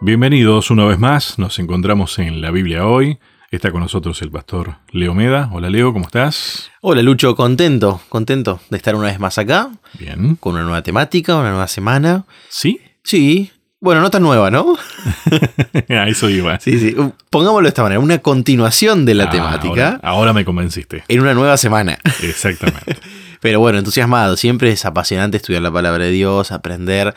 Bienvenidos 0.00 0.70
una 0.70 0.84
vez 0.86 0.98
más, 0.98 1.38
nos 1.38 1.58
encontramos 1.58 2.18
en 2.18 2.40
la 2.40 2.50
Biblia 2.50 2.86
hoy. 2.86 3.18
Está 3.50 3.70
con 3.72 3.80
nosotros 3.80 4.22
el 4.22 4.30
pastor 4.30 4.76
Leo 4.92 5.12
Meda. 5.12 5.50
Hola 5.52 5.68
Leo, 5.70 5.92
¿cómo 5.92 6.06
estás? 6.06 6.70
Hola 6.80 7.02
Lucho, 7.02 7.34
contento, 7.36 8.00
contento 8.08 8.60
de 8.70 8.76
estar 8.76 8.94
una 8.94 9.08
vez 9.08 9.18
más 9.18 9.38
acá. 9.38 9.70
Bien. 9.98 10.36
Con 10.36 10.54
una 10.54 10.62
nueva 10.62 10.82
temática, 10.82 11.36
una 11.36 11.50
nueva 11.50 11.68
semana. 11.68 12.24
¿Sí? 12.48 12.80
Sí. 13.02 13.50
Bueno, 13.80 14.00
no 14.02 14.10
tan 14.10 14.22
nueva, 14.22 14.50
¿no? 14.50 14.76
a 15.88 16.08
eso 16.08 16.28
iba. 16.30 16.60
Sí, 16.60 16.78
sí. 16.78 16.94
Pongámoslo 17.30 17.64
de 17.64 17.68
esta 17.70 17.82
manera, 17.82 17.98
una 17.98 18.18
continuación 18.18 19.04
de 19.06 19.14
la 19.14 19.24
Ah, 19.24 19.30
temática 19.30 19.86
Ahora, 19.88 20.00
ahora 20.02 20.32
me 20.32 20.44
convenciste. 20.44 21.02
en 21.08 21.20
una 21.20 21.34
nueva 21.34 21.56
semana. 21.56 21.98
Exactamente. 22.22 22.96
Pero 23.40 23.58
bueno, 23.58 23.78
entusiasmado. 23.78 24.36
Siempre 24.36 24.70
es 24.70 24.84
apasionante 24.84 25.38
estudiar 25.38 25.62
la 25.62 25.72
palabra 25.72 26.04
de 26.04 26.10
Dios, 26.10 26.52
aprender. 26.52 27.14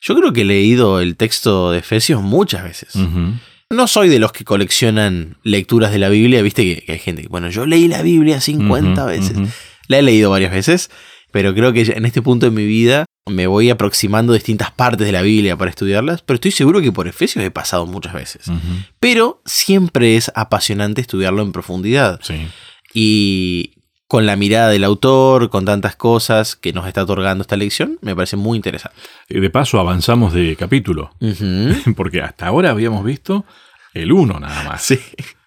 Yo 0.00 0.14
creo 0.16 0.32
que 0.32 0.42
he 0.42 0.44
leído 0.44 1.00
el 1.00 1.16
texto 1.16 1.70
de 1.72 1.78
Efesios 1.78 2.22
muchas 2.22 2.62
veces. 2.64 2.94
No 3.70 3.86
soy 3.86 4.08
de 4.08 4.18
los 4.18 4.32
que 4.32 4.44
coleccionan 4.44 5.36
lecturas 5.42 5.92
de 5.92 5.98
la 5.98 6.08
Biblia. 6.08 6.40
Viste 6.42 6.62
que, 6.64 6.82
que 6.84 6.92
hay 6.92 6.98
gente 6.98 7.22
que, 7.22 7.28
bueno, 7.28 7.50
yo 7.50 7.66
leí 7.66 7.86
la 7.88 8.02
Biblia 8.02 8.40
50 8.40 9.00
Ujú, 9.02 9.10
veces. 9.10 9.36
La 9.88 9.98
he 9.98 10.02
leído 10.02 10.30
varias 10.30 10.52
veces, 10.52 10.90
pero 11.32 11.54
creo 11.54 11.72
que 11.72 11.82
en 11.82 12.06
este 12.06 12.22
punto 12.22 12.46
de 12.46 12.52
mi 12.52 12.64
vida 12.64 13.04
me 13.26 13.46
voy 13.46 13.68
aproximando 13.68 14.32
a 14.32 14.36
distintas 14.36 14.70
partes 14.70 15.06
de 15.06 15.12
la 15.12 15.20
Biblia 15.20 15.54
para 15.56 15.70
estudiarlas, 15.70 16.22
pero 16.22 16.36
estoy 16.36 16.50
seguro 16.50 16.80
que 16.80 16.92
por 16.92 17.08
Efesios 17.08 17.44
he 17.44 17.50
pasado 17.50 17.84
muchas 17.84 18.14
veces. 18.14 18.46
Pero 19.00 19.42
siempre 19.44 20.16
es 20.16 20.32
apasionante 20.34 21.02
estudiarlo 21.02 21.42
en 21.42 21.52
profundidad. 21.52 22.20
Sí. 22.22 22.48
Y 22.94 23.74
con 24.08 24.24
la 24.26 24.36
mirada 24.36 24.70
del 24.70 24.84
autor, 24.84 25.50
con 25.50 25.64
tantas 25.66 25.94
cosas 25.94 26.56
que 26.56 26.72
nos 26.72 26.86
está 26.88 27.02
otorgando 27.02 27.42
esta 27.42 27.56
lección, 27.56 27.98
me 28.00 28.16
parece 28.16 28.36
muy 28.36 28.56
interesante. 28.56 28.96
De 29.28 29.50
paso 29.50 29.78
avanzamos 29.78 30.32
de 30.32 30.56
capítulo, 30.56 31.10
porque 31.96 32.22
hasta 32.22 32.46
ahora 32.46 32.70
habíamos 32.70 33.04
visto 33.04 33.44
el 33.94 34.10
1 34.10 34.40
nada 34.40 34.64
más. 34.64 34.82
Sí, 34.82 34.98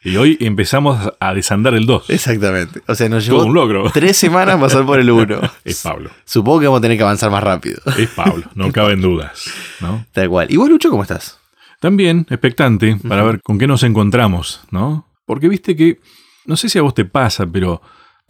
Y 0.03 0.15
hoy 0.17 0.37
empezamos 0.41 1.11
a 1.19 1.33
desandar 1.33 1.73
el 1.73 1.85
2. 1.85 2.09
exactamente. 2.11 2.81
O 2.87 2.93
sea, 2.95 3.09
nos 3.09 3.25
Todo 3.25 3.37
llevó 3.37 3.47
un 3.47 3.53
logro. 3.55 3.91
tres 3.91 4.15
semanas 4.17 4.59
pasar 4.59 4.85
por 4.85 4.99
el 4.99 5.09
1. 5.09 5.39
Es 5.63 5.81
Pablo. 5.81 6.09
Supongo 6.25 6.59
que 6.59 6.65
vamos 6.67 6.79
a 6.79 6.81
tener 6.81 6.97
que 6.97 7.03
avanzar 7.03 7.31
más 7.31 7.43
rápido. 7.43 7.79
Es 7.97 8.09
Pablo, 8.09 8.43
no 8.55 8.71
caben 8.71 9.01
dudas. 9.01 9.45
¿no? 9.79 10.05
Tal 10.11 10.29
cual. 10.29 10.47
¿Y 10.51 10.57
vos, 10.57 10.69
Lucho, 10.69 10.89
cómo 10.91 11.01
estás? 11.03 11.39
También 11.79 12.27
expectante 12.29 12.95
para 13.07 13.23
ver 13.23 13.41
con 13.41 13.57
qué 13.57 13.65
nos 13.65 13.81
encontramos, 13.81 14.61
¿no? 14.69 15.07
Porque 15.25 15.47
viste 15.47 15.75
que, 15.75 15.99
no 16.45 16.55
sé 16.55 16.69
si 16.69 16.77
a 16.77 16.83
vos 16.83 16.93
te 16.93 17.05
pasa, 17.05 17.47
pero 17.47 17.81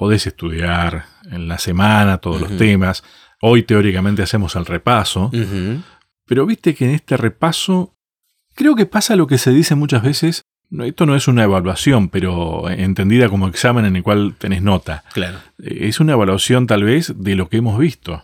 podés 0.02 0.26
estudiar 0.26 1.06
en 1.30 1.48
la 1.48 1.60
semana 1.60 2.18
todos 2.18 2.42
los 2.42 2.58
temas. 2.58 3.04
Hoy 3.40 3.62
teóricamente 3.62 4.24
hacemos 4.24 4.56
el 4.56 4.66
repaso, 4.66 5.30
pero 6.26 6.48
viste 6.48 6.74
que 6.74 6.86
en 6.86 6.96
este 6.96 7.18
repaso 7.18 7.94
creo 8.56 8.74
que 8.76 8.88
pasa 8.88 9.16
lo 9.16 9.28
que 9.28 9.38
se 9.38 9.52
dice 9.52 9.76
muchas 9.76 10.02
veces. 10.02 10.42
Esto 10.72 11.06
no 11.06 11.16
es 11.16 11.28
una 11.28 11.44
evaluación, 11.44 12.10
pero 12.10 12.68
entendida 12.72 13.30
como 13.30 13.48
examen 13.48 13.86
en 13.86 13.96
el 13.96 14.02
cual 14.02 14.34
tenés 14.40 14.64
nota. 14.64 15.04
Claro. 15.14 15.38
Eh, 15.62 15.90
Es 15.90 16.00
una 16.00 16.14
evaluación 16.14 16.66
tal 16.66 16.84
vez 16.84 17.14
de 17.16 17.36
lo 17.36 17.48
que 17.48 17.58
hemos 17.58 17.78
visto. 17.78 18.24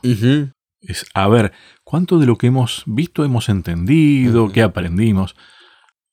Es 0.81 1.05
a 1.13 1.27
ver, 1.27 1.51
¿cuánto 1.83 2.17
de 2.17 2.25
lo 2.25 2.39
que 2.39 2.47
hemos 2.47 2.81
visto 2.87 3.23
hemos 3.23 3.49
entendido? 3.49 4.51
¿Qué 4.51 4.63
aprendimos? 4.63 5.35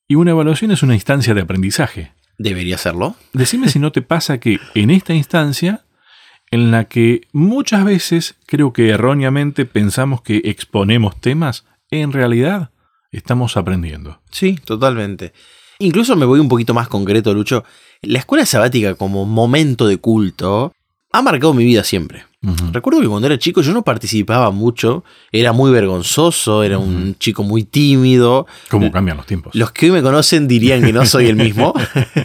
Y 0.07 0.17
una 0.17 0.33
evaluación 0.33 0.73
es 0.73 0.83
una 0.83 0.93
instancia 0.93 1.33
de 1.33 1.41
aprendizaje. 1.41 2.13
Debería 2.39 2.79
serlo. 2.79 3.17
Decime 3.33 3.69
si 3.69 3.79
no 3.79 3.93
te 3.93 4.03
pasa 4.03 4.39
que 4.39 4.59
en 4.75 4.91
esta 4.91 5.15
instancia, 5.15 5.85
en 6.51 6.71
la 6.71 6.85
que 6.85 7.23
muchas 7.33 7.85
veces 7.85 8.37
creo 8.47 8.73
que 8.73 8.91
erróneamente 8.91 9.67
pensamos 9.67 10.23
que 10.23 10.43
exponemos 10.45 11.21
temas, 11.21 11.65
en 11.91 12.13
realidad 12.13 12.71
estamos 13.13 13.57
aprendiendo. 13.57 14.21
Sí, 14.31 14.57
totalmente. 14.65 15.33
Incluso 15.79 16.17
me 16.17 16.27
voy 16.27 16.41
un 16.41 16.49
poquito 16.49 16.75
más 16.75 16.89
concreto, 16.89 17.35
Lucho. 17.35 17.65
La 18.03 18.19
escuela 18.19 18.47
sabática 18.47 18.95
como 18.95 19.25
momento 19.25 19.87
de 19.87 19.99
culto 19.99 20.74
ha 21.17 21.23
marcado 21.23 21.55
mi 21.55 21.65
vida 21.65 21.85
siempre. 21.85 22.25
Recuerdo 22.73 23.01
que 23.01 23.09
cuando 23.09 23.27
era 23.27 23.39
chico 23.39 23.63
yo 23.63 23.73
no 23.73 23.83
participaba 23.83 24.51
mucho, 24.51 25.03
era 25.33 25.53
muy 25.55 25.71
vergonzoso, 25.71 26.63
era 26.63 26.77
un 26.77 27.17
chico 27.19 27.43
muy 27.43 27.65
tímido. 27.65 28.47
¿Cómo 28.69 28.93
cambian 28.93 29.17
los 29.17 29.25
tiempos? 29.25 29.55
Los 29.55 29.73
que 29.73 29.87
hoy 29.87 29.93
me 29.93 30.03
conocen 30.03 30.47
dirían 30.47 30.83
que 30.85 30.93
no 30.93 31.07
soy 31.07 31.29
el 31.29 31.37
mismo. 31.37 31.73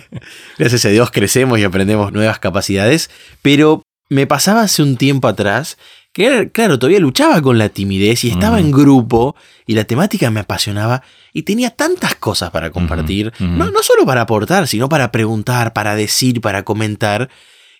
Gracias 0.58 0.86
a 0.86 0.90
Dios 0.90 1.12
crecemos 1.12 1.60
y 1.60 1.64
aprendemos 1.64 2.12
nuevas 2.12 2.40
capacidades. 2.40 3.10
Pero 3.42 3.82
me 4.10 4.28
pasaba 4.28 4.62
hace 4.64 4.84
un 4.84 4.98
tiempo 4.98 5.28
atrás 5.28 5.78
que, 6.12 6.26
era- 6.26 6.50
claro, 6.50 6.80
todavía 6.80 7.00
luchaba 7.00 7.42
con 7.42 7.58
la 7.58 7.70
timidez 7.70 8.24
y 8.26 8.30
estaba 8.30 8.60
en 8.60 8.72
grupo 8.72 9.36
y 9.66 9.76
la 9.76 9.86
temática 9.86 10.30
me 10.32 10.40
apasionaba 10.42 11.02
y 11.32 11.44
tenía 11.44 11.70
tantas 11.70 12.16
cosas 12.16 12.50
para 12.52 12.72
compartir. 12.72 13.32
No 13.40 13.84
solo 13.84 14.06
para 14.06 14.22
aportar, 14.22 14.68
sino 14.68 14.90
para 14.90 15.12
preguntar, 15.12 15.72
para 15.74 15.96
decir, 15.96 16.42
para 16.42 16.64
comentar. 16.64 17.30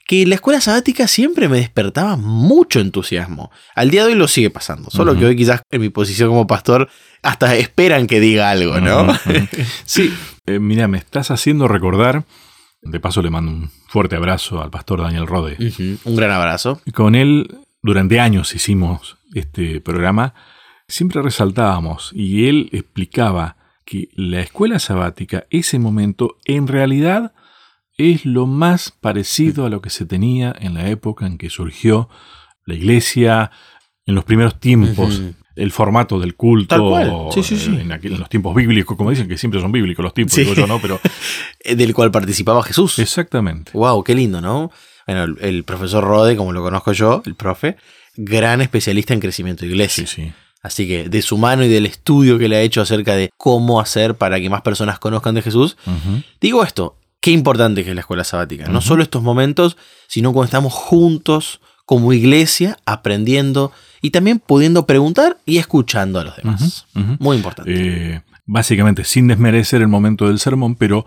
Que 0.10 0.26
la 0.26 0.34
escuela 0.34 0.60
sabática 0.60 1.08
siempre 1.08 1.48
me 1.48 1.58
despertaba 1.58 2.16
mucho 2.16 2.80
entusiasmo. 2.80 3.52
Al 3.76 3.92
día 3.92 4.02
de 4.02 4.14
hoy 4.14 4.18
lo 4.18 4.28
sigue 4.28 4.50
pasando. 4.50 4.90
Solo 4.90 5.16
que 5.16 5.24
hoy 5.24 5.36
quizás 5.36 5.62
en 5.70 5.82
mi 5.82 5.90
posición 5.90 6.30
como 6.30 6.48
pastor 6.48 6.90
hasta 7.22 7.56
esperan 7.56 8.08
que 8.08 8.20
diga 8.20 8.50
algo, 8.50 8.82
¿no? 8.82 9.06
Sí, 9.86 10.12
eh, 10.48 10.58
mira, 10.58 10.88
me 10.88 10.98
estás 10.98 11.30
haciendo 11.30 11.68
recordar, 11.68 12.24
de 12.82 13.00
paso 13.00 13.22
le 13.22 13.30
mando 13.30 13.52
un 13.52 13.70
fuerte 13.88 14.16
abrazo 14.16 14.64
al 14.64 14.72
pastor 14.72 15.04
Daniel 15.04 15.28
Rode. 15.28 15.58
Un 16.04 16.16
gran 16.16 16.32
abrazo. 16.32 16.82
Con 16.92 17.14
él 17.14 17.60
durante 17.84 18.20
años 18.20 18.56
hicimos 18.56 19.18
este 19.36 19.80
programa, 19.80 20.34
siempre 20.88 21.22
resaltábamos 21.22 22.10
y 22.16 22.48
él 22.48 22.70
explicaba 22.72 23.58
que 23.86 24.10
la 24.16 24.42
escuela 24.42 24.80
sabática, 24.80 25.46
ese 25.52 25.78
momento, 25.78 26.38
en 26.46 26.66
realidad 26.66 27.32
es 28.00 28.26
lo 28.26 28.48
más 28.48 28.92
parecido 28.92 29.66
a 29.66 29.70
lo 29.70 29.82
que 29.82 29.90
se 29.90 30.06
tenía 30.06 30.56
en 30.60 30.74
la 30.74 30.90
época 30.90 31.28
en 31.28 31.38
que 31.38 31.50
surgió 31.50 32.10
la 32.66 32.74
iglesia, 32.76 33.52
en 34.06 34.16
los 34.16 34.24
primeros 34.24 34.60
tiempos. 34.60 35.22
El 35.56 35.72
formato 35.72 36.20
del 36.22 36.36
culto, 36.36 36.68
Tal 36.76 36.80
cual. 36.80 37.14
Sí, 37.34 37.44
sí, 37.44 37.58
sí. 37.58 37.72
En, 37.76 37.92
aquel- 37.92 38.14
en 38.14 38.20
los 38.22 38.30
tiempos 38.30 38.56
bíblicos, 38.56 38.96
como 38.96 39.10
dicen 39.10 39.28
que 39.28 39.38
siempre 39.38 39.60
son 39.60 39.74
bíblicos 39.74 40.02
los 40.02 40.14
tiempos, 40.14 40.38
digo 40.38 40.54
yo, 40.54 40.66
¿no? 40.66 40.80
Pero 40.80 41.02
Del 41.76 41.94
cual 41.94 42.12
participaba 42.12 42.64
Jesús. 42.64 42.98
exactamente. 43.00 43.72
Wow, 43.74 44.02
qué 44.06 44.16
lindo, 44.16 44.40
¿no? 44.40 44.72
Bueno, 45.06 45.24
el, 45.26 45.38
el 45.42 45.64
profesor 45.66 46.02
Rode, 46.06 46.38
como 46.38 46.54
lo 46.54 46.62
conozco 46.62 46.94
yo, 46.94 47.22
el 47.26 47.36
profe, 47.36 47.76
gran 48.16 48.62
especialista 48.62 49.14
en 49.14 49.20
crecimiento 49.20 49.66
de 49.66 49.72
iglesia. 49.72 50.08
Sí, 50.08 50.24
sí. 50.28 50.32
Así 50.62 50.88
que 50.88 51.10
de 51.10 51.22
su 51.22 51.38
mano 51.38 51.66
y 51.66 51.68
del 51.68 51.86
estudio 51.86 52.38
que 52.40 52.48
le 52.48 52.56
ha 52.56 52.62
hecho 52.62 52.82
acerca 52.82 53.16
de 53.16 53.30
cómo 53.38 53.82
hacer 53.82 54.16
para 54.16 54.40
que 54.40 54.50
más 54.50 54.62
personas 54.62 54.98
conozcan 55.00 55.36
de 55.36 55.42
Jesús, 55.42 55.76
digo 56.40 56.64
esto, 56.64 56.98
qué 57.22 57.32
importante 57.32 57.84
que 57.84 57.90
es 57.90 57.96
la 57.96 58.02
escuela 58.02 58.24
sabática. 58.24 58.68
No 58.68 58.82
solo 58.82 59.04
estos 59.04 59.22
momentos, 59.24 59.78
sino 60.08 60.34
cuando 60.34 60.46
estamos 60.46 60.74
juntos 60.74 61.62
como 61.86 62.14
iglesia, 62.14 62.78
aprendiendo 62.86 63.72
y 64.02 64.12
también 64.12 64.40
pudiendo 64.40 64.86
preguntar 64.86 65.38
y 65.46 65.58
escuchando 65.58 66.20
a 66.20 66.24
los 66.24 66.36
demás. 66.36 66.86
Muy 67.20 67.38
importante. 67.38 67.72
Eh, 67.74 68.22
básicamente, 68.46 69.04
sin 69.04 69.28
desmerecer 69.28 69.82
el 69.82 69.88
momento 69.88 70.28
del 70.28 70.40
sermón, 70.40 70.76
pero 70.76 71.06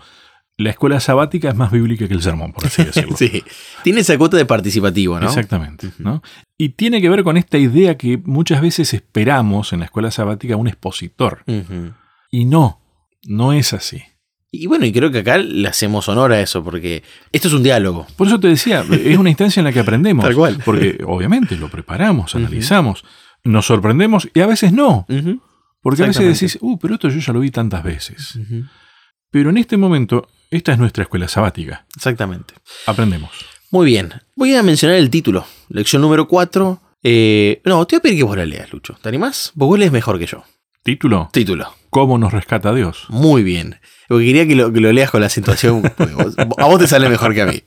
la 0.57 0.69
escuela 0.69 0.99
sabática 0.99 1.49
es 1.49 1.55
más 1.55 1.71
bíblica 1.71 2.07
que 2.07 2.13
el 2.13 2.21
sermón, 2.21 2.53
por 2.53 2.65
así 2.65 2.83
decirlo. 2.85 3.15
sí. 3.17 3.43
Tiene 3.83 4.01
esa 4.01 4.17
cuota 4.17 4.37
de 4.37 4.45
participativo, 4.45 5.19
¿no? 5.19 5.27
Exactamente. 5.27 5.91
¿no? 5.97 6.21
Y 6.57 6.69
tiene 6.69 7.01
que 7.01 7.09
ver 7.09 7.23
con 7.23 7.37
esta 7.37 7.57
idea 7.57 7.97
que 7.97 8.21
muchas 8.23 8.61
veces 8.61 8.93
esperamos 8.93 9.73
en 9.73 9.79
la 9.79 9.85
escuela 9.85 10.11
sabática 10.11 10.55
un 10.55 10.67
expositor. 10.67 11.43
Y 12.29 12.45
no, 12.45 12.81
no 13.25 13.53
es 13.53 13.73
así. 13.73 14.03
Y 14.55 14.67
bueno, 14.67 14.85
y 14.85 14.93
creo 14.93 15.09
que 15.09 15.17
acá 15.17 15.39
le 15.39 15.67
hacemos 15.67 16.07
honor 16.09 16.31
a 16.31 16.39
eso, 16.39 16.63
porque 16.63 17.01
esto 17.31 17.47
es 17.47 17.55
un 17.55 17.63
diálogo. 17.63 18.05
Por 18.15 18.27
eso 18.27 18.39
te 18.39 18.49
decía, 18.49 18.85
es 18.91 19.17
una 19.17 19.31
instancia 19.31 19.61
en 19.61 19.63
la 19.63 19.73
que 19.73 19.79
aprendemos. 19.79 20.23
Tal 20.25 20.35
cual. 20.35 20.61
Porque 20.63 20.99
obviamente 21.07 21.57
lo 21.57 21.69
preparamos, 21.69 22.35
analizamos, 22.35 23.03
nos 23.43 23.65
sorprendemos 23.65 24.29
y 24.31 24.41
a 24.41 24.45
veces 24.45 24.71
no. 24.71 25.07
Porque 25.81 26.03
a 26.03 26.05
veces 26.05 26.39
decís, 26.39 26.59
uh, 26.61 26.77
pero 26.77 26.93
esto 26.93 27.09
yo 27.09 27.19
ya 27.19 27.33
lo 27.33 27.39
vi 27.39 27.49
tantas 27.49 27.83
veces. 27.83 28.37
Pero 29.31 29.49
en 29.49 29.57
este 29.57 29.75
momento, 29.75 30.29
esta 30.51 30.71
es 30.71 30.77
nuestra 30.77 31.01
escuela 31.01 31.27
sabática. 31.27 31.87
Exactamente. 31.95 32.53
Aprendemos. 32.85 33.31
Muy 33.71 33.87
bien. 33.87 34.13
Voy 34.35 34.53
a 34.53 34.61
mencionar 34.61 34.97
el 34.97 35.09
título. 35.09 35.47
Lección 35.69 36.03
número 36.03 36.27
4. 36.27 36.79
no, 37.65 37.87
te 37.87 37.95
voy 37.95 37.97
a 37.97 38.01
pedir 38.03 38.17
que 38.17 38.23
vos 38.23 38.37
la 38.37 38.45
leas, 38.45 38.71
Lucho. 38.71 38.99
¿Te 39.01 39.09
animás? 39.09 39.51
Vos 39.55 39.79
lees 39.79 39.91
mejor 39.91 40.19
que 40.19 40.27
yo. 40.27 40.43
Título, 40.83 41.29
Título. 41.33 41.73
¿Cómo 41.93 42.17
nos 42.17 42.33
rescata 42.33 42.73
Dios? 42.73 43.05
Muy 43.09 43.43
bien. 43.43 43.79
Porque 44.07 44.25
quería 44.25 44.45
que 44.47 44.55
lo, 44.55 44.71
que 44.73 44.81
lo 44.81 44.91
leas 44.91 45.09
con 45.11 45.21
la 45.21 45.29
situación. 45.29 45.81
vos- 45.97 46.35
a 46.57 46.65
vos 46.65 46.79
te 46.79 46.87
sale 46.87 47.07
mejor 47.09 47.33
que 47.33 47.41
a 47.41 47.45
mí. 47.45 47.63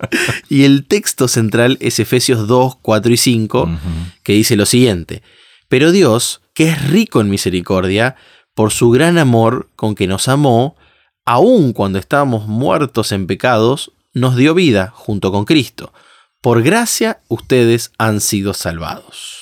Y 0.49 0.65
el 0.65 0.87
texto 0.87 1.29
central 1.29 1.79
es 1.81 1.99
Efesios 1.99 2.47
2, 2.47 2.77
4 2.83 3.13
y 3.13 3.17
5, 3.17 3.63
Ujú. 3.63 3.77
que 4.23 4.33
dice 4.35 4.57
lo 4.57 4.67
siguiente. 4.67 5.23
Pero 5.69 5.93
Dios, 5.93 6.43
que 6.55 6.69
es 6.69 6.89
rico 6.91 7.21
en 7.21 7.31
misericordia, 7.31 8.17
por 8.55 8.73
su 8.73 8.91
gran 8.91 9.19
amor 9.19 9.69
con 9.77 9.95
que 9.95 10.07
nos 10.07 10.29
amó, 10.29 10.77
aun 11.25 11.73
cuando 11.73 11.99
estábamos 11.99 12.47
muertos 12.47 13.13
en 13.13 13.27
pecados, 13.27 13.93
nos 14.15 14.37
dio 14.37 14.55
vida 14.55 14.93
junto 14.95 15.33
con 15.33 15.45
Cristo. 15.45 15.93
Por 16.41 16.63
gracia 16.63 17.21
ustedes 17.29 17.91
han 17.99 18.21
sido 18.21 18.55
salvados. 18.55 19.41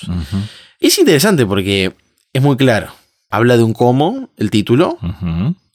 Es 0.79 0.97
interesante 0.97 1.45
porque 1.45 1.93
es 2.33 2.41
muy 2.41 2.57
claro. 2.57 2.93
Habla 3.29 3.57
de 3.57 3.63
un 3.63 3.73
cómo, 3.73 4.29
el 4.37 4.49
título, 4.51 4.97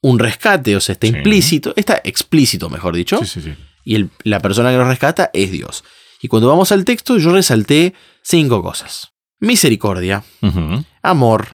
un 0.03 0.19
rescate, 0.19 0.77
o 0.77 0.81
sea, 0.81 0.95
está 0.95 1.07
Sí. 1.07 1.15
implícito, 1.17 1.73
está 1.77 2.01
explícito, 2.05 2.71
mejor 2.71 2.95
dicho, 2.97 3.19
Sí, 3.19 3.27
sí, 3.27 3.41
sí. 3.43 3.55
y 3.85 3.95
el- 3.97 4.11
la 4.25 4.41
persona 4.41 4.71
que 4.71 4.77
nos 4.79 4.87
rescata 4.87 5.31
es 5.35 5.51
Dios. 5.51 5.85
Y 6.23 6.29
cuando 6.29 6.49
vamos 6.49 6.71
al 6.73 6.85
texto, 6.85 7.19
yo 7.19 7.33
resalté 7.33 7.95
cinco 8.23 8.63
cosas. 8.63 9.09
Misericordia, 9.41 10.23
amor, 11.03 11.49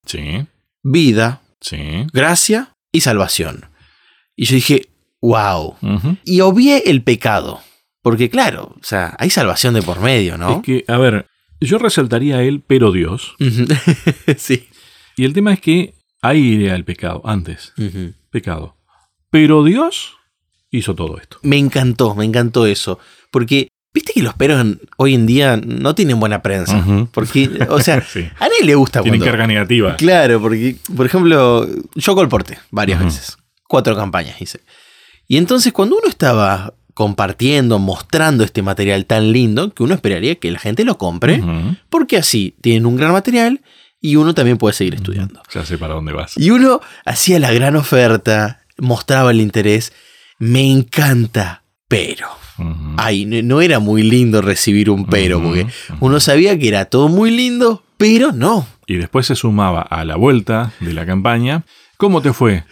vida, 0.82 1.40
gracia 2.12 2.74
y 2.92 3.00
salvación. 3.00 3.66
Y 4.36 4.44
yo 4.46 4.54
dije, 4.56 4.88
wow. 5.22 5.76
Y 6.24 6.40
obvié 6.40 6.84
el 6.90 7.02
pecado. 7.02 7.60
Porque 8.02 8.28
claro, 8.30 8.74
o 8.80 8.84
sea, 8.84 9.16
hay 9.18 9.30
salvación 9.30 9.74
de 9.74 9.82
por 9.82 10.00
medio, 10.00 10.36
¿no? 10.38 10.56
Es 10.58 10.62
que, 10.62 10.84
a 10.86 10.96
ver, 10.98 11.26
yo 11.60 11.78
resaltaría 11.78 12.36
a 12.36 12.42
él, 12.42 12.62
pero 12.66 12.92
Dios. 12.92 13.34
Sí. 14.36 14.68
Y 15.16 15.24
el 15.24 15.32
tema 15.32 15.52
es 15.52 15.60
que 15.60 15.94
ahí 16.22 16.40
iría 16.40 16.74
el 16.74 16.84
pecado, 16.84 17.22
antes. 17.24 17.72
Pecado. 18.30 18.76
Pero 19.30 19.64
Dios 19.64 20.12
hizo 20.70 20.94
todo 20.94 21.18
esto. 21.18 21.38
Me 21.42 21.56
encantó, 21.58 22.14
me 22.14 22.24
encantó 22.24 22.66
eso. 22.66 22.98
Porque, 23.30 23.68
viste 23.94 24.12
que 24.12 24.22
los 24.22 24.34
peros 24.34 24.60
en- 24.60 24.80
hoy 24.98 25.14
en 25.14 25.26
día 25.26 25.56
no 25.56 25.94
tienen 25.94 26.20
buena 26.20 26.42
prensa. 26.42 26.84
Porque, 27.12 27.50
o 27.70 27.80
sea, 27.80 28.00
Sí. 28.12 28.28
a 28.38 28.48
nadie 28.48 28.64
le 28.64 28.74
gusta 28.74 29.00
Tienen 29.02 29.20
cuando... 29.20 29.32
carga 29.32 29.46
negativa. 29.46 29.96
Claro, 29.96 30.40
porque, 30.40 30.76
por 30.94 31.06
ejemplo, 31.06 31.66
yo 31.94 32.14
colporté 32.14 32.58
varias 32.70 33.02
veces. 33.02 33.36
Cuatro 33.68 33.96
campañas 33.96 34.40
hice. 34.40 34.60
Y 35.26 35.38
entonces, 35.38 35.72
cuando 35.72 35.96
uno 35.96 36.08
estaba 36.08 36.74
compartiendo, 36.94 37.78
mostrando 37.78 38.42
este 38.44 38.62
material 38.62 39.04
tan 39.06 39.32
lindo, 39.32 39.72
que 39.74 39.82
uno 39.82 39.94
esperaría 39.94 40.36
que 40.36 40.50
la 40.50 40.58
gente 40.58 40.84
lo 40.84 40.96
compre, 40.98 41.42
porque 41.90 42.16
así 42.16 42.54
tienen 42.62 42.86
un 42.86 42.96
gran 42.96 43.12
material 43.12 43.60
y 44.06 44.14
uno 44.14 44.34
también 44.34 44.56
puede 44.56 44.72
seguir 44.72 44.94
estudiando. 44.94 45.42
Ya 45.52 45.64
sé 45.64 45.78
para 45.78 45.94
dónde 45.94 46.12
vas. 46.12 46.36
Y 46.36 46.50
uno 46.50 46.80
hacía 47.04 47.40
la 47.40 47.52
gran 47.52 47.74
oferta, 47.74 48.60
mostraba 48.78 49.32
el 49.32 49.40
interés. 49.40 49.92
Me 50.38 50.70
encanta, 50.70 51.64
pero. 51.88 52.28
Ay, 52.96 53.26
no, 53.26 53.60
era 53.60 53.80
muy 53.80 54.02
lindo 54.02 54.40
recibir 54.42 54.90
un 54.90 55.06
pero, 55.06 55.42
porque 55.42 55.66
uno 56.00 56.20
sabía 56.20 56.58
que 56.58 56.68
era 56.68 56.86
todo 56.86 57.08
muy 57.08 57.30
lindo, 57.30 57.82
pero 57.98 58.32
no. 58.32 58.66
Y 58.86 58.94
después 58.94 59.26
se 59.26 59.34
sumaba 59.34 59.82
a 59.82 60.04
la 60.04 60.16
vuelta 60.16 60.72
de 60.80 60.92
la 60.92 61.04
campaña. 61.04 61.64
¿Cómo 61.96 62.22
te 62.22 62.32
fue? 62.32 62.64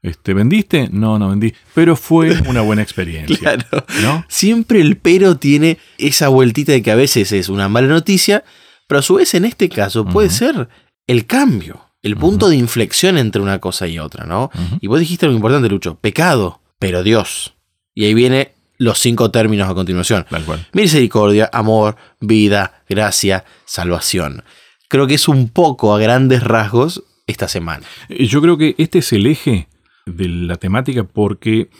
Este, 0.00 0.32
¿Vendiste? 0.32 0.88
No, 0.92 1.18
no 1.18 1.30
vendí. 1.30 1.52
Pero 1.74 1.96
fue 1.96 2.40
una 2.46 2.60
buena 2.60 2.82
experiencia. 2.82 3.36
Claro. 3.38 3.84
¿No? 4.00 4.24
Siempre 4.28 4.80
el 4.80 4.96
pero 4.96 5.36
tiene 5.36 5.78
esa 5.98 6.28
vueltita 6.28 6.72
de 6.72 6.82
que 6.82 6.92
a 6.92 6.94
veces 6.94 7.32
es 7.32 7.48
una 7.48 7.68
mala 7.68 7.88
noticia, 7.88 8.44
pero 8.88 8.98
a 8.98 9.02
su 9.02 9.14
vez 9.14 9.34
en 9.34 9.44
este 9.44 9.68
caso 9.68 10.04
puede 10.04 10.30
ser 10.30 10.68
el 11.06 11.26
cambio, 11.26 11.92
el 12.02 12.16
punto 12.16 12.48
de 12.48 12.56
inflexión 12.56 13.16
entre 13.18 13.40
una 13.40 13.60
cosa 13.60 13.86
y 13.86 14.00
otra, 14.00 14.24
¿no? 14.24 14.50
Y 14.80 14.88
vos 14.88 14.98
dijiste 14.98 15.26
algo 15.26 15.36
importante, 15.36 15.68
Lucho, 15.68 15.94
pecado, 15.94 16.60
pero 16.80 17.04
Dios. 17.04 17.54
Y 17.94 18.06
ahí 18.06 18.14
viene 18.14 18.54
los 18.78 18.98
cinco 18.98 19.30
términos 19.30 19.68
a 19.68 19.74
continuación. 19.74 20.26
Tal 20.28 20.44
cual. 20.44 20.66
Misericordia, 20.72 21.50
amor, 21.52 21.96
vida, 22.20 22.82
gracia, 22.88 23.44
salvación. 23.64 24.42
Creo 24.88 25.06
que 25.06 25.14
es 25.14 25.28
un 25.28 25.48
poco 25.50 25.94
a 25.94 25.98
grandes 25.98 26.42
rasgos 26.42 27.04
esta 27.26 27.46
semana. 27.48 27.86
Eh, 28.08 28.26
Yo 28.26 28.40
creo 28.40 28.56
que 28.56 28.74
este 28.78 29.00
es 29.00 29.12
el 29.12 29.26
eje 29.26 29.68
de 30.06 30.28
la 30.28 30.56
temática 30.56 31.04
porque 31.04 31.70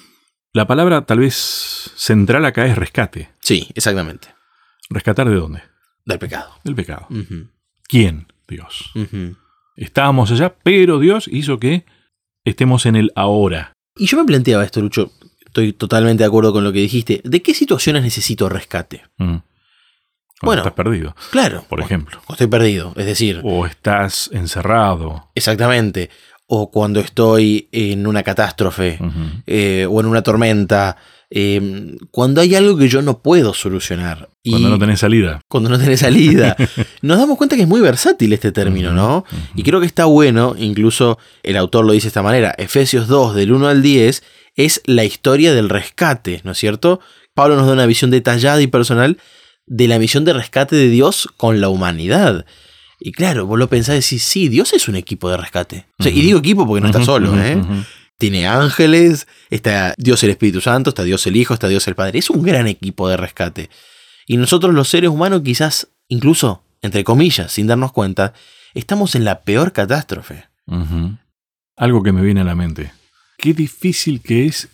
la 0.52 0.66
palabra 0.66 1.06
tal 1.06 1.20
vez 1.20 1.92
central 1.96 2.44
acá 2.44 2.66
es 2.66 2.76
rescate. 2.76 3.30
Sí, 3.40 3.68
exactamente. 3.74 4.28
¿Rescatar 4.90 5.28
de 5.28 5.36
dónde? 5.36 5.62
Del 6.08 6.18
pecado. 6.18 6.50
Del 6.64 6.74
pecado. 6.74 7.06
¿Quién? 7.86 8.26
Dios. 8.48 8.90
Estábamos 9.76 10.30
allá, 10.30 10.54
pero 10.62 10.98
Dios 10.98 11.28
hizo 11.30 11.58
que 11.58 11.84
estemos 12.44 12.86
en 12.86 12.96
el 12.96 13.12
ahora. 13.14 13.72
Y 13.96 14.06
yo 14.06 14.16
me 14.18 14.24
planteaba 14.24 14.64
esto, 14.64 14.80
Lucho. 14.80 15.12
Estoy 15.44 15.72
totalmente 15.72 16.22
de 16.22 16.28
acuerdo 16.28 16.52
con 16.52 16.64
lo 16.64 16.72
que 16.72 16.80
dijiste. 16.80 17.20
¿De 17.24 17.42
qué 17.42 17.52
situaciones 17.54 18.02
necesito 18.02 18.48
rescate? 18.48 19.02
Mm. 19.18 19.24
Cuando 19.26 19.42
Bueno. 20.42 20.60
estás 20.62 20.72
perdido, 20.74 21.16
Claro. 21.30 21.64
por 21.68 21.80
ejemplo. 21.80 22.20
O 22.26 22.32
estoy 22.32 22.46
perdido. 22.46 22.92
Es 22.96 23.06
decir, 23.06 23.40
O 23.44 23.66
estás 23.66 24.30
encerrado. 24.32 25.30
exactamente. 25.34 26.10
O 26.46 26.70
cuando 26.70 27.00
estoy 27.00 27.68
en 27.72 28.06
una 28.06 28.22
catástrofe. 28.22 28.98
Eh, 29.46 29.86
o 29.90 30.00
en 30.00 30.06
una 30.06 30.22
tormenta. 30.22 30.96
eh, 31.30 31.94
cuando 32.10 32.40
hay 32.40 32.54
algo 32.54 32.78
que 32.78 32.88
yo 32.88 33.02
no 33.02 33.20
puedo 33.20 33.52
solucionar. 33.52 34.30
Y 34.48 34.50
Cuando 34.50 34.70
no 34.70 34.78
tenés 34.78 35.00
salida. 35.00 35.40
cuando 35.48 35.68
no 35.68 35.78
tenés 35.78 36.00
salida. 36.00 36.56
Nos 37.02 37.18
damos 37.18 37.36
cuenta 37.36 37.56
que 37.56 37.62
es 37.62 37.68
muy 37.68 37.80
versátil 37.80 38.32
este 38.32 38.50
término, 38.50 38.92
¿no? 38.92 39.24
Y 39.54 39.62
creo 39.62 39.80
que 39.80 39.86
está 39.86 40.06
bueno, 40.06 40.54
incluso 40.58 41.18
el 41.42 41.56
autor 41.56 41.84
lo 41.84 41.92
dice 41.92 42.06
de 42.06 42.08
esta 42.08 42.22
manera, 42.22 42.54
Efesios 42.56 43.08
2 43.08 43.34
del 43.34 43.52
1 43.52 43.68
al 43.68 43.82
10 43.82 44.22
es 44.56 44.80
la 44.86 45.04
historia 45.04 45.54
del 45.54 45.68
rescate, 45.68 46.40
¿no 46.44 46.52
es 46.52 46.58
cierto? 46.58 47.00
Pablo 47.34 47.56
nos 47.56 47.66
da 47.66 47.72
una 47.74 47.86
visión 47.86 48.10
detallada 48.10 48.60
y 48.60 48.66
personal 48.66 49.18
de 49.66 49.86
la 49.86 49.98
misión 49.98 50.24
de 50.24 50.32
rescate 50.32 50.74
de 50.76 50.88
Dios 50.88 51.28
con 51.36 51.60
la 51.60 51.68
humanidad. 51.68 52.46
Y 52.98 53.12
claro, 53.12 53.46
vos 53.46 53.58
lo 53.58 53.68
pensás 53.68 53.94
y 53.94 54.00
decís, 54.00 54.22
sí, 54.24 54.48
Dios 54.48 54.72
es 54.72 54.88
un 54.88 54.96
equipo 54.96 55.30
de 55.30 55.36
rescate. 55.36 55.86
O 55.98 56.02
sea, 56.02 56.10
Y 56.10 56.20
digo 56.22 56.38
equipo 56.38 56.66
porque 56.66 56.80
no 56.80 56.88
está 56.88 57.04
solo, 57.04 57.38
¿eh? 57.40 57.62
Tiene 58.18 58.48
ángeles, 58.48 59.28
está 59.50 59.94
Dios 59.96 60.24
el 60.24 60.30
Espíritu 60.30 60.60
Santo, 60.60 60.90
está 60.90 61.04
Dios 61.04 61.24
el 61.28 61.36
Hijo, 61.36 61.54
está 61.54 61.68
Dios 61.68 61.86
el 61.86 61.94
Padre. 61.94 62.18
Es 62.18 62.30
un 62.30 62.42
gran 62.42 62.66
equipo 62.66 63.08
de 63.08 63.16
rescate. 63.16 63.70
Y 64.28 64.36
nosotros 64.36 64.74
los 64.74 64.88
seres 64.88 65.08
humanos 65.08 65.40
quizás, 65.42 65.88
incluso, 66.06 66.62
entre 66.82 67.02
comillas, 67.02 67.50
sin 67.50 67.66
darnos 67.66 67.92
cuenta, 67.92 68.34
estamos 68.74 69.14
en 69.14 69.24
la 69.24 69.40
peor 69.40 69.72
catástrofe. 69.72 70.44
Algo 71.76 72.02
que 72.02 72.12
me 72.12 72.20
viene 72.20 72.42
a 72.42 72.44
la 72.44 72.54
mente. 72.54 72.92
Qué 73.38 73.54
difícil 73.54 74.20
que 74.20 74.44
es 74.44 74.68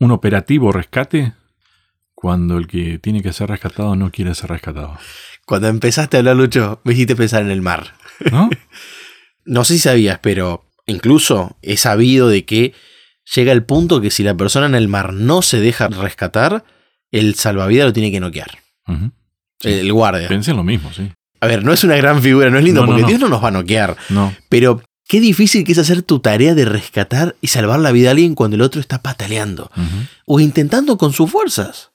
un 0.00 0.10
operativo 0.10 0.72
rescate 0.72 1.34
cuando 2.14 2.56
el 2.56 2.66
que 2.66 2.98
tiene 2.98 3.22
que 3.22 3.34
ser 3.34 3.50
rescatado 3.50 3.94
no 3.94 4.10
quiere 4.10 4.34
ser 4.34 4.48
rescatado. 4.48 4.98
Cuando 5.44 5.68
empezaste 5.68 6.16
a 6.16 6.20
hablar, 6.20 6.36
Lucho, 6.36 6.80
me 6.82 6.94
hiciste 6.94 7.14
pensar 7.14 7.42
en 7.42 7.50
el 7.50 7.62
mar. 7.62 7.94
¿No? 8.32 8.50
No 9.48 9.62
sé 9.62 9.74
si 9.74 9.78
sabías, 9.78 10.18
pero 10.18 10.64
incluso 10.86 11.56
he 11.62 11.76
sabido 11.76 12.28
de 12.28 12.44
que 12.44 12.74
llega 13.32 13.52
el 13.52 13.62
punto 13.62 14.00
que 14.00 14.10
si 14.10 14.24
la 14.24 14.36
persona 14.36 14.66
en 14.66 14.74
el 14.74 14.88
mar 14.88 15.12
no 15.12 15.40
se 15.40 15.60
deja 15.60 15.86
rescatar, 15.86 16.64
el 17.18 17.34
salvavidas 17.34 17.86
lo 17.86 17.92
tiene 17.92 18.10
que 18.10 18.20
noquear. 18.20 18.50
Sí. 18.86 19.68
El, 19.68 19.78
el 19.80 19.92
guardia. 19.92 20.28
Pensé 20.28 20.50
en 20.52 20.56
lo 20.58 20.64
mismo, 20.64 20.92
sí. 20.92 21.10
A 21.40 21.46
ver, 21.46 21.64
no 21.64 21.72
es 21.72 21.84
una 21.84 21.96
gran 21.96 22.22
figura, 22.22 22.48
no 22.50 22.58
es 22.58 22.64
lindo, 22.64 22.80
No, 22.82 22.86
porque 22.86 23.02
no. 23.02 23.08
Dios 23.08 23.20
no 23.20 23.28
nos 23.28 23.42
va 23.42 23.48
a 23.48 23.52
noquear. 23.52 23.96
No. 24.08 24.34
Pero 24.48 24.82
qué 25.06 25.20
difícil 25.20 25.64
que 25.64 25.72
es 25.72 25.78
hacer 25.78 26.02
tu 26.02 26.18
tarea 26.20 26.54
de 26.54 26.64
rescatar 26.64 27.36
y 27.40 27.48
salvar 27.48 27.78
la 27.80 27.92
vida 27.92 28.08
a 28.08 28.12
alguien 28.12 28.34
cuando 28.34 28.56
el 28.56 28.62
otro 28.62 28.80
está 28.80 29.02
pataleando. 29.02 29.70
O 30.24 30.40
intentando 30.40 30.96
con 30.98 31.12
sus 31.12 31.30
fuerzas. 31.30 31.90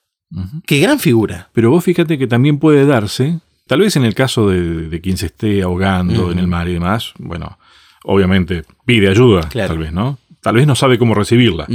Qué 0.66 0.80
gran 0.80 1.00
figura. 1.00 1.50
Pero 1.54 1.72
vos 1.72 1.84
fíjate 1.84 2.18
que 2.18 2.28
también 2.28 2.58
puede 2.60 2.86
darse, 2.86 3.40
tal 3.68 3.80
vez 3.82 3.96
en 3.96 4.06
el 4.06 4.16
caso 4.16 4.48
de, 4.50 4.88
de 4.90 5.02
quien 5.02 5.18
se 5.18 5.26
esté 5.26 5.62
ahogando 5.62 6.32
en 6.32 6.40
el 6.40 6.48
mar 6.48 6.70
y 6.70 6.74
demás, 6.74 7.12
bueno, 7.18 7.58
obviamente 8.04 8.64
pide 8.86 9.10
ayuda, 9.10 9.50
Claro. 9.50 9.70
tal 9.70 9.78
vez, 9.80 9.92
¿no? 9.92 10.20
Tal 10.42 10.56
vez 10.56 10.66
no 10.66 10.76
sabe 10.76 10.98
cómo 10.98 11.14
recibirla, 11.16 11.68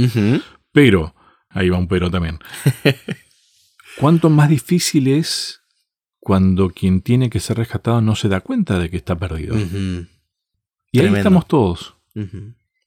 pero, 0.71 1.13
ahí 1.49 1.69
va 1.69 1.77
un 1.77 1.87
pero 1.87 2.09
también. 2.09 2.39
¿Cuánto 3.99 4.29
más 4.29 4.49
difícil 4.49 5.07
es 5.07 5.61
cuando 6.19 6.69
quien 6.69 7.01
tiene 7.01 7.29
que 7.29 7.39
ser 7.39 7.57
rescatado 7.57 8.01
no 8.01 8.15
se 8.15 8.29
da 8.29 8.41
cuenta 8.41 8.77
de 8.79 8.89
que 8.89 8.97
está 8.97 9.15
perdido? 9.15 9.55
Y 10.91 10.99
ahí 10.99 11.13
estamos 11.15 11.47
todos, 11.47 11.95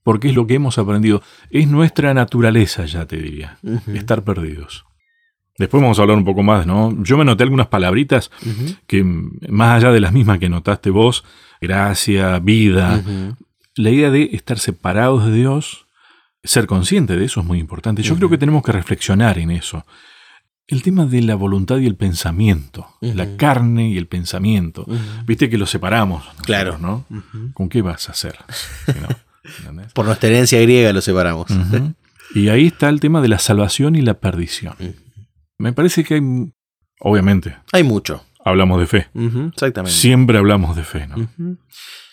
porque 0.02 0.28
es 0.28 0.34
lo 0.34 0.46
que 0.46 0.54
hemos 0.54 0.78
aprendido. 0.78 1.22
Es 1.50 1.66
nuestra 1.68 2.14
naturaleza, 2.14 2.86
ya 2.86 3.06
te 3.06 3.16
diría, 3.16 3.58
estar 3.92 4.24
perdidos. 4.24 4.84
Después 5.58 5.82
vamos 5.82 5.98
a 5.98 6.02
hablar 6.02 6.16
un 6.16 6.24
poco 6.24 6.42
más, 6.42 6.66
¿no? 6.66 6.96
Yo 7.02 7.18
me 7.18 7.24
noté 7.24 7.42
algunas 7.42 7.66
palabritas 7.66 8.30
que 8.86 9.04
más 9.04 9.76
allá 9.76 9.92
de 9.92 10.00
las 10.00 10.12
mismas 10.12 10.38
que 10.38 10.48
notaste 10.48 10.90
vos, 10.90 11.24
gracia, 11.60 12.38
vida, 12.38 13.02
la 13.74 13.90
idea 13.90 14.10
de 14.10 14.30
estar 14.32 14.58
separados 14.58 15.26
de 15.26 15.32
Dios, 15.32 15.86
ser 16.42 16.66
consciente 16.66 17.16
de 17.16 17.24
eso 17.26 17.40
es 17.40 17.46
muy 17.46 17.58
importante. 17.58 18.02
Yo 18.02 18.16
creo 18.16 18.30
que 18.30 18.38
tenemos 18.38 18.62
que 18.62 18.72
reflexionar 18.72 19.38
en 19.38 19.50
eso. 19.50 19.84
El 20.70 20.82
tema 20.82 21.04
de 21.04 21.20
la 21.22 21.34
voluntad 21.34 21.78
y 21.78 21.86
el 21.86 21.96
pensamiento, 21.96 22.86
la 23.00 23.36
carne 23.36 23.90
y 23.90 23.98
el 23.98 24.06
pensamiento. 24.06 24.86
Viste 25.26 25.50
que 25.50 25.58
los 25.58 25.68
separamos. 25.70 26.20
nosotros, 26.24 26.46
Claro. 26.46 26.78
¿no? 26.78 27.04
¿Con 27.54 27.68
qué 27.68 27.82
vas 27.82 28.08
a 28.08 28.12
hacer? 28.12 28.36
Si 28.86 28.92
no, 29.00 29.08
¿entendés? 29.58 29.92
Por 29.94 30.06
nuestra 30.06 30.28
herencia 30.28 30.60
griega 30.60 30.92
lo 30.92 31.00
separamos. 31.00 31.48
Y 32.34 32.48
ahí 32.48 32.68
está 32.68 32.88
el 32.88 33.00
tema 33.00 33.20
de 33.20 33.28
la 33.28 33.38
salvación 33.40 33.96
y 33.96 34.02
la 34.02 34.14
perdición. 34.14 34.74
Me 35.58 35.72
parece 35.72 36.04
que 36.04 36.14
hay, 36.14 36.52
obviamente, 37.00 37.56
Hay 37.72 37.82
mucho. 37.82 38.24
hablamos 38.44 38.78
de 38.80 38.86
fe. 38.86 39.08
Exactamente. 39.52 39.96
Siempre 39.98 40.38
hablamos 40.38 40.76
de 40.76 40.84
fe, 40.84 41.06
¿no? 41.08 41.28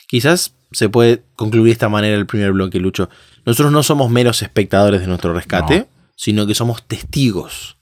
Quizás 0.07 0.55
se 0.71 0.89
puede 0.89 1.23
concluir 1.35 1.65
de 1.67 1.71
esta 1.73 1.89
manera 1.89 2.15
el 2.17 2.25
primer 2.25 2.53
bloque, 2.53 2.79
Lucho. 2.79 3.09
Nosotros 3.45 3.71
no 3.71 3.83
somos 3.83 4.09
meros 4.09 4.41
espectadores 4.41 5.01
de 5.01 5.07
nuestro 5.07 5.33
rescate, 5.33 5.79
No. 5.79 5.85
sino 6.15 6.47
que 6.47 6.55
somos 6.55 6.83
testigos 6.87 7.76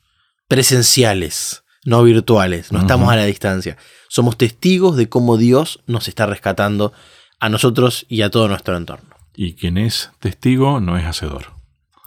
presenciales, 0.56 1.66
no 1.84 2.02
virtuales. 2.02 2.72
No 2.72 2.80
estamos 2.80 3.12
a 3.12 3.18
la 3.18 3.26
distancia. 3.26 3.76
Somos 4.08 4.38
testigos 4.38 4.96
de 4.96 5.10
cómo 5.10 5.36
Dios 5.36 5.84
nos 5.86 6.08
está 6.08 6.28
rescatando 6.28 6.94
a 7.42 7.50
nosotros 7.50 8.06
y 8.08 8.22
a 8.22 8.32
todo 8.32 8.48
nuestro 8.48 8.78
entorno. 8.78 9.18
Y 9.36 9.56
quien 9.56 9.78
es 9.78 10.12
testigo 10.22 10.80
no 10.80 10.98
es 10.98 11.04
hacedor. 11.04 11.48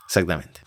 Exactamente. 0.07 0.63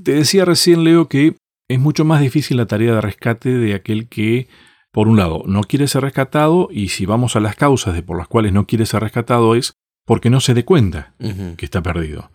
Te 0.00 0.12
decía 0.12 0.44
recién, 0.44 0.84
Leo, 0.84 1.08
que 1.08 1.34
es 1.66 1.80
mucho 1.80 2.04
más 2.04 2.20
difícil 2.20 2.58
la 2.58 2.66
tarea 2.66 2.94
de 2.94 3.00
rescate 3.00 3.58
de 3.58 3.74
aquel 3.74 4.08
que, 4.08 4.46
por 4.92 5.08
un 5.08 5.16
lado, 5.16 5.42
no 5.46 5.62
quiere 5.62 5.88
ser 5.88 6.02
rescatado 6.02 6.68
y 6.70 6.90
si 6.90 7.06
vamos 7.06 7.34
a 7.34 7.40
las 7.40 7.56
causas 7.56 7.94
de 7.94 8.04
por 8.04 8.18
las 8.18 8.28
cuales 8.28 8.52
no 8.52 8.68
quiere 8.68 8.86
ser 8.86 9.02
rescatado 9.02 9.56
es 9.56 9.74
porque 10.04 10.30
no 10.30 10.38
se 10.38 10.54
dé 10.54 10.64
cuenta 10.64 11.16
que 11.18 11.64
está 11.64 11.82
perdido. 11.82 12.30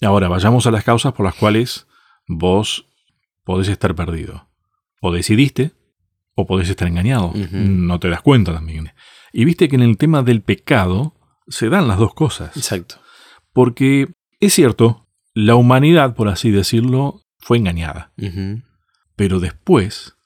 Ahora, 0.00 0.26
vayamos 0.26 0.66
a 0.66 0.72
las 0.72 0.82
causas 0.82 1.12
por 1.12 1.24
las 1.24 1.36
cuales 1.36 1.86
vos 2.26 2.88
podés 3.44 3.68
estar 3.68 3.94
perdido. 3.94 4.48
O 5.00 5.12
decidiste, 5.12 5.72
o 6.34 6.46
podés 6.46 6.68
estar 6.68 6.88
engañado. 6.88 7.32
No 7.52 7.98
te 8.00 8.08
das 8.08 8.22
cuenta 8.22 8.52
también. 8.52 8.92
Y 9.32 9.44
viste 9.44 9.68
que 9.68 9.76
en 9.76 9.82
el 9.82 9.96
tema 9.96 10.22
del 10.22 10.42
pecado 10.42 11.14
se 11.48 11.68
dan 11.68 11.88
las 11.88 11.98
dos 11.98 12.14
cosas. 12.14 12.56
Exacto. 12.56 12.96
Porque 13.52 14.08
es 14.40 14.54
cierto, 14.54 15.06
la 15.34 15.54
humanidad, 15.56 16.14
por 16.14 16.28
así 16.28 16.50
decirlo, 16.50 17.22
fue 17.38 17.58
engañada. 17.58 18.12
Pero 19.16 19.40
después, 19.40 20.16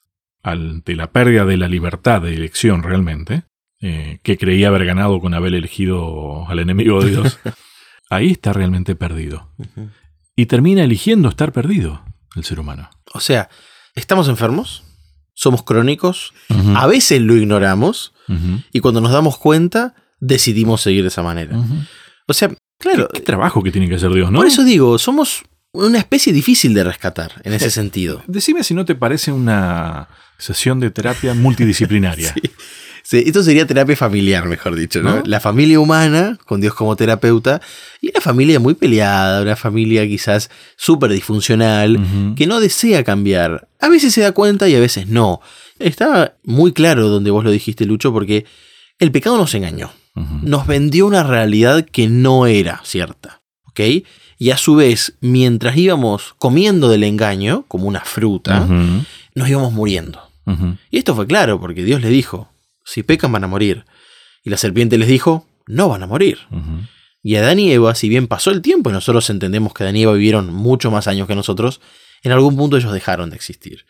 ante 0.42 0.94
la 0.94 1.10
pérdida 1.10 1.44
de 1.44 1.56
la 1.56 1.68
libertad 1.68 2.22
de 2.22 2.34
elección 2.34 2.82
realmente, 2.82 3.44
eh, 3.80 4.20
que 4.22 4.38
creía 4.38 4.68
haber 4.68 4.84
ganado 4.84 5.20
con 5.20 5.34
haber 5.34 5.54
elegido 5.54 6.48
al 6.48 6.58
enemigo 6.58 7.02
de 7.02 7.10
Dios, 7.10 7.38
ahí 8.10 8.30
está 8.30 8.52
realmente 8.52 8.94
perdido. 8.94 9.52
Y 10.34 10.46
termina 10.46 10.84
eligiendo 10.84 11.28
estar 11.28 11.52
perdido 11.52 12.02
el 12.36 12.44
ser 12.44 12.60
humano. 12.60 12.90
O 13.12 13.20
sea, 13.20 13.48
estamos 13.94 14.28
enfermos, 14.28 14.84
somos 15.34 15.62
crónicos, 15.62 16.32
a 16.74 16.86
veces 16.86 17.20
lo 17.20 17.36
ignoramos 17.36 18.12
y 18.72 18.80
cuando 18.80 19.00
nos 19.00 19.12
damos 19.12 19.38
cuenta 19.38 19.94
decidimos 20.20 20.80
seguir 20.82 21.02
de 21.02 21.08
esa 21.08 21.22
manera. 21.22 21.56
O 22.26 22.32
sea, 22.34 22.50
claro, 22.78 23.08
¿Qué 23.12 23.20
trabajo 23.20 23.62
que 23.62 23.70
tiene 23.70 23.88
que 23.88 23.96
hacer 23.96 24.12
Dios, 24.12 24.30
no? 24.30 24.38
por 24.38 24.46
eso 24.46 24.64
digo, 24.64 24.98
somos 24.98 25.42
una 25.72 25.98
especie 25.98 26.32
difícil 26.32 26.72
de 26.74 26.84
rescatar 26.84 27.32
en 27.44 27.52
ese 27.52 27.70
sentido. 27.70 28.22
Decime 28.26 28.64
si 28.64 28.74
no 28.74 28.84
te 28.84 28.94
parece 28.94 29.30
una 29.30 30.08
sesión 30.38 30.80
de 30.80 30.90
terapia 30.90 31.34
multidisciplinaria. 31.34 32.34
Sí. 32.42 32.50
Sí, 33.08 33.22
esto 33.24 33.44
sería 33.44 33.68
terapia 33.68 33.96
familiar, 33.96 34.46
mejor 34.48 34.74
dicho, 34.74 35.00
¿no? 35.00 35.18
¿No? 35.18 35.22
La 35.26 35.38
familia 35.38 35.78
humana, 35.78 36.40
con 36.44 36.60
Dios 36.60 36.74
como 36.74 36.96
terapeuta, 36.96 37.60
y 38.00 38.10
una 38.10 38.20
familia 38.20 38.58
muy 38.58 38.74
peleada, 38.74 39.42
una 39.42 39.54
familia 39.54 40.04
quizás 40.08 40.50
súper 40.76 41.12
disfuncional, 41.12 42.34
que 42.34 42.48
no 42.48 42.58
desea 42.58 43.04
cambiar. 43.04 43.68
A 43.78 43.88
veces 43.88 44.12
se 44.12 44.22
da 44.22 44.32
cuenta 44.32 44.68
y 44.68 44.74
a 44.74 44.80
veces 44.80 45.06
no. 45.06 45.40
Está 45.78 46.34
muy 46.42 46.72
claro 46.72 47.08
donde 47.08 47.30
vos 47.30 47.44
lo 47.44 47.52
dijiste, 47.52 47.84
Lucho, 47.84 48.12
porque 48.12 48.44
el 48.98 49.12
pecado 49.12 49.36
nos 49.36 49.54
engañó. 49.54 49.92
Nos 50.42 50.66
vendió 50.66 51.06
una 51.06 51.22
realidad 51.22 51.86
que 51.86 52.08
no 52.08 52.48
era 52.48 52.80
cierta. 52.82 53.40
¿Ok? 53.66 53.80
Y 54.36 54.50
a 54.50 54.56
su 54.56 54.74
vez, 54.74 55.16
mientras 55.20 55.76
íbamos 55.76 56.34
comiendo 56.38 56.88
del 56.88 57.04
engaño, 57.04 57.66
como 57.68 57.86
una 57.86 58.00
fruta, 58.00 58.66
nos 59.36 59.48
íbamos 59.48 59.72
muriendo. 59.72 60.20
Y 60.90 60.98
esto 60.98 61.14
fue 61.14 61.28
claro, 61.28 61.60
porque 61.60 61.84
Dios 61.84 62.00
le 62.00 62.08
dijo, 62.08 62.50
si 62.86 63.02
pecan 63.02 63.32
van 63.32 63.44
a 63.44 63.48
morir. 63.48 63.84
Y 64.42 64.50
la 64.50 64.56
serpiente 64.56 64.96
les 64.96 65.08
dijo, 65.08 65.46
no 65.66 65.88
van 65.88 66.02
a 66.02 66.06
morir. 66.06 66.38
Y 67.22 67.34
Adán 67.36 67.58
y 67.58 67.72
Eva, 67.72 67.94
si 67.94 68.08
bien 68.08 68.28
pasó 68.28 68.52
el 68.52 68.62
tiempo 68.62 68.88
y 68.88 68.92
nosotros 68.92 69.28
entendemos 69.28 69.74
que 69.74 69.82
Adán 69.82 69.96
y 69.96 70.02
Eva 70.04 70.12
vivieron 70.12 70.54
mucho 70.54 70.90
más 70.90 71.08
años 71.08 71.26
que 71.26 71.34
nosotros, 71.34 71.80
en 72.22 72.32
algún 72.32 72.56
punto 72.56 72.76
ellos 72.76 72.92
dejaron 72.92 73.30
de 73.30 73.36
existir. 73.36 73.84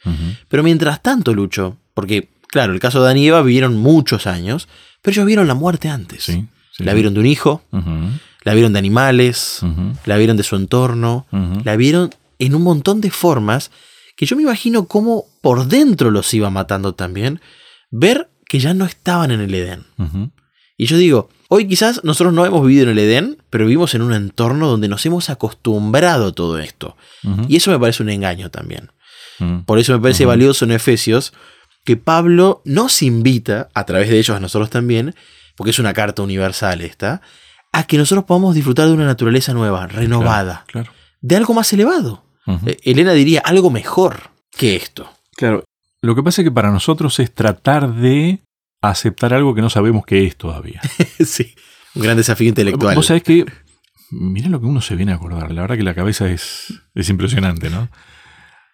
Pero 0.49 0.63
mientras 0.63 1.03
tanto, 1.03 1.35
Lucho, 1.35 1.77
porque 1.95 2.31
claro, 2.49 2.73
el 2.73 2.81
caso 2.81 3.01
de 3.01 3.07
Adán 3.07 3.19
y 3.19 3.29
Eva 3.29 3.43
vivieron 3.43 3.77
muchos 3.77 4.27
años, 4.27 4.69
pero 5.03 5.13
ellos 5.13 5.27
vieron 5.27 5.47
la 5.47 5.55
muerte 5.55 5.89
antes. 5.91 6.25
Sí, 6.25 6.47
sí, 6.73 6.85
La 6.85 6.95
vieron 6.95 7.13
de 7.15 7.21
un 7.21 7.27
hijo, 7.27 7.63
la 7.71 8.55
vieron 8.55 8.73
de 8.73 8.79
animales, 8.79 9.61
la 10.07 10.17
vieron 10.17 10.39
de 10.39 10.43
su 10.43 10.57
entorno, 10.57 11.27
la 11.65 11.77
vieron 11.77 12.15
en 12.39 12.55
un 12.55 12.63
montón 12.63 13.01
de 13.03 13.11
formas 13.11 13.71
que 14.17 14.25
yo 14.25 14.37
me 14.37 14.43
imagino 14.43 14.87
cómo 14.87 15.27
por 15.43 15.67
dentro 15.67 16.11
los 16.11 16.33
iba 16.33 16.49
matando 16.49 16.95
también, 16.95 17.41
ver 17.91 18.31
que 18.49 18.59
ya 18.59 18.75
no 18.75 18.85
estaban 18.85 19.31
en 19.31 19.41
el 19.41 19.55
Edén. 19.55 19.85
Y 20.77 20.87
yo 20.87 20.97
digo, 20.99 21.29
hoy 21.49 21.67
quizás 21.67 22.03
nosotros 22.05 22.35
no 22.35 22.45
hemos 22.45 22.67
vivido 22.67 22.85
en 22.85 22.91
el 22.91 22.99
Edén, 22.99 23.43
pero 23.51 23.65
vivimos 23.65 23.95
en 23.95 24.03
un 24.03 24.13
entorno 24.13 24.69
donde 24.69 24.89
nos 24.89 25.05
hemos 25.07 25.31
acostumbrado 25.31 26.29
a 26.29 26.33
todo 26.33 26.59
esto. 26.59 26.97
Y 27.49 27.57
eso 27.57 27.71
me 27.71 27.79
parece 27.79 28.03
un 28.03 28.11
engaño 28.11 28.51
también. 28.51 28.91
Por 29.67 29.79
eso 29.79 29.93
me 29.93 29.99
parece 30.01 30.25
valioso 30.25 30.65
en 30.65 30.71
Efesios 30.73 31.33
que 31.85 31.97
Pablo 31.97 32.63
nos 32.65 33.03
invita, 33.03 33.69
a 33.75 33.85
través 33.85 34.09
de 34.11 34.19
ellos 34.19 34.37
a 34.37 34.41
nosotros 34.41 34.71
también, 34.71 35.15
porque 35.57 35.71
es 35.71 35.79
una 35.79 35.93
carta 35.95 36.23
universal 36.23 36.81
esta, 36.81 37.23
a 37.73 37.87
que 37.87 37.97
nosotros 37.99 38.25
podamos 38.25 38.55
disfrutar 38.55 38.87
de 38.89 38.93
una 38.95 39.05
naturaleza 39.07 39.53
nueva, 39.55 39.87
renovada, 39.87 40.65
Claro. 40.67 40.91
de 41.21 41.37
algo 41.37 41.55
más 41.55 41.73
elevado. 41.73 42.25
Eh, 42.67 42.77
Elena 42.83 43.13
diría 43.13 43.41
algo 43.45 43.71
mejor 43.71 44.31
que 44.51 44.77
esto. 44.77 45.11
Claro. 45.37 45.65
Lo 46.07 46.15
que 46.15 46.23
pasa 46.23 46.43
es 46.43 46.47
que 46.47 46.53
para 46.53 46.71
nosotros 46.71 47.19
es 47.19 47.35
tratar 47.35 47.93
de 47.93 48.45
aceptar 48.81 49.35
algo 49.35 49.57
que 49.57 49.61
no 49.61 49.71
sabemos 49.71 50.07
qué 50.07 50.25
es 50.25 50.37
todavía. 50.37 50.81
sí, 51.19 51.53
un 51.97 52.03
gran 52.03 52.17
desafío 52.17 52.49
intelectual. 52.49 52.95
Vos 52.95 53.07
sabés 53.07 53.25
que, 53.25 53.45
mirá 54.13 54.49
lo 54.49 54.61
que 54.61 54.67
uno 54.67 54.81
se 54.81 54.95
viene 54.95 55.11
a 55.11 55.17
acordar. 55.17 55.51
La 55.51 55.63
verdad 55.63 55.77
que 55.77 55.83
la 55.83 55.97
cabeza 55.97 56.31
es, 56.31 56.81
es 56.95 57.09
impresionante, 57.09 57.71
¿no? 57.71 57.89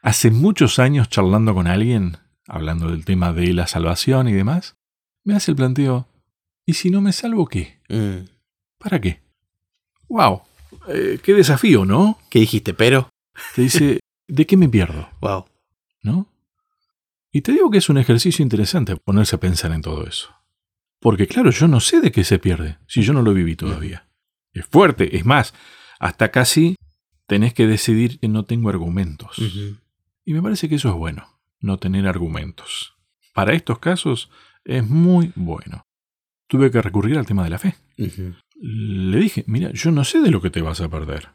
Hace 0.03 0.31
muchos 0.31 0.79
años 0.79 1.09
charlando 1.09 1.55
con 1.55 1.67
alguien, 1.69 2.19
hablando 2.47 2.91
del 2.91 3.07
tema 3.07 3.33
de 3.33 3.55
la 3.55 3.67
salvación 3.67 4.29
y 4.29 4.35
demás, 4.35 4.77
me 5.25 5.35
hace 5.35 5.53
el 5.53 5.57
planteo, 5.57 6.09
¿y 6.67 6.75
si 6.75 6.91
no 6.91 7.01
me 7.01 7.13
salvo 7.13 7.47
qué? 7.47 7.81
Mm. 7.89 8.27
¿Para 8.77 9.01
qué? 9.01 9.23
¡Wow! 10.07 10.43
¡Qué 11.23 11.33
desafío, 11.33 11.87
¿no? 11.87 12.19
¿Qué 12.29 12.41
dijiste? 12.41 12.75
Pero, 12.75 13.09
Te 13.55 13.63
dice, 13.63 14.01
¿de 14.29 14.47
qué 14.47 14.59
me 14.59 14.69
pierdo? 14.69 15.09
wow. 15.23 15.47
¿No? 16.03 16.32
Y 17.33 17.41
te 17.41 17.53
digo 17.53 17.71
que 17.71 17.79
es 17.79 17.89
un 17.89 17.97
ejercicio 17.97 18.43
interesante 18.43 18.95
ponerse 18.97 19.37
a 19.37 19.41
pensar 19.41 19.73
en 19.73 19.81
todo 19.81 20.07
eso. 20.07 20.29
Porque 21.01 21.27
claro, 21.27 21.51
yo 21.51 21.67
no 21.67 21.81
sé 21.81 22.01
de 22.01 22.13
qué 22.13 22.25
se 22.25 22.39
pierde, 22.39 22.79
si 22.87 23.03
yo 23.03 23.15
no 23.15 23.23
lo 23.23 23.33
viví 23.33 23.57
todavía. 23.57 24.09
Es 24.53 24.67
fuerte, 24.67 25.17
es 25.17 25.25
más, 25.25 25.55
hasta 25.99 26.31
casi 26.31 26.77
tenés 27.27 27.55
que 27.55 27.67
decidir 27.67 28.21
que 28.21 28.29
no 28.29 28.45
tengo 28.45 28.69
argumentos. 28.69 29.39
Y 30.25 30.35
me 30.35 30.43
parece 30.43 30.69
que 30.69 30.75
eso 30.75 30.91
es 30.91 30.95
bueno, 30.95 31.27
no 31.59 31.79
tener 31.79 32.07
argumentos. 32.07 32.95
Para 33.33 33.55
estos 33.55 33.79
casos 33.79 34.31
es 34.65 34.87
muy 34.87 35.33
bueno. 35.35 35.87
Tuve 36.49 36.71
que 36.71 36.83
recurrir 36.83 37.17
al 37.17 37.27
tema 37.27 37.45
de 37.45 37.51
la 37.51 37.59
fe. 37.59 37.77
Le 38.61 39.19
dije, 39.19 39.43
mira, 39.47 39.73
yo 39.73 39.91
no 39.91 40.05
sé 40.05 40.21
de 40.21 40.31
lo 40.31 40.43
que 40.43 40.51
te 40.51 40.61
vas 40.61 40.83
a 40.83 40.91
perder. 40.91 41.31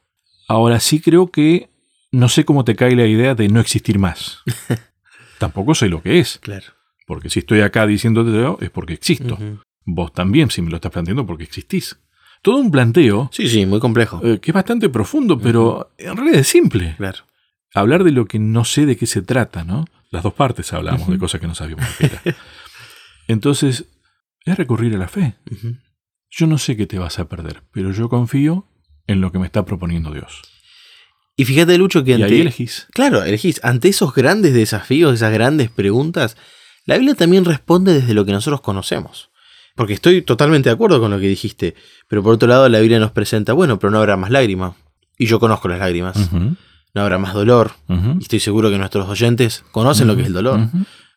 Ahora 0.48 0.80
sí 0.80 1.02
creo 1.02 1.32
que 1.32 1.72
no 2.12 2.30
sé 2.30 2.46
cómo 2.46 2.64
te 2.64 2.76
cae 2.76 2.96
la 2.96 3.08
idea 3.08 3.34
de 3.34 3.50
no 3.50 3.60
existir 3.60 3.98
más. 3.98 4.44
Tampoco 5.38 5.76
sé 5.76 5.88
lo 5.90 6.02
que 6.02 6.20
es, 6.20 6.40
Claro. 6.42 6.66
porque 7.06 7.30
si 7.30 7.40
estoy 7.40 7.62
acá 7.62 7.86
diciéndote 7.88 8.66
es 8.66 8.70
porque 8.72 8.94
existo. 8.94 9.38
Vos 9.86 10.12
también, 10.14 10.50
si 10.52 10.62
me 10.62 10.70
lo 10.70 10.76
estás 10.78 10.92
planteando, 10.92 11.26
porque 11.26 11.44
existís. 11.46 11.98
Todo 12.42 12.58
un 12.58 12.70
planteo 12.72 13.30
Sí, 13.32 13.48
sí, 13.48 13.66
muy 13.66 13.80
complejo. 13.80 14.22
eh, 14.24 14.40
que 14.40 14.52
es 14.52 14.56
bastante 14.56 14.90
profundo, 14.90 15.40
pero 15.40 15.92
en 15.98 16.16
realidad 16.18 16.40
es 16.40 16.48
simple. 16.48 16.96
Claro. 16.98 17.20
Hablar 17.74 18.04
de 18.04 18.12
lo 18.12 18.26
que 18.26 18.40
no 18.40 18.64
sé 18.66 18.86
de 18.86 18.96
qué 18.98 19.06
se 19.06 19.22
trata, 19.22 19.64
¿no? 19.64 19.86
Las 20.12 20.24
dos 20.24 20.34
partes 20.34 20.72
hablamos 20.74 21.08
de 21.10 21.18
cosas 21.18 21.42
que 21.42 21.48
no 21.48 21.56
sabíamos 21.56 21.86
de 22.00 22.10
qué 22.10 22.16
era. 22.24 22.38
Entonces, 23.28 23.86
es 24.46 24.58
recurrir 24.58 24.96
a 24.96 24.98
la 24.98 25.08
fe. 25.08 25.36
Yo 26.30 26.48
no 26.48 26.58
sé 26.58 26.78
qué 26.78 26.86
te 26.88 27.00
vas 27.00 27.20
a 27.20 27.28
perder, 27.28 27.64
pero 27.72 27.92
yo 27.92 28.10
confío 28.10 28.66
en 29.08 29.22
lo 29.22 29.32
que 29.32 29.40
me 29.40 29.46
está 29.46 29.66
proponiendo 29.66 30.12
Dios. 30.12 30.42
Y 31.40 31.46
fíjate, 31.46 31.78
Lucho, 31.78 32.04
que 32.04 32.12
Y 32.12 32.14
ante, 32.16 32.26
ahí 32.26 32.42
elegís. 32.42 32.88
Claro, 32.94 33.24
elegís. 33.24 33.62
Ante 33.64 33.90
esos 33.90 34.14
grandes 34.14 34.54
desafíos, 34.56 35.14
esas 35.14 35.32
grandes 35.32 35.70
preguntas, 35.70 36.36
la 36.86 36.96
Biblia 36.96 37.14
también 37.14 37.46
responde 37.46 37.94
desde 37.94 38.16
lo 38.16 38.26
que 38.26 38.32
nosotros 38.32 38.60
conocemos. 38.62 39.30
Porque 39.76 39.94
estoy 39.94 40.24
totalmente 40.24 40.70
de 40.70 40.74
acuerdo 40.74 41.00
con 41.00 41.12
lo 41.12 41.20
que 41.20 41.28
dijiste. 41.28 41.76
Pero 42.08 42.24
por 42.24 42.34
otro 42.34 42.48
lado, 42.48 42.68
la 42.68 42.80
Biblia 42.80 43.00
nos 43.00 43.12
presenta, 43.12 43.54
bueno, 43.54 43.78
pero 43.78 43.92
no 43.92 44.00
habrá 44.00 44.18
más 44.18 44.32
lágrimas. 44.32 44.74
Y 45.20 45.28
yo 45.28 45.40
conozco 45.40 45.68
las 45.68 45.78
lágrimas. 45.78 46.18
No 46.96 47.02
habrá 47.02 47.20
más 47.20 47.36
dolor. 47.36 47.74
Y 47.88 48.24
estoy 48.24 48.40
seguro 48.40 48.72
que 48.72 48.80
nuestros 48.80 49.08
oyentes 49.08 49.64
conocen 49.72 50.08
lo 50.08 50.16
que 50.16 50.24
es 50.24 50.28
el 50.28 50.34
dolor. 50.34 50.60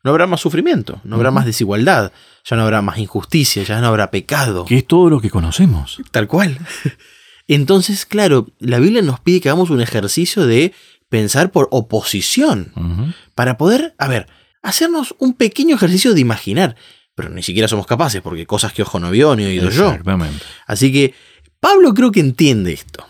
No 0.05 0.11
habrá 0.11 0.27
más 0.27 0.41
sufrimiento. 0.41 1.01
No 1.05 1.17
habrá 1.17 1.31
más 1.31 1.47
desigualdad. 1.47 2.13
Ya 2.45 2.57
no 2.57 2.65
habrá 2.65 2.83
más 2.83 2.99
injusticia. 2.99 3.63
Ya 3.63 3.81
no 3.81 3.87
habrá 3.87 4.11
pecado. 4.11 4.67
Que 4.67 4.77
es 4.77 4.87
todo 4.87 5.09
lo 5.09 5.21
que 5.23 5.31
conocemos. 5.31 6.03
Tal 6.11 6.27
cual. 6.29 6.59
Entonces, 7.55 8.07
claro, 8.07 8.47
la 8.61 8.79
Biblia 8.79 9.03
nos 9.03 9.19
pide 9.19 9.41
que 9.41 9.49
hagamos 9.49 9.71
un 9.71 9.81
ejercicio 9.81 10.47
de 10.47 10.73
pensar 11.09 11.51
por 11.51 11.67
oposición. 11.73 12.73
Para 13.35 13.59
poder, 13.59 13.95
a 13.99 14.07
ver, 14.07 14.29
hacernos 14.63 15.17
un 15.19 15.35
pequeño 15.35 15.75
ejercicio 15.75 16.15
de 16.15 16.21
imaginar, 16.21 16.77
pero 17.17 17.29
ni 17.29 17.43
siquiera 17.43 17.67
somos 17.67 17.89
capaces, 17.89 18.23
porque 18.23 18.47
cosas 18.47 18.73
que 18.73 18.83
ojo 18.83 19.01
no 19.01 19.11
vio 19.11 19.35
ni 19.35 19.45
oído 19.47 19.69
yo. 19.69 19.99
Así 20.67 20.93
que 20.93 21.13
Pablo 21.59 21.93
creo 21.93 22.13
que 22.13 22.21
entiende 22.21 22.73
esto. 22.73 23.05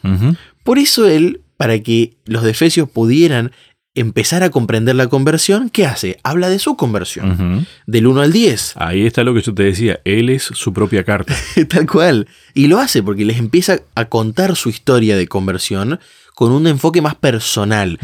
Por 0.64 0.78
eso 0.78 1.06
él, 1.06 1.42
para 1.58 1.78
que 1.80 2.16
los 2.24 2.42
de 2.42 2.52
Efesios 2.52 2.88
pudieran 2.88 3.52
empezar 3.94 4.42
a 4.42 4.50
comprender 4.50 4.94
la 4.94 5.08
conversión, 5.08 5.68
¿qué 5.68 5.86
hace? 5.86 6.18
Habla 6.22 6.48
de 6.48 6.58
su 6.58 6.76
conversión, 6.76 7.66
del 7.86 8.06
1 8.06 8.20
al 8.20 8.32
10. 8.32 8.74
Ahí 8.76 9.04
está 9.06 9.24
lo 9.24 9.34
que 9.34 9.42
yo 9.42 9.54
te 9.54 9.64
decía. 9.64 10.00
Él 10.04 10.28
es 10.28 10.44
su 10.44 10.72
propia 10.72 11.04
carta. 11.04 11.34
Tal 11.68 11.86
cual. 11.86 12.28
Y 12.54 12.68
lo 12.68 12.78
hace 12.78 13.02
porque 13.02 13.24
les 13.24 13.38
empieza 13.38 13.80
a 13.94 14.04
contar 14.06 14.56
su 14.56 14.68
historia 14.68 15.16
de 15.16 15.28
conversión 15.28 15.98
con 16.34 16.52
un 16.52 16.66
enfoque 16.66 17.02
más 17.02 17.16
personal. 17.16 17.98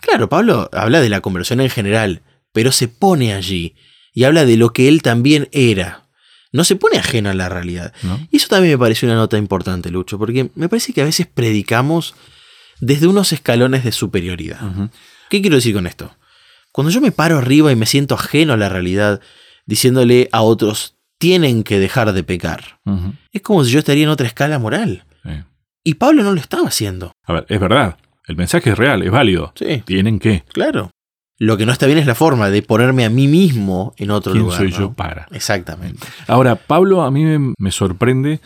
Claro, 0.00 0.28
Pablo 0.28 0.68
habla 0.72 1.00
de 1.00 1.08
la 1.08 1.20
conversión 1.20 1.60
en 1.60 1.70
general, 1.70 2.22
pero 2.52 2.72
se 2.72 2.88
pone 2.88 3.32
allí 3.34 3.74
y 4.12 4.24
habla 4.24 4.44
de 4.44 4.56
lo 4.56 4.72
que 4.72 4.88
él 4.88 5.02
también 5.02 5.48
era. 5.52 6.04
No 6.52 6.64
se 6.64 6.74
pone 6.74 6.98
ajeno 6.98 7.30
a 7.30 7.34
la 7.34 7.48
realidad. 7.48 7.94
¿No? 8.02 8.18
Y 8.30 8.38
eso 8.38 8.48
también 8.48 8.74
me 8.74 8.78
parece 8.78 9.06
una 9.06 9.14
nota 9.14 9.38
importante, 9.38 9.90
Lucho, 9.90 10.18
porque 10.18 10.50
me 10.56 10.68
parece 10.68 10.92
que 10.92 11.00
a 11.00 11.04
veces 11.04 11.28
predicamos 11.32 12.14
desde 12.80 13.06
unos 13.06 13.32
escalones 13.32 13.84
de 13.84 13.92
superioridad. 13.92 14.60
Ujú. 14.62 14.90
¿Qué 15.30 15.40
quiero 15.40 15.56
decir 15.56 15.74
con 15.74 15.86
esto? 15.86 16.14
Cuando 16.72 16.90
yo 16.90 17.00
me 17.00 17.12
paro 17.12 17.38
arriba 17.38 17.72
y 17.72 17.76
me 17.76 17.86
siento 17.86 18.14
ajeno 18.14 18.52
a 18.52 18.56
la 18.58 18.68
realidad, 18.68 19.20
diciéndole 19.64 20.28
a 20.32 20.42
otros, 20.42 20.96
tienen 21.18 21.62
que 21.62 21.78
dejar 21.78 22.12
de 22.12 22.22
pecar, 22.24 22.80
es 23.32 23.42
como 23.42 23.64
si 23.64 23.70
yo 23.70 23.78
estaría 23.78 24.04
en 24.04 24.10
otra 24.10 24.26
escala 24.26 24.58
moral. 24.58 25.04
Sí. 25.22 25.30
Y 25.84 25.94
Pablo 25.94 26.22
no 26.22 26.32
lo 26.32 26.40
estaba 26.40 26.68
haciendo. 26.68 27.12
A 27.24 27.32
ver, 27.32 27.46
es 27.48 27.58
verdad. 27.60 27.96
El 28.26 28.36
mensaje 28.36 28.70
es 28.70 28.78
real, 28.78 29.02
es 29.02 29.10
válido. 29.10 29.52
Sí, 29.56 29.82
Tienen 29.86 30.18
que. 30.18 30.44
claro. 30.52 30.90
Lo 31.38 31.56
que 31.56 31.64
no 31.64 31.72
está 31.72 31.86
bien 31.86 31.96
es 31.96 32.04
la 32.06 32.14
forma 32.14 32.50
de 32.50 32.60
ponerme 32.60 33.06
a 33.06 33.08
mí 33.10 33.26
mismo 33.26 33.94
en 33.96 34.10
otro 34.10 34.32
¿Quién 34.32 34.44
lugar. 34.44 34.58
soy 34.58 34.70
¿no? 34.72 34.78
yo 34.78 34.92
para? 34.92 35.26
Exactamente. 35.30 36.06
Ahora, 36.26 36.54
Pablo 36.56 37.02
a 37.02 37.10
mí 37.10 37.24
me, 37.24 37.54
me 37.58 37.72
sorprende. 37.72 38.40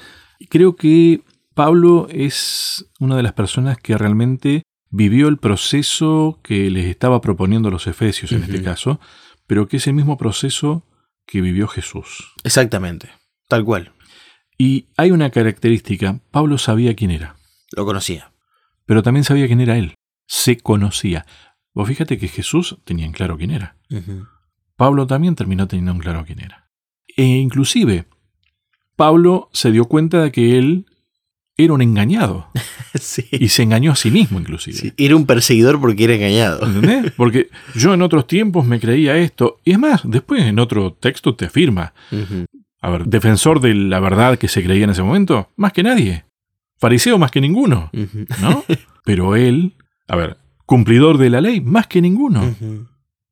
Creo 0.48 0.76
que 0.76 1.20
Pablo 1.54 2.06
es 2.08 2.86
una 3.00 3.16
de 3.16 3.24
las 3.24 3.32
personas 3.32 3.78
que 3.78 3.98
realmente 3.98 4.62
vivió 4.96 5.26
el 5.26 5.38
proceso 5.38 6.38
que 6.44 6.70
les 6.70 6.86
estaba 6.86 7.20
proponiendo 7.20 7.68
los 7.68 7.88
efesios 7.88 8.30
en 8.30 8.44
este 8.44 8.62
caso, 8.62 9.00
pero 9.48 9.66
que 9.66 9.78
es 9.78 9.86
el 9.88 9.94
mismo 9.94 10.16
proceso 10.16 10.86
que 11.26 11.40
vivió 11.40 11.66
Jesús. 11.66 12.32
Exactamente. 12.44 13.10
Tal 13.48 13.64
cual. 13.64 13.92
Y 14.56 14.86
hay 14.96 15.10
una 15.10 15.30
característica, 15.30 16.20
Pablo 16.30 16.58
sabía 16.58 16.94
quién 16.94 17.10
era, 17.10 17.34
Lo 17.76 17.84
conocía. 17.84 18.32
pero 18.86 19.02
también 19.02 19.24
sabía 19.24 19.48
quién 19.48 19.60
era 19.60 19.76
él, 19.78 19.94
se 20.28 20.58
conocía. 20.58 21.26
Vos 21.72 21.88
fíjate 21.88 22.16
que 22.16 22.28
Jesús 22.28 22.78
tenía 22.84 23.04
en 23.06 23.12
claro 23.12 23.36
quién 23.36 23.50
era. 23.50 23.76
Pablo 24.76 25.08
también 25.08 25.34
terminó 25.34 25.66
teniendo 25.66 25.90
en 25.90 25.98
claro 25.98 26.24
quién 26.24 26.38
era. 26.38 26.70
E 27.16 27.24
inclusive, 27.24 28.06
Pablo 28.94 29.50
se 29.52 29.72
dio 29.72 29.86
cuenta 29.86 30.22
de 30.22 30.30
que 30.30 30.56
él 30.56 30.86
era 31.56 31.72
un 31.72 31.82
engañado. 31.82 32.48
sí. 33.00 33.28
Y 33.32 33.48
se 33.48 33.62
engañó 33.62 33.92
a 33.92 33.96
sí 33.96 34.10
mismo, 34.10 34.40
inclusive. 34.40 34.76
Sí, 34.76 34.92
Era 34.96 35.16
un 35.16 35.26
perseguidor 35.26 35.80
porque 35.80 36.04
era 36.04 36.14
engañado. 36.14 36.66
¿Entendés? 36.66 37.12
Porque 37.16 37.48
yo 37.74 37.94
en 37.94 38.02
otros 38.02 38.26
tiempos 38.26 38.66
me 38.66 38.80
creía 38.80 39.16
esto. 39.16 39.60
Y 39.64 39.72
es 39.72 39.78
más, 39.78 40.02
después 40.04 40.42
en 40.42 40.58
otro 40.58 40.92
texto 40.92 41.34
te 41.34 41.46
afirma. 41.46 41.92
A 42.80 42.90
ver, 42.90 43.06
defensor 43.06 43.60
de 43.60 43.74
la 43.74 44.00
verdad 44.00 44.38
que 44.38 44.48
se 44.48 44.62
creía 44.62 44.84
en 44.84 44.90
ese 44.90 45.02
momento, 45.02 45.50
más 45.56 45.72
que 45.72 45.82
nadie. 45.82 46.24
Fariseo 46.78 47.18
más 47.18 47.30
que 47.30 47.40
ninguno. 47.40 47.90
¿no? 48.40 48.64
Pero 49.04 49.36
él, 49.36 49.74
a 50.08 50.16
ver, 50.16 50.38
cumplidor 50.66 51.18
de 51.18 51.30
la 51.30 51.40
ley, 51.40 51.60
más 51.60 51.86
que 51.86 52.02
ninguno. 52.02 52.54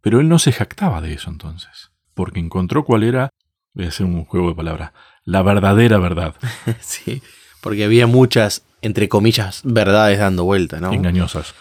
Pero 0.00 0.20
él 0.20 0.28
no 0.28 0.38
se 0.38 0.52
jactaba 0.52 1.00
de 1.00 1.14
eso 1.14 1.30
entonces, 1.30 1.90
porque 2.14 2.40
encontró 2.40 2.84
cuál 2.84 3.02
era, 3.04 3.30
voy 3.74 3.86
a 3.86 3.88
hacer 3.88 4.06
un 4.06 4.24
juego 4.24 4.48
de 4.48 4.54
palabras, 4.54 4.92
la 5.24 5.42
verdadera 5.42 5.98
verdad, 5.98 6.34
Sí. 6.80 7.22
Porque 7.62 7.84
había 7.84 8.06
muchas, 8.06 8.64
entre 8.82 9.08
comillas, 9.08 9.62
verdades 9.64 10.18
dando 10.18 10.44
vuelta, 10.44 10.80
¿no? 10.80 10.92
engañosas. 10.92 11.54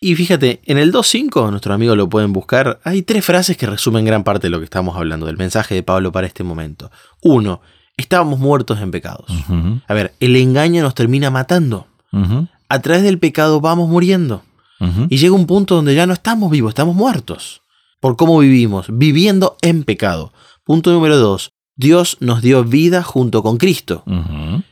Y 0.00 0.14
fíjate, 0.14 0.60
en 0.66 0.78
el 0.78 0.92
2.5, 0.92 1.50
nuestro 1.50 1.72
amigo 1.74 1.96
lo 1.96 2.08
pueden 2.08 2.32
buscar, 2.32 2.78
hay 2.84 3.02
tres 3.02 3.24
frases 3.24 3.56
que 3.56 3.66
resumen 3.66 4.04
gran 4.04 4.22
parte 4.22 4.46
de 4.46 4.50
lo 4.50 4.58
que 4.58 4.64
estamos 4.64 4.96
hablando, 4.96 5.26
del 5.26 5.38
mensaje 5.38 5.74
de 5.74 5.82
Pablo 5.82 6.12
para 6.12 6.26
este 6.26 6.44
momento. 6.44 6.90
Uno, 7.22 7.62
estábamos 7.96 8.38
muertos 8.38 8.80
en 8.80 8.90
pecados. 8.90 9.26
A 9.88 9.94
ver, 9.94 10.12
el 10.20 10.36
engaño 10.36 10.82
nos 10.82 10.94
termina 10.94 11.30
matando. 11.30 11.86
A 12.68 12.80
través 12.80 13.02
del 13.02 13.18
pecado 13.18 13.60
vamos 13.60 13.88
muriendo. 13.88 14.42
Y 15.08 15.16
llega 15.16 15.34
un 15.34 15.46
punto 15.46 15.76
donde 15.76 15.94
ya 15.94 16.06
no 16.06 16.12
estamos 16.12 16.50
vivos, 16.50 16.70
estamos 16.70 16.94
muertos. 16.94 17.62
Por 18.00 18.16
cómo 18.16 18.38
vivimos, 18.38 18.86
viviendo 18.90 19.56
en 19.62 19.84
pecado. 19.84 20.32
Punto 20.64 20.92
número 20.92 21.16
dos, 21.16 21.52
Dios 21.76 22.16
nos 22.20 22.42
dio 22.42 22.64
vida 22.64 23.02
junto 23.02 23.42
con 23.42 23.58
Cristo. 23.58 24.02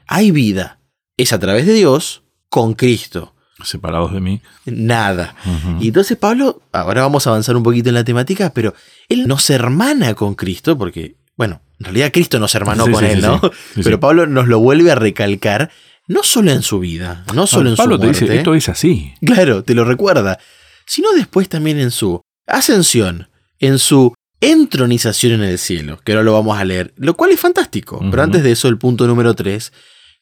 Hay 0.07 0.31
vida. 0.31 0.79
Es 1.17 1.33
a 1.33 1.39
través 1.39 1.67
de 1.67 1.75
Dios 1.75 2.23
con 2.49 2.75
Cristo. 2.75 3.35
Separados 3.63 4.13
de 4.13 4.21
mí. 4.21 4.41
Nada. 4.65 5.35
Y 5.81 5.89
entonces 5.89 6.17
Pablo, 6.17 6.63
ahora 6.73 7.03
vamos 7.03 7.27
a 7.27 7.31
avanzar 7.31 7.57
un 7.57 7.63
poquito 7.63 7.89
en 7.89 7.95
la 7.95 8.05
temática, 8.05 8.51
pero 8.55 8.75
él 9.09 9.27
no 9.29 9.39
se 9.39 9.55
hermana 9.55 10.15
con 10.15 10.35
Cristo, 10.35 10.77
porque, 10.77 11.17
bueno, 11.37 11.61
en 11.79 11.85
realidad 11.85 12.11
Cristo 12.13 12.39
no 12.39 12.49
se 12.49 12.59
hermanó 12.59 12.87
Sí, 12.87 12.93
con 12.93 13.01
sí, 13.05 13.11
él, 13.11 13.21
¿no? 13.23 13.41
sí. 13.75 13.81
Pero. 13.85 14.01
Pablo 14.01 14.27
nos 14.27 14.49
lo 14.49 14.59
vuelve 14.59 14.91
a 14.91 14.97
recalcar, 14.97 15.71
no 16.09 16.23
solo 16.23 16.51
en 16.51 16.63
su 16.63 16.81
vida, 16.81 17.25
no 17.35 17.47
solo 17.47 17.71
en 17.71 17.77
Pablo 17.77 17.95
su 17.97 18.01
te 18.01 18.07
muerte. 18.07 18.25
dice, 18.25 18.37
esto 18.39 18.55
es 18.55 18.69
así. 18.69 19.15
Claro, 19.25 19.63
te 19.63 19.75
lo 19.75 19.85
recuerda. 19.85 20.39
Sino 20.87 21.13
después 21.13 21.49
también 21.49 21.79
en 21.79 21.91
su 21.91 22.21
ascensión, 22.47 23.29
en 23.59 23.79
su 23.79 24.13
entronización 24.51 25.33
en 25.35 25.43
el 25.43 25.59
cielo, 25.59 25.99
que 26.05 26.13
ahora 26.13 26.23
lo 26.25 26.33
vamos 26.33 26.59
a 26.59 26.65
leer, 26.65 26.93
lo 26.97 27.15
cual 27.15 27.31
es 27.33 27.41
fantástico. 27.41 28.01
Pero 28.11 28.23
antes 28.23 28.43
de 28.43 28.53
eso, 28.53 28.69
el 28.69 28.79
punto 28.79 29.07
número 29.07 29.35
3, 29.35 29.73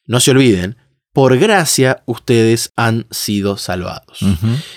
no 0.07 0.19
se 0.19 0.31
olviden, 0.31 0.77
por 1.13 1.37
gracia 1.37 2.01
ustedes 2.05 2.71
han 2.75 3.05
sido 3.11 3.57
salvados. 3.57 4.19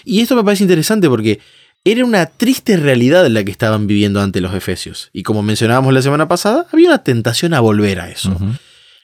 Y 0.04 0.20
esto 0.20 0.37
me 0.37 0.44
parece 0.44 0.64
interesante 0.64 1.09
porque 1.09 1.40
era 1.85 2.04
una 2.04 2.26
triste 2.26 2.76
realidad 2.76 3.26
la 3.28 3.44
que 3.44 3.50
estaban 3.52 3.87
viviendo 3.87 4.20
ante 4.20 4.40
los 4.40 4.52
efesios. 4.54 5.09
Y 5.12 5.22
como 5.22 5.42
mencionábamos 5.42 5.94
la 5.94 6.02
semana 6.02 6.28
pasada, 6.28 6.66
había 6.72 6.88
una 6.88 7.02
tentación 7.04 7.54
a 7.54 7.61
volver 7.61 8.00
a 8.00 8.11
eso. 8.11 8.37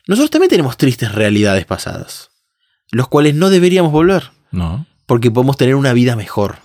Nosotros 0.09 0.31
también 0.31 0.51
tenemos 0.51 0.77
tristes 0.77 1.13
realidades 1.13 1.65
pasadas, 1.65 2.31
los 2.91 3.09
cuales 3.09 3.35
no 3.35 3.51
deberíamos 3.51 3.93
volver, 3.93 4.31
No. 4.51 4.85
porque 5.07 5.31
podemos 5.31 5.57
tener 5.57 5.77
una 5.77 5.93
vida 5.93 6.17
mejor. 6.17 6.57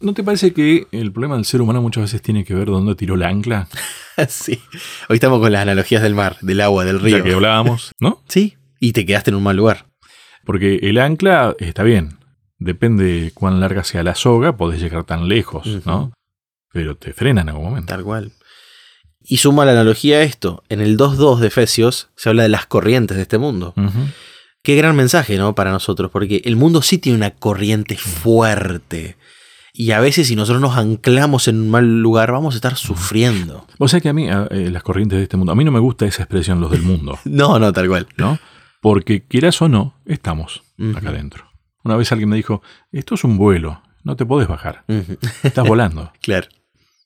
¿No 0.00 0.12
te 0.12 0.22
parece 0.22 0.52
que 0.52 0.86
el 0.92 1.10
problema 1.10 1.36
del 1.36 1.46
ser 1.46 1.62
humano 1.62 1.80
muchas 1.80 2.02
veces 2.02 2.20
tiene 2.20 2.44
que 2.44 2.54
ver 2.54 2.66
dónde 2.66 2.94
tiró 2.94 3.16
la 3.16 3.28
ancla? 3.28 3.66
sí. 4.28 4.60
Hoy 5.08 5.14
estamos 5.14 5.40
con 5.40 5.50
las 5.50 5.62
analogías 5.62 6.02
del 6.02 6.14
mar, 6.14 6.36
del 6.42 6.60
agua, 6.60 6.84
del 6.84 7.00
río. 7.00 7.18
Ya 7.18 7.24
que 7.24 7.32
hablábamos, 7.32 7.92
¿no? 7.98 8.22
Sí. 8.28 8.56
Y 8.78 8.92
te 8.92 9.06
quedaste 9.06 9.30
en 9.30 9.36
un 9.36 9.42
mal 9.42 9.56
lugar. 9.56 9.86
Porque 10.44 10.76
el 10.82 10.98
ancla 10.98 11.56
está 11.58 11.82
bien. 11.82 12.18
Depende 12.58 13.32
cuán 13.34 13.58
larga 13.58 13.84
sea 13.84 14.02
la 14.02 14.14
soga, 14.14 14.56
podés 14.56 14.80
llegar 14.80 15.04
tan 15.04 15.28
lejos. 15.28 15.66
¿no? 15.86 16.12
Pero 16.72 16.96
te 16.96 17.14
frena 17.14 17.40
en 17.40 17.48
algún 17.48 17.64
momento. 17.64 17.88
Tal 17.88 18.04
cual. 18.04 18.32
Y 19.22 19.38
suma 19.38 19.64
la 19.64 19.72
analogía 19.72 20.18
a 20.18 20.22
esto. 20.22 20.62
En 20.68 20.80
el 20.80 20.96
2.2 20.98 21.38
de 21.38 21.48
Efesios 21.48 22.10
se 22.16 22.28
habla 22.28 22.42
de 22.42 22.48
las 22.50 22.66
corrientes 22.66 23.16
de 23.16 23.22
este 23.22 23.38
mundo. 23.38 23.74
Qué 24.62 24.76
gran 24.76 24.94
mensaje, 24.94 25.36
¿no? 25.36 25.54
Para 25.54 25.70
nosotros, 25.70 26.10
porque 26.10 26.42
el 26.44 26.56
mundo 26.56 26.82
sí 26.82 26.98
tiene 26.98 27.16
una 27.16 27.30
corriente 27.30 27.96
fuerte. 27.96 29.16
Y 29.78 29.90
a 29.90 30.00
veces 30.00 30.28
si 30.28 30.36
nosotros 30.36 30.62
nos 30.62 30.76
anclamos 30.76 31.48
en 31.48 31.60
un 31.60 31.70
mal 31.70 32.00
lugar, 32.00 32.32
vamos 32.32 32.54
a 32.54 32.56
estar 32.56 32.76
sufriendo. 32.76 33.66
O 33.78 33.88
sea 33.88 34.00
que 34.00 34.08
a 34.08 34.12
mí, 34.14 34.28
a- 34.30 34.48
eh, 34.50 34.70
las 34.70 34.82
corrientes 34.82 35.18
de 35.18 35.24
este 35.24 35.36
mundo, 35.36 35.52
a 35.52 35.54
mí 35.54 35.64
no 35.64 35.70
me 35.70 35.80
gusta 35.80 36.06
esa 36.06 36.22
expresión, 36.22 36.60
los 36.60 36.70
del 36.70 36.82
mundo, 36.82 37.18
No, 37.24 37.58
no, 37.58 37.72
tal 37.72 37.86
cual. 37.88 38.06
¿no? 38.16 38.38
Porque 38.80 39.24
quieras 39.26 39.60
o 39.60 39.68
no, 39.68 39.94
estamos 40.06 40.62
acá 40.96 41.10
adentro. 41.10 41.44
Una 41.84 41.96
vez 41.96 42.10
alguien 42.12 42.28
me 42.30 42.36
dijo, 42.36 42.62
esto 42.90 43.14
es 43.16 43.24
un 43.24 43.36
vuelo, 43.36 43.82
no 44.02 44.16
te 44.16 44.24
podés 44.24 44.48
bajar, 44.48 44.84
estás 45.42 45.66
volando. 45.66 46.10
claro. 46.22 46.46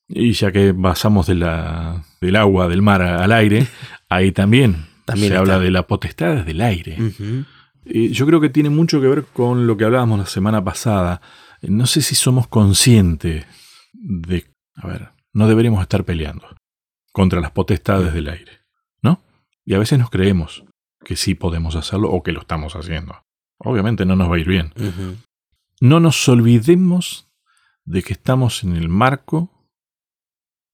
Y 0.08 0.32
ya 0.32 0.50
que 0.52 0.72
pasamos 0.74 1.26
de 1.26 1.36
la, 1.36 2.02
del 2.20 2.36
agua, 2.36 2.68
del 2.68 2.82
mar 2.82 3.00
al 3.02 3.30
aire, 3.32 3.66
ahí 4.08 4.32
también, 4.32 4.86
También 5.04 5.28
se 5.28 5.34
está. 5.34 5.40
habla 5.40 5.58
de 5.60 5.70
la 5.70 5.86
potestad 5.86 6.44
del 6.44 6.60
aire. 6.60 6.96
Eh, 7.84 8.08
yo 8.10 8.26
creo 8.26 8.40
que 8.40 8.48
tiene 8.50 8.70
mucho 8.70 9.00
que 9.00 9.06
ver 9.08 9.24
con 9.32 9.66
lo 9.66 9.76
que 9.76 9.84
hablábamos 9.84 10.18
la 10.18 10.26
semana 10.26 10.62
pasada. 10.64 11.20
No 11.62 11.86
sé 11.86 12.02
si 12.02 12.14
somos 12.14 12.48
conscientes 12.48 13.46
de, 13.92 14.46
a 14.74 14.86
ver, 14.86 15.10
no 15.32 15.48
deberíamos 15.48 15.82
estar 15.82 16.04
peleando 16.04 16.48
contra 17.12 17.40
las 17.40 17.50
potestades 17.50 18.14
del 18.14 18.28
aire, 18.28 18.60
¿no? 19.02 19.22
Y 19.64 19.74
a 19.74 19.78
veces 19.78 19.98
nos 19.98 20.10
creemos 20.10 20.64
que 21.04 21.16
sí 21.16 21.34
podemos 21.34 21.76
hacerlo 21.76 22.10
o 22.10 22.22
que 22.22 22.32
lo 22.32 22.40
estamos 22.40 22.74
haciendo. 22.76 23.24
Obviamente 23.58 24.04
no 24.06 24.16
nos 24.16 24.30
va 24.30 24.36
a 24.36 24.38
ir 24.38 24.48
bien. 24.48 24.72
No 25.80 26.00
nos 26.00 26.28
olvidemos 26.28 27.26
de 27.84 28.02
que 28.02 28.12
estamos 28.12 28.62
en 28.64 28.76
el 28.76 28.88
marco 28.88 29.68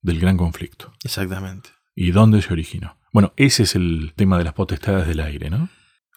del 0.03 0.21
gran 0.21 0.37
conflicto. 0.37 0.93
Exactamente. 1.03 1.71
¿Y 1.95 2.11
dónde 2.11 2.43
se 2.43 2.53
originó? 2.53 2.99
Bueno, 3.13 3.33
ese 3.37 3.63
es 3.63 3.75
el 3.75 4.13
tema 4.15 4.39
de 4.39 4.45
las 4.45 4.53
potestades 4.53 5.07
del 5.07 5.21
aire, 5.21 5.49
¿no? 5.51 5.69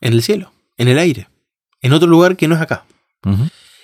En 0.02 0.14
el 0.14 0.22
cielo, 0.22 0.52
en 0.78 0.90
el 0.90 1.00
aire, 1.00 1.30
en 1.82 1.94
otro 1.94 2.08
lugar 2.08 2.36
que 2.36 2.48
no 2.48 2.56
es 2.56 2.62
acá. 2.62 2.86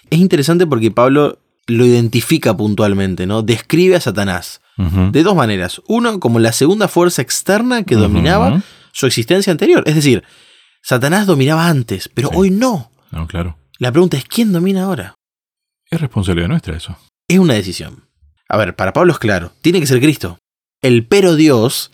Es 0.09 0.19
interesante 0.19 0.67
porque 0.67 0.91
Pablo 0.91 1.39
lo 1.67 1.85
identifica 1.85 2.55
puntualmente, 2.55 3.25
¿no? 3.25 3.41
Describe 3.41 3.95
a 3.95 4.01
Satanás 4.01 4.61
de 4.77 5.23
dos 5.23 5.35
maneras. 5.35 5.81
Uno, 5.87 6.19
como 6.19 6.39
la 6.39 6.51
segunda 6.51 6.87
fuerza 6.89 7.21
externa 7.21 7.83
que 7.83 7.95
dominaba 7.95 8.61
su 8.91 9.05
existencia 9.05 9.51
anterior. 9.51 9.83
Es 9.85 9.95
decir, 9.95 10.23
Satanás 10.83 11.25
dominaba 11.27 11.67
antes, 11.67 12.09
pero 12.13 12.29
Sí. 12.29 12.35
hoy 12.37 12.49
no. 12.51 12.91
No, 13.11 13.25
claro. 13.25 13.57
La 13.79 13.91
pregunta 13.91 14.17
es, 14.17 14.25
¿quién 14.25 14.51
domina 14.51 14.83
ahora? 14.83 15.15
Es 15.89 15.99
responsabilidad 16.01 16.49
nuestra 16.49 16.75
eso. 16.75 16.97
es 17.27 17.39
una 17.39 17.53
decisión. 17.53 18.03
A 18.49 18.57
ver, 18.57 18.75
para 18.75 18.93
Pablo 18.93 19.13
es 19.13 19.19
claro, 19.19 19.51
tiene 19.61 19.79
que 19.79 19.87
ser 19.87 19.99
Cristo. 19.99 20.37
El 20.81 21.05
pero 21.07 21.35
Dios, 21.35 21.91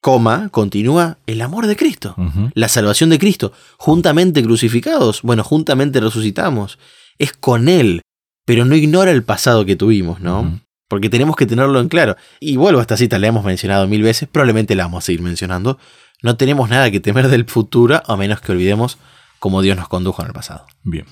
coma, 0.00 0.48
continúa 0.50 1.18
el 1.26 1.40
amor 1.40 1.66
de 1.66 1.76
Cristo, 1.76 2.14
la 2.54 2.68
salvación 2.68 3.08
de 3.08 3.18
Cristo, 3.18 3.52
juntamente 3.78 4.42
crucificados, 4.42 5.22
bueno, 5.22 5.42
juntamente 5.44 6.00
resucitamos. 6.00 6.78
Es 7.18 7.32
con 7.32 7.68
Él, 7.68 8.02
pero 8.44 8.64
no 8.64 8.74
ignora 8.74 9.10
el 9.10 9.22
pasado 9.22 9.64
que 9.64 9.76
tuvimos, 9.76 10.20
¿no? 10.20 10.60
Porque 10.88 11.08
tenemos 11.08 11.36
que 11.36 11.46
tenerlo 11.46 11.80
en 11.80 11.88
claro. 11.88 12.16
Y 12.40 12.56
vuelvo 12.56 12.78
a 12.78 12.82
esta 12.82 12.96
cita, 12.96 13.18
la 13.18 13.26
hemos 13.26 13.44
mencionado 13.44 13.86
mil 13.88 14.02
veces, 14.02 14.28
probablemente 14.28 14.74
la 14.74 14.84
vamos 14.84 15.04
a 15.04 15.06
seguir 15.06 15.22
mencionando. 15.22 15.78
No 16.22 16.36
tenemos 16.36 16.70
nada 16.70 16.90
que 16.90 17.00
temer 17.00 17.28
del 17.28 17.44
futuro, 17.44 18.02
a 18.06 18.16
menos 18.16 18.40
que 18.40 18.52
olvidemos 18.52 18.98
cómo 19.38 19.62
Dios 19.62 19.76
nos 19.76 19.88
condujo 19.88 20.22
en 20.22 20.28
el 20.28 20.34
pasado. 20.34 20.66
Bien. 20.82 21.06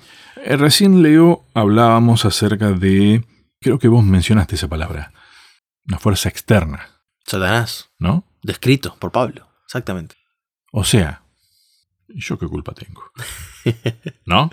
Eh, 0.44 0.56
recién, 0.56 1.02
Leo, 1.02 1.44
hablábamos 1.54 2.24
acerca 2.24 2.72
de, 2.72 3.24
creo 3.60 3.78
que 3.78 3.88
vos 3.88 4.04
mencionaste 4.04 4.54
esa 4.54 4.68
palabra, 4.68 5.12
una 5.86 5.98
fuerza 5.98 6.28
externa, 6.28 6.88
Satanás, 7.26 7.90
¿no? 7.98 8.24
descrito 8.42 8.96
por 8.98 9.10
Pablo, 9.10 9.48
exactamente. 9.66 10.16
O 10.72 10.84
sea, 10.84 11.22
¿yo 12.08 12.38
qué 12.38 12.46
culpa 12.46 12.74
tengo? 12.74 13.02
¿No? 14.26 14.50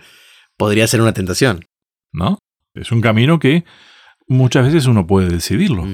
Podría 0.62 0.86
ser 0.86 1.02
una 1.02 1.12
tentación. 1.12 1.65
¿No? 2.12 2.38
Es 2.76 2.91
un 2.91 3.02
camino 3.02 3.39
que 3.39 3.65
muchas 4.28 4.63
veces 4.63 4.86
uno 4.86 5.08
puede 5.08 5.28
decidirlo. 5.28 5.88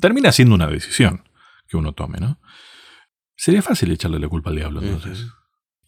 Termina 0.00 0.30
siendo 0.30 0.54
una 0.54 0.68
decisión 0.68 1.24
que 1.66 1.76
uno 1.76 1.92
tome, 1.92 2.20
¿no? 2.20 2.40
Sería 3.34 3.62
fácil 3.62 3.90
echarle 3.90 4.20
la 4.20 4.28
culpa 4.28 4.50
al 4.50 4.56
diablo 4.56 4.80
entonces. 4.80 5.26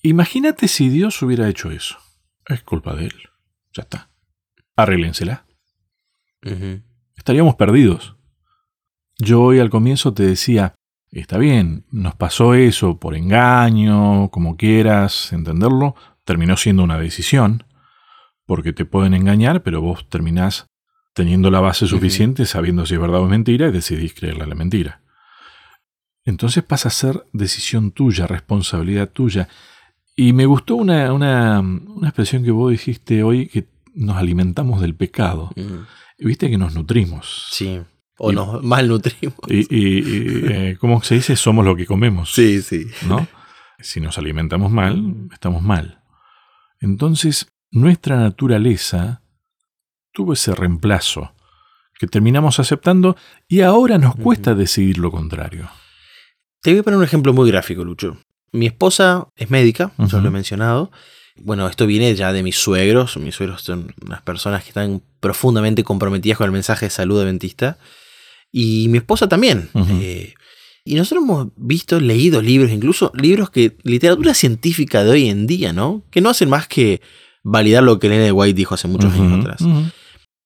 Imagínate 0.03 0.67
si 0.67 0.89
Dios 0.89 1.23
hubiera 1.23 1.49
hecho 1.49 1.71
eso. 1.71 1.97
Es 2.47 2.65
culpa 2.65 2.97
de 2.97 3.05
él. 3.05 3.15
Ya 3.73 3.85
está. 3.85 4.11
Arréglensela. 4.75 5.47
Ujú. 6.45 6.83
Estaríamos 7.15 7.55
perdidos. 7.55 8.17
Yo 9.19 9.43
hoy 9.43 9.61
al 9.61 9.71
comienzo 9.71 10.13
te 10.13 10.25
decía, 10.25 10.75
está 11.13 11.39
bien, 11.39 11.87
nos 11.93 12.17
pasó 12.17 12.55
eso 12.55 12.99
por 12.99 13.15
engaño, 13.15 14.29
como 14.31 14.57
quieras 14.57 15.33
entenderlo, 15.33 15.95
terminó 16.25 16.57
siendo 16.57 16.83
una 16.83 16.99
decisión, 16.99 17.63
porque 18.49 18.73
te 18.73 18.87
pueden 18.87 19.13
engañar, 19.13 19.63
pero 19.63 19.83
vos 19.83 20.09
terminás 20.09 20.67
teniendo 21.15 21.51
la 21.51 21.61
base 21.61 21.87
suficiente, 21.87 22.47
sabiendo 22.47 22.87
si 22.87 22.95
es 22.95 23.01
verdad 23.01 23.21
o 23.21 23.25
es 23.25 23.31
mentira, 23.31 23.69
y 23.69 23.73
decidís 23.73 24.15
creerle 24.15 24.45
a 24.45 24.47
la 24.47 24.55
mentira. 24.55 25.03
Entonces 26.25 26.65
pasa 26.65 26.89
a 26.89 26.93
ser 26.93 27.25
decisión 27.33 27.91
tuya, 27.93 28.27
responsabilidad 28.27 29.11
tuya. 29.11 29.49
Y 30.17 30.33
me 30.33 30.47
gustó 30.47 30.77
una, 30.77 31.13
una, 31.13 31.61
una 31.61 32.09
expresión 32.09 32.43
que 32.43 32.51
vos 32.51 32.71
dijiste 32.71 33.23
hoy, 33.23 33.49
que 33.49 33.67
nos 33.95 34.17
alimentamos 34.17 34.81
del 34.81 34.95
pecado. 34.95 35.51
Viste 36.19 36.49
que 36.51 36.57
nos 36.59 36.75
nutrimos. 36.75 37.49
Sí. 37.51 37.81
O 38.19 38.33
Y- 38.33 38.35
nos 38.35 38.63
malnutrimos. 38.65 39.37
Y, 39.49 39.59
y- 39.75 39.99
y, 39.99 40.43
eh, 40.51 40.77
¿cómo 40.81 41.03
se 41.03 41.17
dice? 41.17 41.37
Somos 41.37 41.65
lo 41.67 41.77
que 41.77 41.85
comemos. 41.87 42.33
Sí, 42.33 42.63
sí. 42.63 42.87
¿no? 43.07 43.27
Si 43.81 44.01
nos 44.01 44.17
alimentamos 44.19 44.73
mal, 44.73 45.29
estamos 45.33 45.63
mal. 45.63 46.03
Entonces, 46.81 47.49
nuestra 47.71 48.17
naturaleza 48.17 49.23
tuvo 50.13 50.33
ese 50.33 50.55
reemplazo 50.55 51.33
que 51.99 52.07
terminamos 52.07 52.61
aceptando 52.61 53.17
y 53.49 53.61
ahora 53.61 53.99
nos 53.99 54.15
cuesta 54.15 54.55
decidir 54.55 54.99
lo 54.99 55.11
contrario. 55.11 55.69
Te 56.63 56.71
voy 56.71 56.81
a 56.81 56.83
poner 56.83 56.99
un 56.99 57.05
ejemplo 57.05 57.33
muy 57.33 57.51
gráfico, 57.51 57.85
Lucho. 57.85 58.19
Mi 58.53 58.67
esposa 58.67 59.29
es 59.37 59.51
médica, 59.51 59.93
ya 59.99 60.05
Ujú. 60.05 60.19
lo 60.21 60.29
he 60.29 60.31
mencionado. 60.31 60.91
Bueno, 61.37 61.69
esto 61.69 61.87
viene 61.87 62.15
ya 62.15 62.33
de 62.33 62.43
mis 62.43 62.57
suegros. 62.57 63.17
Mis 63.17 63.35
suegros 63.35 63.63
son 63.63 63.95
unas 64.05 64.23
personas 64.23 64.63
que 64.63 64.71
están 64.71 65.03
profundamente 65.21 65.85
comprometidas 65.85 66.39
con 66.39 66.47
el 66.47 66.53
mensaje 66.53 66.87
de 66.87 66.91
salud 66.91 67.21
adventista. 67.21 67.79
Y 68.51 68.89
mi 68.89 68.99
esposa 68.99 69.29
también. 69.29 69.69
Eh, 70.01 70.35
y 70.85 70.95
nosotros 70.95 71.25
hemos 71.25 71.49
visto, 71.57 72.01
leído 72.01 72.41
libros, 72.41 72.71
incluso 72.71 73.13
libros 73.15 73.51
que, 73.51 73.77
literatura 73.83 74.35
científica 74.35 75.05
de 75.05 75.11
hoy 75.11 75.29
en 75.29 75.47
día, 75.47 75.73
¿no? 75.73 76.03
Que 76.11 76.21
no 76.21 76.31
hacen 76.31 76.49
más 76.49 76.67
que 76.67 77.03
validar 77.43 77.83
lo 77.83 77.99
que 77.99 78.09
Elena 78.09 78.33
White 78.33 78.57
dijo 78.57 78.75
hace 78.75 78.89
muchos 78.89 79.13
años 79.15 79.41
atrás. 79.41 79.63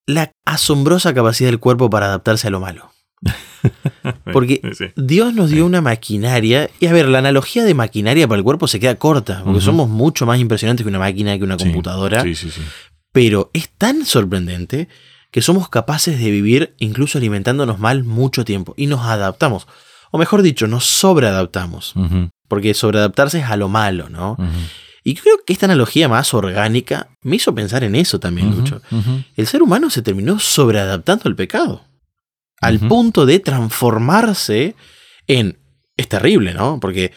La 0.06 0.32
asombrosa 0.44 1.14
capacidad 1.14 1.48
del 1.50 1.60
cuerpo 1.60 1.88
para 1.90 2.06
adaptarse 2.06 2.48
a 2.48 2.50
lo 2.50 2.60
malo. 2.60 2.90
Porque 4.32 4.60
Sí, 4.72 4.86
sí. 4.86 4.92
Dios 4.96 5.32
nos 5.34 5.50
dio 5.50 5.64
una 5.64 5.80
maquinaria. 5.80 6.68
Y 6.80 6.86
a 6.86 6.92
ver, 6.92 7.08
la 7.08 7.18
analogía 7.18 7.64
de 7.64 7.74
maquinaria 7.74 8.26
para 8.26 8.38
el 8.38 8.44
cuerpo 8.44 8.66
se 8.66 8.80
queda 8.80 8.96
corta. 8.96 9.42
Porque 9.44 9.60
somos 9.60 9.88
mucho 9.88 10.26
más 10.26 10.40
impresionantes 10.40 10.84
que 10.84 10.88
una 10.88 10.98
máquina, 10.98 11.38
que 11.38 11.44
una 11.44 11.56
computadora. 11.56 12.22
Sí, 12.22 12.34
sí, 12.34 12.50
sí. 12.50 12.60
Pero 13.12 13.50
es 13.52 13.68
tan 13.70 14.04
sorprendente 14.04 14.88
que 15.30 15.42
somos 15.42 15.68
capaces 15.68 16.18
de 16.18 16.30
vivir 16.30 16.74
incluso 16.78 17.18
alimentándonos 17.18 17.78
mal 17.78 18.04
mucho 18.04 18.44
tiempo. 18.44 18.74
Y 18.76 18.86
nos 18.86 19.02
adaptamos. 19.02 19.66
O 20.10 20.18
mejor 20.18 20.42
dicho, 20.42 20.66
nos 20.66 20.84
sobreadaptamos. 20.84 21.94
Porque 22.48 22.74
sobreadaptarse 22.74 23.38
es 23.38 23.46
a 23.46 23.56
lo 23.56 23.68
malo, 23.68 24.08
¿no? 24.08 24.36
Y 25.04 25.14
creo 25.14 25.36
que 25.44 25.52
esta 25.52 25.66
analogía 25.66 26.08
más 26.08 26.32
orgánica 26.32 27.08
me 27.22 27.36
hizo 27.36 27.54
pensar 27.54 27.82
en 27.84 27.94
eso 27.94 28.20
también, 28.20 28.50
Lucho. 28.54 28.80
El 29.36 29.46
ser 29.46 29.62
humano 29.62 29.90
se 29.90 30.02
terminó 30.02 30.38
sobreadaptando 30.38 31.24
al 31.26 31.36
pecado. 31.36 31.84
Al 32.60 32.78
punto 32.78 33.26
de 33.26 33.40
transformarse 33.40 34.76
en... 35.26 35.58
Es 35.96 36.08
terrible, 36.08 36.54
¿no? 36.54 36.80
Porque 36.80 37.12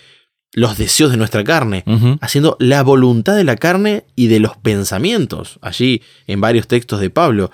los 0.52 0.78
deseos 0.78 1.12
de 1.12 1.18
nuestra 1.18 1.44
carne, 1.44 1.84
haciendo 2.22 2.58
la 2.60 2.82
voluntad 2.82 3.36
de 3.36 3.44
la 3.44 3.56
carne 3.56 4.06
y 4.16 4.28
de 4.28 4.40
los 4.40 4.58
pensamientos. 4.58 5.60
Allí, 5.62 6.02
en 6.28 6.42
varios 6.42 6.68
textos 6.68 7.00
de 7.02 7.10
Pablo, 7.10 7.52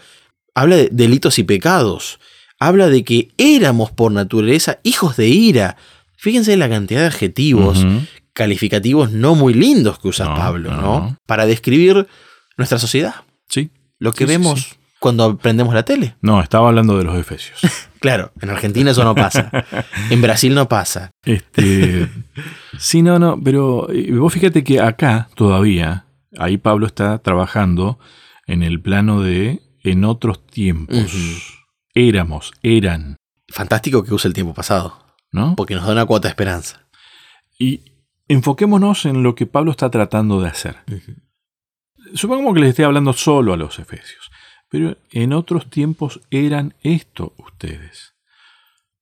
habla 0.55 0.77
de 0.77 0.89
delitos 0.91 1.39
y 1.39 1.43
pecados. 1.43 2.19
Habla 2.59 2.89
de 2.89 3.03
que 3.03 3.29
éramos 3.37 3.91
por 3.91 4.11
naturaleza 4.11 4.79
hijos 4.83 5.17
de 5.17 5.27
ira. 5.27 5.77
Fíjense 6.15 6.55
la 6.57 6.69
cantidad 6.69 7.01
de 7.01 7.07
adjetivos. 7.07 7.85
Calificativos 8.33 9.11
no 9.11 9.35
muy 9.35 9.53
lindos 9.53 9.99
que 9.99 10.07
usa 10.07 10.25
No, 10.27 10.35
Pablo, 10.35 10.71
no. 10.75 11.17
Para 11.25 11.45
describir 11.45 12.07
nuestra 12.57 12.79
sociedad. 12.79 13.15
Sí. 13.49 13.71
Lo 13.99 14.13
que 14.13 14.25
Sí, 14.25 14.31
vemos 14.31 14.61
sí. 14.61 14.75
cuando 14.99 15.37
prendemos 15.37 15.73
la 15.73 15.83
tele. 15.83 16.15
No, 16.21 16.41
estaba 16.41 16.67
hablando 16.69 16.97
de 16.97 17.03
los 17.03 17.17
efesios. 17.17 17.59
Claro, 18.01 18.31
en 18.41 18.49
Argentina 18.49 18.89
eso 18.89 19.03
no 19.03 19.13
pasa. 19.13 19.51
En 20.09 20.23
Brasil 20.23 20.55
no 20.55 20.67
pasa. 20.67 21.11
Este, 21.23 22.09
sí, 22.79 23.03
no, 23.03 23.19
no, 23.19 23.39
pero 23.39 23.91
eh, 23.91 24.11
vos 24.13 24.33
fíjate 24.33 24.63
que 24.63 24.79
acá 24.81 25.29
todavía, 25.35 26.07
ahí 26.39 26.57
Pablo 26.57 26.87
está 26.87 27.19
trabajando 27.19 27.99
en 28.47 28.63
el 28.63 28.81
plano 28.81 29.21
de 29.21 29.61
en 29.83 30.03
otros 30.03 30.43
tiempos. 30.47 31.13
Éramos, 31.93 32.53
eran, 32.63 33.17
Fantástico 33.49 34.03
que 34.03 34.15
use 34.15 34.27
el 34.27 34.33
tiempo 34.33 34.55
pasado, 34.55 34.97
¿no? 35.31 35.55
porque 35.55 35.75
nos 35.75 35.85
da 35.85 35.91
una 35.91 36.05
cuota 36.07 36.27
de 36.27 36.31
esperanza. 36.31 36.87
Y 37.59 37.81
enfoquémonos 38.31 39.05
en 39.05 39.23
lo 39.23 39.35
que 39.35 39.45
Pablo 39.45 39.71
está 39.71 39.89
tratando 39.89 40.41
de 40.41 40.49
hacer. 40.49 40.77
Supongamos 42.13 42.53
que 42.53 42.61
les 42.61 42.69
esté 42.69 42.83
hablando 42.83 43.13
solo 43.13 43.53
a 43.53 43.57
los 43.57 43.79
efesios, 43.79 44.31
pero 44.69 44.97
en 45.11 45.33
otros 45.33 45.69
tiempos 45.69 46.21
eran 46.29 46.73
esto 46.81 47.33
ustedes. 47.37 48.15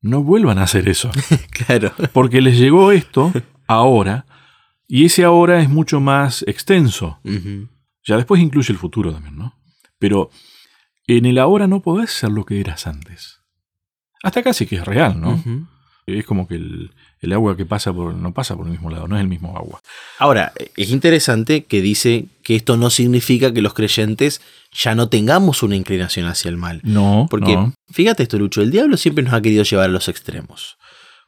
No 0.02 0.24
vuelvan 0.24 0.58
a 0.60 0.64
hacer 0.64 0.88
eso. 0.90 1.12
Claro. 1.52 1.92
Porque 2.14 2.42
les 2.42 2.58
llegó 2.58 2.92
esto 2.92 3.32
ahora, 3.68 4.26
y 4.88 5.06
ese 5.06 5.24
ahora 5.24 5.62
es 5.62 5.70
mucho 5.70 6.00
más 6.00 6.44
extenso. 6.48 7.20
Ya 8.04 8.18
después 8.18 8.42
incluye 8.42 8.72
el 8.74 8.80
futuro 8.80 9.14
también, 9.14 9.38
¿no? 9.38 9.54
Pero 10.00 10.32
en 11.06 11.26
el 11.26 11.38
ahora 11.38 11.68
no 11.68 11.82
podés 11.82 12.12
ser 12.12 12.32
lo 12.32 12.46
que 12.46 12.60
eras 12.60 12.88
antes. 12.88 13.42
Hasta 14.24 14.42
casi 14.42 14.66
que 14.66 14.78
es 14.78 14.86
real, 14.86 15.20
¿no? 15.22 15.44
Es 16.18 16.26
como 16.26 16.48
que 16.48 16.56
el, 16.56 16.92
el 17.22 17.34
agua 17.34 17.56
que 17.58 17.66
pasa 17.66 17.94
por, 17.94 18.14
no 18.14 18.34
pasa 18.34 18.56
por 18.56 18.66
el 18.66 18.72
mismo 18.72 18.90
lado, 18.90 19.08
no 19.08 19.16
es 19.18 19.22
el 19.22 19.28
mismo 19.28 19.56
agua. 19.58 19.82
Ahora, 20.18 20.54
es 20.76 20.90
interesante 20.92 21.64
que 21.66 21.82
dice 21.82 22.26
que 22.44 22.56
esto 22.56 22.78
no 22.78 22.90
significa 22.90 23.54
que 23.54 23.62
los 23.62 23.74
creyentes 23.74 24.42
ya 24.72 24.96
no 24.96 25.10
tengamos 25.10 25.64
una 25.64 25.76
inclinación 25.76 26.26
hacia 26.28 26.50
el 26.50 26.58
mal. 26.58 26.80
No, 26.84 27.28
Porque, 27.30 27.56
no. 27.56 27.74
fíjate 27.92 28.24
esto, 28.24 28.38
Lucho, 28.40 28.62
el 28.62 28.72
diablo 28.72 28.98
siempre 28.98 29.24
nos 29.24 29.34
ha 29.34 29.42
querido 29.42 29.64
llevar 29.64 29.86
a 29.86 29.92
los 29.94 30.08
extremos. 30.08 30.78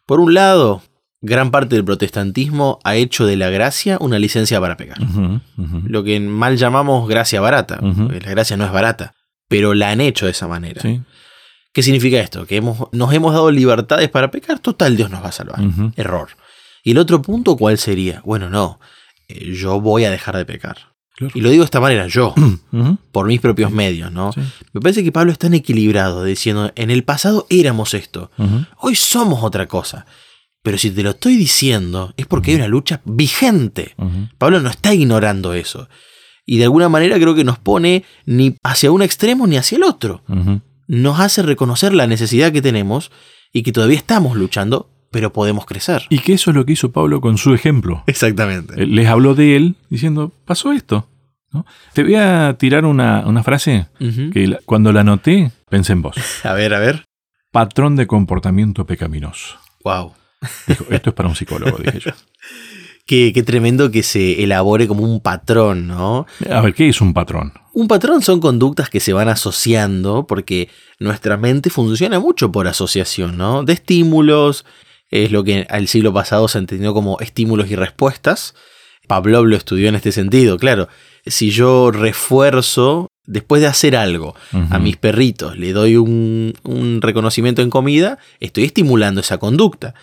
Por 0.05 0.19
un 0.19 0.33
lado, 0.33 0.81
gran 1.21 1.51
parte 1.51 1.75
del 1.75 1.85
protestantismo 1.85 2.79
ha 2.83 2.95
hecho 2.95 3.25
de 3.25 3.37
la 3.37 3.49
gracia 3.49 3.97
una 3.99 4.17
licencia 4.19 4.59
para 4.59 4.77
pecar. 4.77 4.97
Lo 5.85 6.03
que 6.03 6.19
mal 6.19 6.57
llamamos 6.57 7.07
gracia 7.07 7.41
barata. 7.41 7.79
La 7.81 8.29
gracia 8.31 8.57
no 8.57 8.65
es 8.65 8.71
barata, 8.71 9.13
pero 9.47 9.73
la 9.73 9.91
han 9.91 10.01
hecho 10.01 10.25
de 10.25 10.31
esa 10.31 10.47
manera. 10.47 10.81
Sí. 10.81 11.01
¿Qué 11.73 11.83
significa 11.83 12.19
esto? 12.19 12.45
Que 12.45 12.57
hemos, 12.57 12.89
nos 12.91 13.13
hemos 13.13 13.33
dado 13.33 13.49
libertades 13.51 14.09
para 14.09 14.29
pecar, 14.31 14.59
total 14.59 14.97
Dios 14.97 15.09
nos 15.09 15.23
va 15.23 15.29
a 15.29 15.31
salvar. 15.31 15.59
Error. 15.95 16.29
¿Y 16.83 16.91
el 16.91 16.97
otro 16.97 17.21
punto 17.21 17.55
cuál 17.55 17.77
sería? 17.77 18.21
Bueno, 18.25 18.49
no, 18.49 18.79
eh, 19.27 19.53
yo 19.53 19.79
voy 19.79 20.05
a 20.05 20.11
dejar 20.11 20.35
de 20.35 20.45
pecar. 20.45 20.77
Claro. 21.15 21.33
Y 21.35 21.41
lo 21.41 21.49
digo 21.49 21.61
de 21.61 21.65
esta 21.65 21.79
manera, 21.79 22.07
yo, 22.07 22.33
por 23.11 23.27
mis 23.27 23.39
propios 23.39 23.71
medios, 23.71 24.11
¿no? 24.11 24.33
Sí. 24.33 24.41
Me 24.73 24.81
parece 24.81 25.03
que 25.03 25.11
Pablo 25.11 25.31
es 25.31 25.37
tan 25.37 25.53
equilibrado 25.53 26.23
diciendo, 26.23 26.71
en 26.75 26.89
el 26.89 27.03
pasado 27.03 27.45
éramos 27.49 27.93
esto, 27.93 28.31
hoy 28.77 28.95
somos 28.95 29.43
otra 29.43 29.67
cosa. 29.67 30.05
Pero 30.63 30.77
si 30.77 30.91
te 30.91 31.01
lo 31.03 31.11
estoy 31.11 31.37
diciendo 31.37 32.13
es 32.17 32.27
porque 32.27 32.51
hay 32.51 32.57
una 32.57 32.67
lucha 32.67 33.01
vigente. 33.05 33.95
Pablo 34.37 34.59
no 34.59 34.69
está 34.69 34.93
ignorando 34.93 35.53
eso. 35.53 35.89
Y 36.45 36.57
de 36.57 36.65
alguna 36.65 36.89
manera 36.89 37.17
creo 37.17 37.33
que 37.33 37.43
nos 37.43 37.57
pone 37.57 38.03
ni 38.25 38.55
hacia 38.63 38.91
un 38.91 39.01
extremo 39.01 39.47
ni 39.47 39.57
hacia 39.57 39.77
el 39.77 39.83
otro. 39.83 40.23
Nos 40.93 41.19
hace 41.21 41.41
reconocer 41.41 41.93
la 41.93 42.05
necesidad 42.05 42.51
que 42.51 42.61
tenemos 42.61 43.11
y 43.53 43.63
que 43.63 43.71
todavía 43.71 43.95
estamos 43.97 44.35
luchando, 44.35 44.89
pero 45.09 45.31
podemos 45.31 45.65
crecer. 45.65 46.03
Y 46.09 46.19
que 46.19 46.33
eso 46.33 46.51
es 46.51 46.55
lo 46.57 46.65
que 46.65 46.73
hizo 46.73 46.91
Pablo 46.91 47.21
con 47.21 47.37
su 47.37 47.53
ejemplo. 47.53 48.03
Exactamente. 48.07 48.85
Les 48.85 49.07
habló 49.07 49.33
de 49.33 49.55
él 49.55 49.75
diciendo, 49.89 50.33
pasó 50.45 50.73
esto. 50.73 51.07
¿no? 51.53 51.65
Te 51.93 52.03
voy 52.03 52.15
a 52.15 52.55
tirar 52.59 52.83
una, 52.85 53.25
una 53.25 53.41
frase 53.43 53.87
que 54.33 54.47
la- 54.47 54.59
cuando 54.65 54.91
la 54.91 54.99
anoté 55.01 55.51
pensé 55.69 55.93
en 55.93 56.01
vos. 56.01 56.15
A 56.43 56.53
ver, 56.53 56.73
a 56.73 56.79
ver. 56.79 57.05
Patrón 57.51 57.95
de 57.95 58.05
comportamiento 58.07 58.85
pecaminoso. 58.85 59.57
Wow. 59.83 60.13
Dijo, 60.67 60.85
esto 60.89 61.09
es 61.11 61.13
para 61.15 61.29
un 61.29 61.35
psicólogo, 61.35 61.77
dije 61.77 61.99
yo. 61.99 62.11
Qué, 63.11 63.33
qué 63.33 63.43
tremendo 63.43 63.91
que 63.91 64.03
se 64.03 64.41
elabore 64.41 64.87
como 64.87 65.03
un 65.03 65.19
patrón, 65.19 65.85
¿no? 65.85 66.27
A 66.49 66.61
ver, 66.61 66.73
¿qué 66.73 66.87
es 66.87 67.01
un 67.01 67.13
patrón? 67.13 67.51
Un 67.73 67.89
patrón 67.89 68.21
son 68.21 68.39
conductas 68.39 68.89
que 68.89 69.01
se 69.01 69.11
van 69.11 69.27
asociando 69.27 70.25
porque 70.25 70.69
nuestra 70.97 71.35
mente 71.35 71.69
funciona 71.69 72.21
mucho 72.21 72.53
por 72.53 72.69
asociación, 72.69 73.37
¿no? 73.37 73.63
De 73.63 73.73
estímulos, 73.73 74.63
es 75.09 75.29
lo 75.29 75.43
que 75.43 75.67
al 75.69 75.89
siglo 75.89 76.13
pasado 76.13 76.47
se 76.47 76.59
entendió 76.59 76.93
como 76.93 77.19
estímulos 77.19 77.69
y 77.69 77.75
respuestas. 77.75 78.55
Pavlov 79.09 79.45
lo 79.45 79.57
estudió 79.57 79.89
en 79.89 79.95
este 79.95 80.13
sentido, 80.13 80.57
claro. 80.57 80.87
Si 81.25 81.49
yo 81.49 81.91
refuerzo, 81.91 83.09
después 83.25 83.61
de 83.61 83.67
hacer 83.67 83.97
algo, 83.97 84.35
a 84.53 84.79
mis 84.79 84.95
perritos 84.95 85.57
le 85.57 85.73
doy 85.73 85.97
un, 85.97 86.53
un 86.63 87.01
reconocimiento 87.01 87.61
en 87.61 87.71
comida, 87.71 88.19
estoy 88.39 88.63
estimulando 88.63 89.19
esa 89.19 89.37
conducta. 89.37 89.95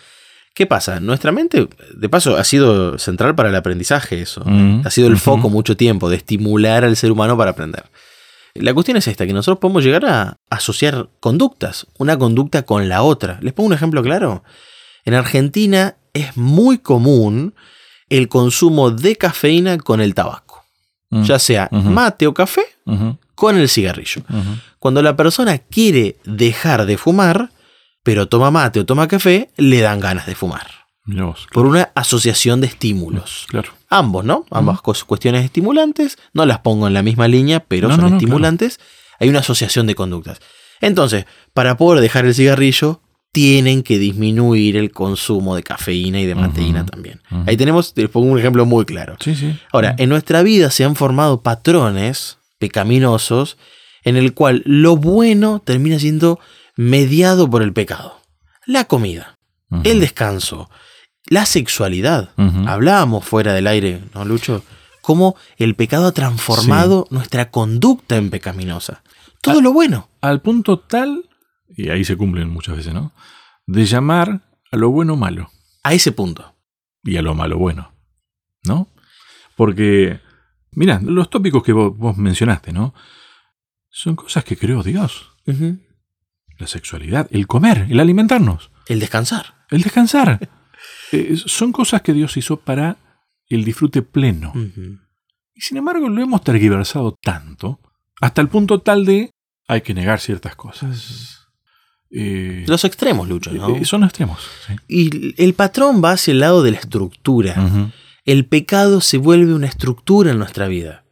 ¿Qué 0.53 0.65
pasa? 0.65 0.99
Nuestra 0.99 1.31
mente, 1.31 1.67
de 1.95 2.09
paso, 2.09 2.35
ha 2.35 2.43
sido 2.43 2.97
central 2.97 3.33
para 3.35 3.49
el 3.49 3.55
aprendizaje 3.55 4.21
eso. 4.21 4.41
Mm, 4.45 4.81
Ha 4.85 4.89
sido 4.89 5.07
el 5.07 5.17
foco 5.17 5.49
mucho 5.49 5.77
tiempo 5.77 6.09
de 6.09 6.17
estimular 6.17 6.83
al 6.83 6.95
ser 6.97 7.11
humano 7.11 7.37
para 7.37 7.51
aprender. 7.51 7.85
La 8.55 8.73
cuestión 8.73 8.97
es 8.97 9.07
esta, 9.07 9.25
que 9.25 9.31
nosotros 9.33 9.59
podemos 9.59 9.83
llegar 9.83 10.05
a 10.05 10.35
asociar 10.49 11.07
conductas, 11.21 11.87
una 11.97 12.17
conducta 12.17 12.63
con 12.63 12.89
la 12.89 13.03
otra. 13.03 13.39
Les 13.41 13.53
pongo 13.53 13.67
un 13.67 13.73
ejemplo 13.73 14.01
claro. 14.03 14.43
En 15.05 15.13
Argentina 15.13 15.95
es 16.13 16.35
muy 16.35 16.79
común 16.79 17.53
el 18.09 18.27
consumo 18.27 18.91
de 18.91 19.15
cafeína 19.15 19.77
con 19.77 20.01
el 20.01 20.13
tabaco. 20.13 20.65
Mm, 21.11 21.23
Ya 21.23 21.39
sea 21.39 21.69
mate 21.71 22.27
o 22.27 22.33
café 22.33 22.63
con 23.35 23.55
el 23.57 23.69
cigarrillo. 23.69 24.23
Cuando 24.79 25.01
la 25.01 25.15
persona 25.15 25.57
quiere 25.59 26.17
dejar 26.25 26.85
de 26.85 26.97
fumar, 26.97 27.51
pero 28.09 28.27
toma 28.27 28.49
mate 28.49 28.79
o 28.79 28.85
toma 28.87 29.07
café, 29.07 29.51
le 29.55 29.81
dan 29.81 29.99
ganas 29.99 30.25
de 30.25 30.33
fumar. 30.33 30.65
Por 31.53 31.67
una 31.67 31.91
asociación 31.93 32.59
de 32.59 32.65
estímulos. 32.65 33.45
Claro. 33.49 33.69
Ambos, 33.87 34.25
¿no? 34.25 34.47
Ambas 34.49 34.81
cuestiones 34.81 35.45
estimulantes. 35.45 36.17
No 36.33 36.47
las 36.47 36.57
pongo 36.57 36.87
en 36.87 36.95
la 36.95 37.03
misma 37.03 37.27
línea, 37.27 37.59
pero 37.59 37.87
No, 37.87 37.93
son 37.93 38.05
no, 38.05 38.09
no, 38.09 38.15
estimulantes. 38.15 38.79
Hay 39.19 39.29
una 39.29 39.41
asociación 39.41 39.85
de 39.85 39.93
conductas. 39.93 40.39
Entonces, 40.81 41.27
para 41.53 41.77
poder 41.77 42.01
dejar 42.01 42.25
el 42.25 42.33
cigarrillo, 42.33 42.99
tienen 43.31 43.83
que 43.83 43.99
disminuir 43.99 44.75
el 44.75 44.89
consumo 44.89 45.55
de 45.55 45.61
cafeína 45.61 46.19
y 46.19 46.25
de 46.25 46.33
mateína 46.33 46.87
también. 46.87 47.21
Ahí 47.45 47.57
tenemos, 47.57 47.93
les 47.95 48.09
pongo 48.09 48.25
un 48.25 48.39
ejemplo 48.39 48.65
muy 48.65 48.85
claro. 48.85 49.17
Sí, 49.19 49.35
sí. 49.35 49.55
Ahora, 49.71 49.93
en 49.99 50.09
nuestra 50.09 50.41
vida 50.41 50.71
se 50.71 50.83
han 50.83 50.95
formado 50.95 51.43
patrones 51.43 52.39
pecaminosos 52.57 53.59
en 54.03 54.17
el 54.17 54.33
cual 54.33 54.63
lo 54.65 54.95
bueno 54.95 55.61
termina 55.63 55.99
siendo 55.99 56.39
mediado 56.79 57.49
por 57.49 57.61
el 57.61 57.73
pecado. 57.73 58.21
La 58.65 58.85
comida, 58.85 59.37
el 59.83 59.99
descanso, 59.99 60.69
la 61.25 61.45
sexualidad. 61.45 62.31
Hablábamos 62.67 63.25
fuera 63.25 63.51
del 63.51 63.67
aire, 63.67 64.01
¿no, 64.13 64.23
Lucho? 64.23 64.63
Cómo 65.01 65.35
el 65.57 65.75
pecado 65.75 66.07
ha 66.07 66.13
transformado 66.13 67.05
nuestra 67.09 67.51
conducta 67.51 68.15
en 68.15 68.29
pecaminosa. 68.29 69.03
Todo 69.41 69.59
lo 69.59 69.73
bueno. 69.73 70.07
Al 70.21 70.41
punto 70.41 70.79
tal, 70.79 71.29
y 71.67 71.89
ahí 71.89 72.05
se 72.05 72.15
cumplen 72.15 72.49
muchas 72.49 72.77
veces, 72.77 72.93
¿no? 72.93 73.11
De 73.67 73.85
llamar 73.85 74.41
a 74.71 74.77
lo 74.77 74.89
bueno 74.89 75.17
malo 75.17 75.51
A 75.83 75.93
ese 75.93 76.13
punto. 76.13 76.55
y 77.03 77.17
a 77.17 77.21
lo 77.21 77.35
malo 77.35 77.57
bueno, 77.57 77.91
¿no? 78.63 78.87
Porque, 79.57 80.21
mira, 80.71 81.01
los 81.03 81.29
tópicos 81.29 81.61
que 81.61 81.73
vos, 81.73 81.97
vos 81.97 82.15
mencionaste, 82.15 82.71
¿no? 82.71 82.93
Son 83.89 84.15
cosas 84.15 84.45
que 84.45 84.55
creó 84.55 84.81
Dios. 84.81 85.33
La 86.59 86.67
sexualidad, 86.67 87.27
el 87.31 87.47
comer, 87.47 87.87
el 87.89 87.99
alimentarnos, 87.99 88.69
El 88.87 88.99
descansar. 88.99 89.55
el 89.71 89.81
descansar. 89.81 90.39
Eh, 91.11 91.35
son 91.47 91.71
cosas 91.71 92.03
que 92.03 92.13
Dios 92.13 92.37
hizo 92.37 92.57
para 92.57 92.95
el 93.49 93.65
disfrute 93.65 94.03
pleno. 94.03 94.53
Y 95.55 95.59
sin 95.61 95.77
embargo 95.77 96.07
lo 96.07 96.21
hemos 96.21 96.43
tergiversado 96.43 97.17
tanto, 97.21 97.79
hasta 98.21 98.41
el 98.41 98.47
punto 98.47 98.79
tal 98.81 99.05
de 99.05 99.31
hay 99.67 99.81
que 99.81 99.95
negar 99.95 100.19
ciertas 100.19 100.55
cosas. 100.55 101.47
Eh, 102.11 102.63
Los 102.67 102.85
extremos, 102.85 103.27
Lucho, 103.27 103.51
¿no? 103.51 103.75
eh, 103.75 103.85
son 103.85 104.03
extremos. 104.03 104.39
sí. 104.67 104.75
Y 104.87 105.43
el 105.43 105.53
patrón 105.55 106.01
va 106.03 106.11
hacia 106.11 106.31
el 106.31 106.39
lado 106.41 106.61
de 106.63 106.71
la 106.71 106.77
estructura. 106.77 107.55
El 108.23 108.45
pecado 108.45 109.01
se 109.01 109.17
vuelve 109.17 109.53
una 109.55 109.67
estructura 109.67 110.29
en 110.31 110.37
nuestra 110.37 110.67
vida. 110.67 111.05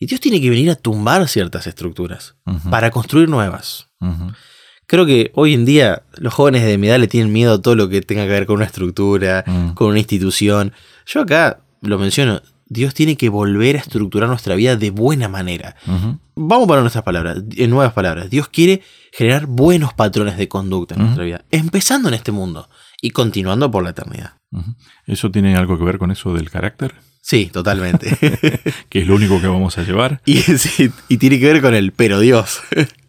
Y 0.00 0.06
Dios 0.06 0.20
tiene 0.20 0.40
que 0.40 0.50
venir 0.50 0.68
a 0.70 0.74
tumbar 0.74 1.28
ciertas 1.28 1.66
estructuras 1.68 2.36
para 2.70 2.90
construir 2.90 3.28
nuevas. 3.28 3.88
Creo 4.88 5.06
que 5.06 5.30
hoy 5.34 5.54
en 5.54 5.64
día 5.64 6.02
los 6.16 6.34
jóvenes 6.34 6.64
de 6.64 6.76
mi 6.78 6.88
edad 6.88 6.98
le 6.98 7.06
tienen 7.08 7.32
miedo 7.32 7.54
a 7.54 7.62
todo 7.62 7.76
lo 7.76 7.88
que 7.88 8.00
tenga 8.02 8.24
que 8.24 8.30
ver 8.30 8.46
con 8.46 8.56
una 8.56 8.64
estructura, 8.64 9.44
Mm. 9.46 9.74
con 9.74 9.88
una 9.90 9.98
institución. 9.98 10.72
Yo 11.06 11.20
acá 11.20 11.60
lo 11.82 11.98
menciono, 11.98 12.40
Dios 12.66 12.94
tiene 12.94 13.16
que 13.16 13.28
volver 13.28 13.76
a 13.76 13.80
estructurar 13.80 14.28
nuestra 14.28 14.54
vida 14.54 14.76
de 14.76 14.90
buena 14.90 15.28
manera. 15.28 15.76
Vamos 16.34 16.66
para 16.68 16.80
nuestras 16.80 17.04
palabras, 17.04 17.42
en 17.56 17.70
nuevas 17.70 17.92
palabras. 17.92 18.28
Dios 18.30 18.48
quiere 18.48 18.82
generar 19.12 19.46
buenos 19.46 19.92
patrones 19.94 20.36
de 20.36 20.48
conducta 20.48 20.94
en 20.94 21.02
nuestra 21.02 21.24
vida, 21.24 21.44
empezando 21.50 22.08
en 22.08 22.14
este 22.14 22.32
mundo 22.32 22.68
y 23.00 23.10
continuando 23.10 23.70
por 23.70 23.84
la 23.84 23.90
eternidad. 23.90 24.34
¿Eso 25.06 25.30
tiene 25.30 25.54
algo 25.56 25.78
que 25.78 25.84
ver 25.84 25.98
con 25.98 26.10
eso 26.10 26.32
del 26.34 26.50
carácter? 26.50 26.94
Sí, 27.20 27.50
totalmente. 27.52 28.16
Que 28.88 29.02
es 29.02 29.06
lo 29.06 29.16
único 29.16 29.38
que 29.40 29.46
vamos 29.48 29.76
a 29.76 29.82
llevar. 29.82 30.22
Y, 30.26 30.38
sí, 30.38 30.90
y 31.08 31.18
tiene 31.18 31.38
que 31.38 31.46
ver 31.52 31.60
con 31.60 31.74
el 31.74 31.92
pero 31.92 32.20
Dios. 32.20 32.60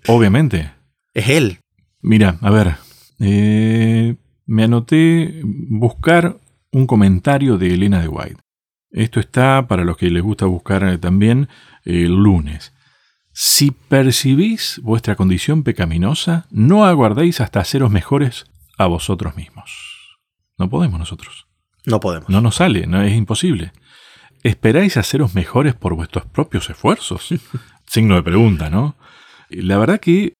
Obviamente. 0.07 0.71
Es 1.13 1.29
Él. 1.29 1.59
Mira, 2.01 2.37
a 2.41 2.49
ver. 2.49 2.75
eh, 3.19 4.15
me 4.45 4.63
anoté 4.63 5.41
buscar 5.43 6.37
un 6.71 6.87
comentario 6.87 7.57
de 7.57 7.73
Elena 7.73 8.01
de 8.01 8.07
White. 8.07 8.41
Esto 8.91 9.19
está 9.19 9.67
para 9.67 9.83
los 9.83 9.97
que 9.97 10.09
les 10.09 10.23
gusta 10.23 10.45
buscar 10.45 10.83
eh, 10.83 10.97
también 10.97 11.49
el 11.83 12.15
lunes. 12.15 12.73
Si 13.31 13.71
percibís 13.71 14.79
vuestra 14.83 15.15
condición 15.15 15.63
pecaminosa, 15.63 16.47
no 16.49 16.85
aguardéis 16.85 17.41
hasta 17.41 17.59
haceros 17.59 17.91
mejores 17.91 18.45
a 18.77 18.87
vosotros 18.87 19.35
mismos. 19.35 20.19
No 20.57 20.69
podemos 20.69 20.99
nosotros. 20.99 21.47
No 21.85 21.99
podemos. 21.99 22.29
No 22.29 22.41
nos 22.41 22.55
sale, 22.55 22.87
no 22.87 23.01
es 23.01 23.13
imposible. 23.15 23.71
¿Esperáis 24.43 24.97
haceros 24.97 25.35
mejores 25.35 25.75
por 25.75 25.93
vuestros 25.95 26.25
propios 26.25 26.69
esfuerzos? 26.69 27.29
Signo 27.85 28.15
de 28.15 28.23
pregunta, 28.23 28.69
¿no? 28.69 28.95
La 29.49 29.77
verdad 29.77 29.99
que, 29.99 30.33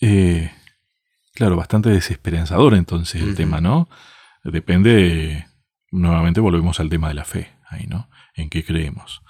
eh, 0.00 0.52
claro, 1.36 1.56
bastante 1.56 1.90
desesperanzador 1.90 2.74
entonces 2.74 3.22
el 3.22 3.34
tema, 3.34 3.60
¿no? 3.60 3.88
Depende, 4.42 5.46
nuevamente 5.90 6.40
volvemos 6.40 6.80
al 6.80 6.88
tema 6.88 7.08
de 7.08 7.14
la 7.14 7.24
fe, 7.24 7.52
ahí, 7.68 7.86
¿no? 7.86 8.08
En 8.34 8.48
qué 8.48 8.64
creemos. 8.64 9.22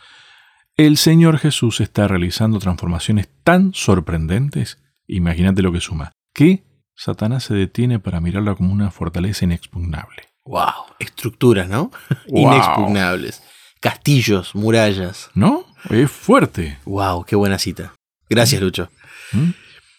El 0.76 0.96
Señor 0.96 1.38
Jesús 1.38 1.80
está 1.80 2.06
realizando 2.06 2.58
transformaciones 2.58 3.28
tan 3.42 3.74
sorprendentes, 3.74 4.78
imagínate 5.06 5.62
lo 5.62 5.72
que 5.72 5.80
suma, 5.80 6.12
que 6.32 6.64
Satanás 6.94 7.44
se 7.44 7.54
detiene 7.54 7.98
para 7.98 8.20
mirarla 8.20 8.54
como 8.54 8.72
una 8.72 8.90
fortaleza 8.90 9.44
inexpugnable. 9.44 10.22
Wow. 10.44 10.94
Estructuras, 10.98 11.68
¿no? 11.68 11.90
Wow. 12.28 12.52
Inexpugnables. 12.52 13.42
Castillos, 13.80 14.54
murallas. 14.54 15.30
¿No? 15.34 15.66
Es 15.90 16.10
fuerte. 16.10 16.78
Wow, 16.84 17.24
qué 17.24 17.36
buena 17.36 17.58
cita. 17.58 17.94
Gracias, 18.28 18.60
Lucho. 18.60 18.88
¿Mm? 19.32 19.50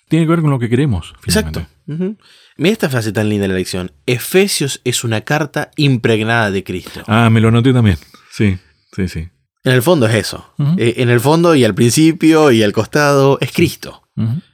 Tiene 0.08 0.26
que 0.26 0.30
ver 0.30 0.42
con 0.42 0.52
lo 0.52 0.60
que 0.60 0.70
queremos. 0.70 1.14
finalmente. 1.20 1.68
Exacto. 1.88 2.24
Mira 2.58 2.74
esta 2.74 2.90
frase 2.90 3.12
tan 3.12 3.30
linda 3.30 3.44
de 3.44 3.50
la 3.50 3.56
lección. 3.56 3.92
Efesios 4.06 4.82
es 4.84 5.04
una 5.04 5.22
carta 5.22 5.72
impregnada 5.76 6.50
de 6.52 6.64
Cristo. 6.64 7.02
Ah, 7.08 7.30
me 7.30 7.42
lo 7.42 7.50
anoté 7.50 7.74
también. 7.74 7.98
Sí, 8.32 8.58
sí, 8.96 9.08
sí. 9.08 9.28
En 9.64 9.74
el 9.74 9.82
fondo 9.82 10.08
es 10.08 10.16
eso. 10.16 10.54
Eh, 10.78 10.96
en 10.98 11.10
el 11.10 11.20
fondo 11.20 11.54
y 11.56 11.66
al 11.66 11.76
principio 11.76 12.52
y 12.52 12.64
al 12.64 12.72
costado 12.72 13.38
es 13.42 13.52
Cristo. 13.52 14.04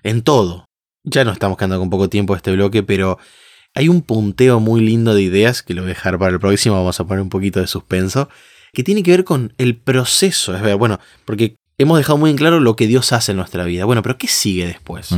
En 0.01 0.23
todo. 0.23 0.65
Ya 1.03 1.23
no 1.23 1.31
estamos 1.31 1.57
quedando 1.57 1.79
con 1.79 1.89
poco 1.89 2.09
tiempo 2.09 2.35
este 2.35 2.51
bloque, 2.51 2.81
pero 2.83 3.19
hay 3.75 3.89
un 3.89 4.01
punteo 4.01 4.59
muy 4.59 4.81
lindo 4.81 5.13
de 5.13 5.21
ideas 5.21 5.61
que 5.61 5.73
lo 5.73 5.81
voy 5.83 5.91
a 5.91 5.93
dejar 5.93 6.17
para 6.17 6.31
el 6.31 6.39
próximo. 6.39 6.75
Vamos 6.75 6.99
a 6.99 7.05
poner 7.05 7.21
un 7.21 7.29
poquito 7.29 7.59
de 7.59 7.67
suspenso. 7.67 8.27
Que 8.73 8.83
tiene 8.83 9.03
que 9.03 9.11
ver 9.11 9.23
con 9.23 9.53
el 9.59 9.77
proceso. 9.77 10.55
Es 10.55 10.61
ver, 10.61 10.77
bueno, 10.77 10.99
porque 11.25 11.55
hemos 11.83 11.97
dejado 11.97 12.17
muy 12.17 12.29
en 12.31 12.37
claro 12.37 12.59
lo 12.59 12.75
que 12.75 12.87
Dios 12.87 13.13
hace 13.13 13.31
en 13.31 13.37
nuestra 13.37 13.63
vida. 13.63 13.85
Bueno, 13.85 14.01
pero 14.01 14.17
¿qué 14.17 14.27
sigue 14.27 14.65
después? 14.65 15.09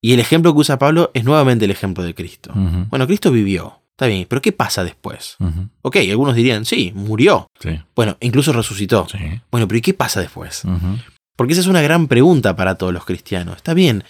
Y 0.00 0.12
el 0.14 0.20
ejemplo 0.20 0.52
que 0.54 0.60
usa 0.60 0.78
Pablo 0.78 1.10
es 1.14 1.24
nuevamente 1.24 1.64
el 1.66 1.70
ejemplo 1.70 2.02
de 2.04 2.14
Cristo. 2.14 2.52
Bueno, 2.54 3.06
Cristo 3.06 3.30
vivió. 3.30 3.76
Está 3.90 4.06
bien, 4.06 4.24
pero 4.26 4.40
¿qué 4.40 4.52
pasa 4.52 4.82
después? 4.82 5.36
Ujú. 5.40 5.68
Ok, 5.82 5.96
algunos 6.10 6.34
dirían, 6.34 6.64
sí, 6.64 6.90
murió. 6.94 7.46
Sí, 7.60 7.78
Bueno, 7.94 8.16
incluso 8.20 8.50
resucitó. 8.54 9.06
sí. 9.10 9.18
Bueno, 9.50 9.68
pero 9.68 9.76
¿y 9.76 9.82
qué 9.82 9.92
pasa 9.92 10.20
después? 10.20 10.62
Porque 11.36 11.52
esa 11.52 11.60
es 11.60 11.66
una 11.68 11.82
gran 11.82 12.08
pregunta 12.08 12.56
para 12.56 12.76
todos 12.76 12.94
los 12.94 13.04
cristianos. 13.04 13.56
Está 13.56 13.74
bien, 13.74 14.04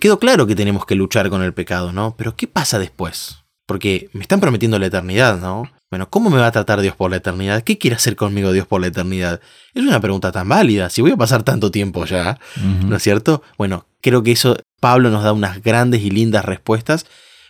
quedó 0.00 0.18
claro 0.18 0.48
que 0.48 0.56
tenemos 0.56 0.84
que 0.84 0.96
luchar 0.96 1.30
con 1.30 1.42
el 1.42 1.54
pecado, 1.54 1.92
¿no? 1.92 2.16
Pero 2.18 2.34
¿qué 2.34 2.48
pasa 2.48 2.80
después? 2.80 3.38
Porque 3.66 4.08
me 4.12 4.22
están 4.22 4.40
prometiendo 4.40 4.80
la 4.80 4.86
eternidad, 4.86 5.38
¿no? 5.40 5.70
Bueno, 5.96 6.10
¿cómo 6.10 6.28
me 6.28 6.36
va 6.36 6.48
a 6.48 6.52
tratar 6.52 6.82
Dios 6.82 6.94
por 6.94 7.10
la 7.10 7.16
eternidad? 7.16 7.62
¿Qué 7.62 7.78
quiere 7.78 7.96
hacer 7.96 8.16
conmigo 8.16 8.52
Dios 8.52 8.66
por 8.66 8.82
la 8.82 8.88
eternidad? 8.88 9.40
Es 9.72 9.82
una 9.82 9.98
pregunta 9.98 10.30
tan 10.30 10.46
válida. 10.46 10.90
Si 10.90 11.00
voy 11.00 11.12
a 11.12 11.16
pasar 11.16 11.42
tanto 11.42 11.70
tiempo 11.70 12.04
ya, 12.04 12.38
¿no 12.84 12.96
es 12.96 13.02
cierto? 13.02 13.42
Bueno, 13.56 13.86
creo 14.02 14.22
que 14.22 14.32
eso 14.32 14.58
Pablo 14.78 15.08
nos 15.08 15.24
da 15.24 15.32
unas 15.32 15.62
grandes 15.62 16.02
y 16.02 16.10
lindas 16.10 16.44
respuestas, 16.44 17.06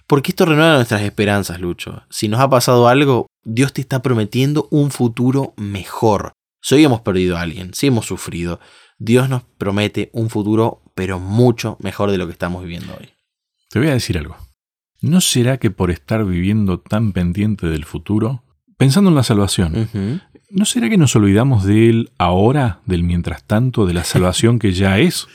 porque 0.07 0.31
esto 0.31 0.45
renueva 0.45 0.77
nuestras 0.77 1.03
esperanzas, 1.03 1.59
Lucho. 1.59 2.05
Si 2.09 2.29
nos 2.29 2.39
ha 2.39 2.49
pasado 2.49 2.87
algo, 2.87 3.27
Dios 3.43 3.73
te 3.73 3.81
está 3.81 4.01
prometiendo 4.01 4.69
un 4.71 4.93
futuro 4.93 5.53
mejor. 5.57 6.31
Si 6.63 6.77
hoy 6.77 6.85
hemos 6.85 7.01
perdido 7.01 7.37
a 7.37 7.41
alguien, 7.41 7.75
si 7.75 7.89
hemos 7.89 8.07
sufrido, 8.07 8.61
Dios 8.97 9.29
nos 9.29 9.43
promete 9.59 10.09
un 10.13 10.31
futuro, 10.31 10.83
pero 10.95 11.19
mucho 11.19 11.79
mejor 11.81 12.13
de 12.13 12.19
lo 12.19 12.27
que 12.27 12.33
estamos 12.33 12.63
viviendo 12.63 12.95
hoy. 12.97 13.09
Te 13.71 13.81
voy 13.81 13.89
a 13.89 13.95
decir 13.95 14.17
algo. 14.17 14.37
¿No 15.01 15.21
será 15.21 15.59
que 15.59 15.71
por 15.71 15.91
estar 15.91 16.25
viviendo 16.25 16.81
tan 16.81 17.13
pendiente 17.13 17.67
del 17.69 17.85
futuro, 17.85 18.45
pensando 18.77 19.11
en 19.11 19.17
la 19.17 19.23
salvación, 19.23 19.91
¿no 20.51 20.65
será 20.65 20.89
que 20.89 20.97
nos 20.97 21.15
olvidamos 21.17 21.65
de 21.65 21.89
él 21.89 22.11
ahora, 22.19 22.81
del 22.87 23.03
mientras 23.03 23.45
tanto, 23.45 23.87
de 23.87 23.95
la 23.95 24.05
salvación 24.05 24.59
que 24.59 24.73
ya 24.73 24.99
es? 24.99 25.27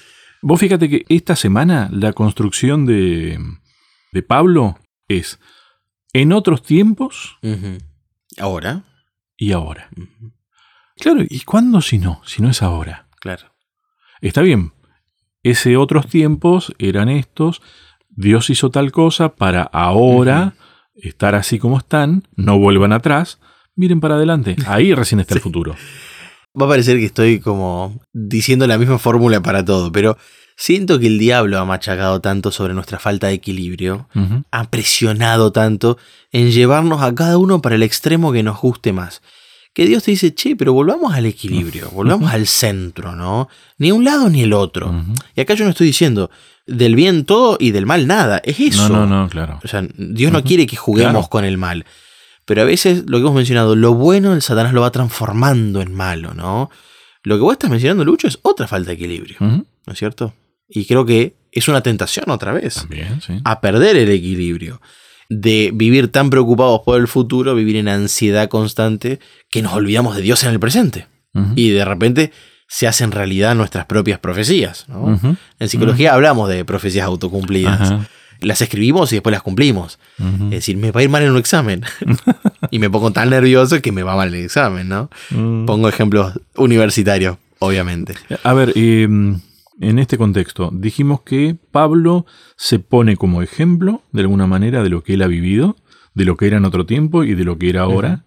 Vos 0.41 0.59
fíjate 0.59 0.89
que 0.89 1.05
esta 1.09 1.35
semana 1.35 1.89
la 1.91 2.13
construcción 2.13 2.85
de, 2.85 3.39
de 4.11 4.23
Pablo 4.23 4.79
es 5.07 5.39
en 6.13 6.33
otros 6.33 6.63
tiempos. 6.63 7.37
Ahora. 8.39 8.83
Y 9.37 9.51
ahora. 9.51 9.89
Claro, 10.97 11.23
¿y 11.27 11.41
cuándo 11.41 11.81
si 11.81 11.97
no? 11.97 12.21
Si 12.25 12.41
no 12.41 12.49
es 12.49 12.61
ahora. 12.61 13.07
Claro. 13.19 13.53
Está 14.21 14.41
bien. 14.41 14.73
Ese 15.43 15.77
otros 15.77 16.07
tiempos 16.07 16.73
eran 16.77 17.09
estos. 17.09 17.61
Dios 18.15 18.49
hizo 18.49 18.69
tal 18.69 18.91
cosa 18.91 19.29
para 19.29 19.63
ahora 19.63 20.53
estar 20.95 21.35
así 21.35 21.59
como 21.59 21.77
están. 21.77 22.23
No 22.35 22.59
vuelvan 22.59 22.93
atrás. 22.93 23.39
Miren 23.75 23.99
para 23.99 24.15
adelante. 24.15 24.55
Ahí 24.67 24.93
recién 24.95 25.19
está 25.19 25.35
el 25.35 25.41
futuro. 25.41 25.75
Va 26.59 26.65
a 26.65 26.69
parecer 26.69 26.97
que 26.97 27.05
estoy 27.05 27.39
como 27.39 28.01
diciendo 28.11 28.67
la 28.67 28.77
misma 28.77 28.97
fórmula 28.97 29.41
para 29.41 29.63
todo, 29.63 29.91
pero 29.91 30.17
siento 30.57 30.99
que 30.99 31.07
el 31.07 31.17
diablo 31.17 31.57
ha 31.59 31.65
machacado 31.65 32.19
tanto 32.19 32.51
sobre 32.51 32.73
nuestra 32.73 32.99
falta 32.99 33.27
de 33.27 33.33
equilibrio, 33.33 34.09
ha 34.51 34.69
presionado 34.69 35.53
tanto 35.53 35.97
en 36.31 36.51
llevarnos 36.51 37.01
a 37.01 37.15
cada 37.15 37.37
uno 37.37 37.61
para 37.61 37.75
el 37.75 37.83
extremo 37.83 38.33
que 38.33 38.43
nos 38.43 38.59
guste 38.59 38.91
más. 38.91 39.21
Que 39.73 39.85
Dios 39.85 40.03
te 40.03 40.11
dice, 40.11 40.33
che, 40.33 40.55
pero 40.55 40.73
volvamos 40.73 41.13
al 41.13 41.25
equilibrio, 41.25 41.89
volvamos 41.91 42.31
al 42.31 42.45
centro, 42.45 43.15
¿no? 43.15 43.47
Ni 43.77 43.91
un 43.91 44.03
lado 44.03 44.29
ni 44.29 44.43
el 44.43 44.51
otro. 44.51 44.93
Y 45.35 45.41
acá 45.41 45.53
yo 45.53 45.63
no 45.63 45.71
estoy 45.71 45.87
diciendo 45.87 46.29
del 46.67 46.95
bien 46.95 47.25
todo 47.25 47.57
y 47.59 47.71
del 47.71 47.85
mal 47.85 48.07
nada, 48.07 48.41
es 48.43 48.59
eso. 48.59 48.89
No, 48.89 49.05
no, 49.05 49.23
no, 49.23 49.29
claro. 49.29 49.59
O 49.63 49.67
sea, 49.67 49.85
Dios 49.97 50.31
no 50.31 50.43
quiere 50.43 50.67
que 50.67 50.75
juguemos 50.75 51.29
con 51.29 51.45
el 51.45 51.57
mal. 51.57 51.85
Pero 52.45 52.63
a 52.63 52.65
veces 52.65 53.03
lo 53.07 53.17
que 53.17 53.21
hemos 53.21 53.35
mencionado, 53.35 53.75
lo 53.75 53.93
bueno 53.93 54.33
el 54.33 54.41
Satanás 54.41 54.73
lo 54.73 54.81
va 54.81 54.91
transformando 54.91 55.81
en 55.81 55.93
malo, 55.93 56.33
¿no? 56.33 56.69
Lo 57.23 57.37
que 57.37 57.41
vos 57.43 57.53
estás 57.53 57.69
mencionando, 57.69 58.03
Lucho, 58.03 58.27
es 58.27 58.39
otra 58.41 58.67
falta 58.67 58.89
de 58.89 58.95
equilibrio, 58.95 59.37
¿no 59.39 59.65
es 59.87 59.97
cierto? 59.97 60.33
Y 60.67 60.85
creo 60.85 61.05
que 61.05 61.35
es 61.51 61.67
una 61.67 61.81
tentación 61.81 62.29
otra 62.29 62.51
vez 62.53 62.75
También, 62.75 63.21
sí. 63.21 63.39
a 63.43 63.61
perder 63.61 63.97
el 63.97 64.09
equilibrio. 64.09 64.81
De 65.33 65.71
vivir 65.73 66.11
tan 66.11 66.29
preocupados 66.29 66.81
por 66.85 66.99
el 66.99 67.07
futuro, 67.07 67.55
vivir 67.55 67.77
en 67.77 67.87
ansiedad 67.87 68.49
constante, 68.49 69.19
que 69.49 69.61
nos 69.61 69.73
olvidamos 69.73 70.15
de 70.15 70.21
Dios 70.21 70.43
en 70.43 70.51
el 70.51 70.59
presente. 70.59 71.07
Y 71.55 71.69
de 71.69 71.85
repente 71.85 72.33
se 72.67 72.87
hacen 72.87 73.11
realidad 73.11 73.55
nuestras 73.55 73.85
propias 73.85 74.19
profecías. 74.19 74.85
¿no? 74.89 75.17
En 75.59 75.69
psicología 75.69 76.13
hablamos 76.13 76.49
de 76.49 76.65
profecías 76.65 77.05
autocumplidas 77.05 77.93
las 78.41 78.61
escribimos 78.61 79.11
y 79.11 79.15
después 79.15 79.31
las 79.31 79.43
cumplimos. 79.43 79.99
Es 80.17 80.49
decir, 80.49 80.77
me 80.77 80.91
va 80.91 80.99
a 80.99 81.03
ir 81.03 81.09
mal 81.09 81.23
en 81.23 81.31
un 81.31 81.37
examen. 81.37 81.83
y 82.71 82.79
me 82.79 82.89
pongo 82.89 83.11
tan 83.11 83.29
nervioso 83.29 83.81
que 83.81 83.91
me 83.91 84.03
va 84.03 84.15
mal 84.15 84.29
en 84.29 84.35
el 84.35 84.45
examen, 84.45 84.89
¿no? 84.89 85.09
Mm. 85.29 85.65
Pongo 85.65 85.87
ejemplos 85.87 86.33
universitarios, 86.55 87.37
obviamente. 87.59 88.15
A 88.43 88.53
ver, 88.53 88.73
eh, 88.75 89.07
en 89.81 89.99
este 89.99 90.17
contexto, 90.17 90.69
dijimos 90.71 91.21
que 91.21 91.57
Pablo 91.71 92.25
se 92.55 92.79
pone 92.79 93.17
como 93.17 93.41
ejemplo, 93.41 94.03
de 94.11 94.21
alguna 94.21 94.47
manera, 94.47 94.83
de 94.83 94.89
lo 94.89 95.03
que 95.03 95.15
él 95.15 95.21
ha 95.21 95.27
vivido, 95.27 95.75
de 96.13 96.25
lo 96.25 96.37
que 96.37 96.47
era 96.47 96.57
en 96.57 96.65
otro 96.65 96.85
tiempo 96.85 97.23
y 97.23 97.35
de 97.35 97.43
lo 97.43 97.57
que 97.57 97.69
era 97.69 97.81
ahora, 97.81 98.25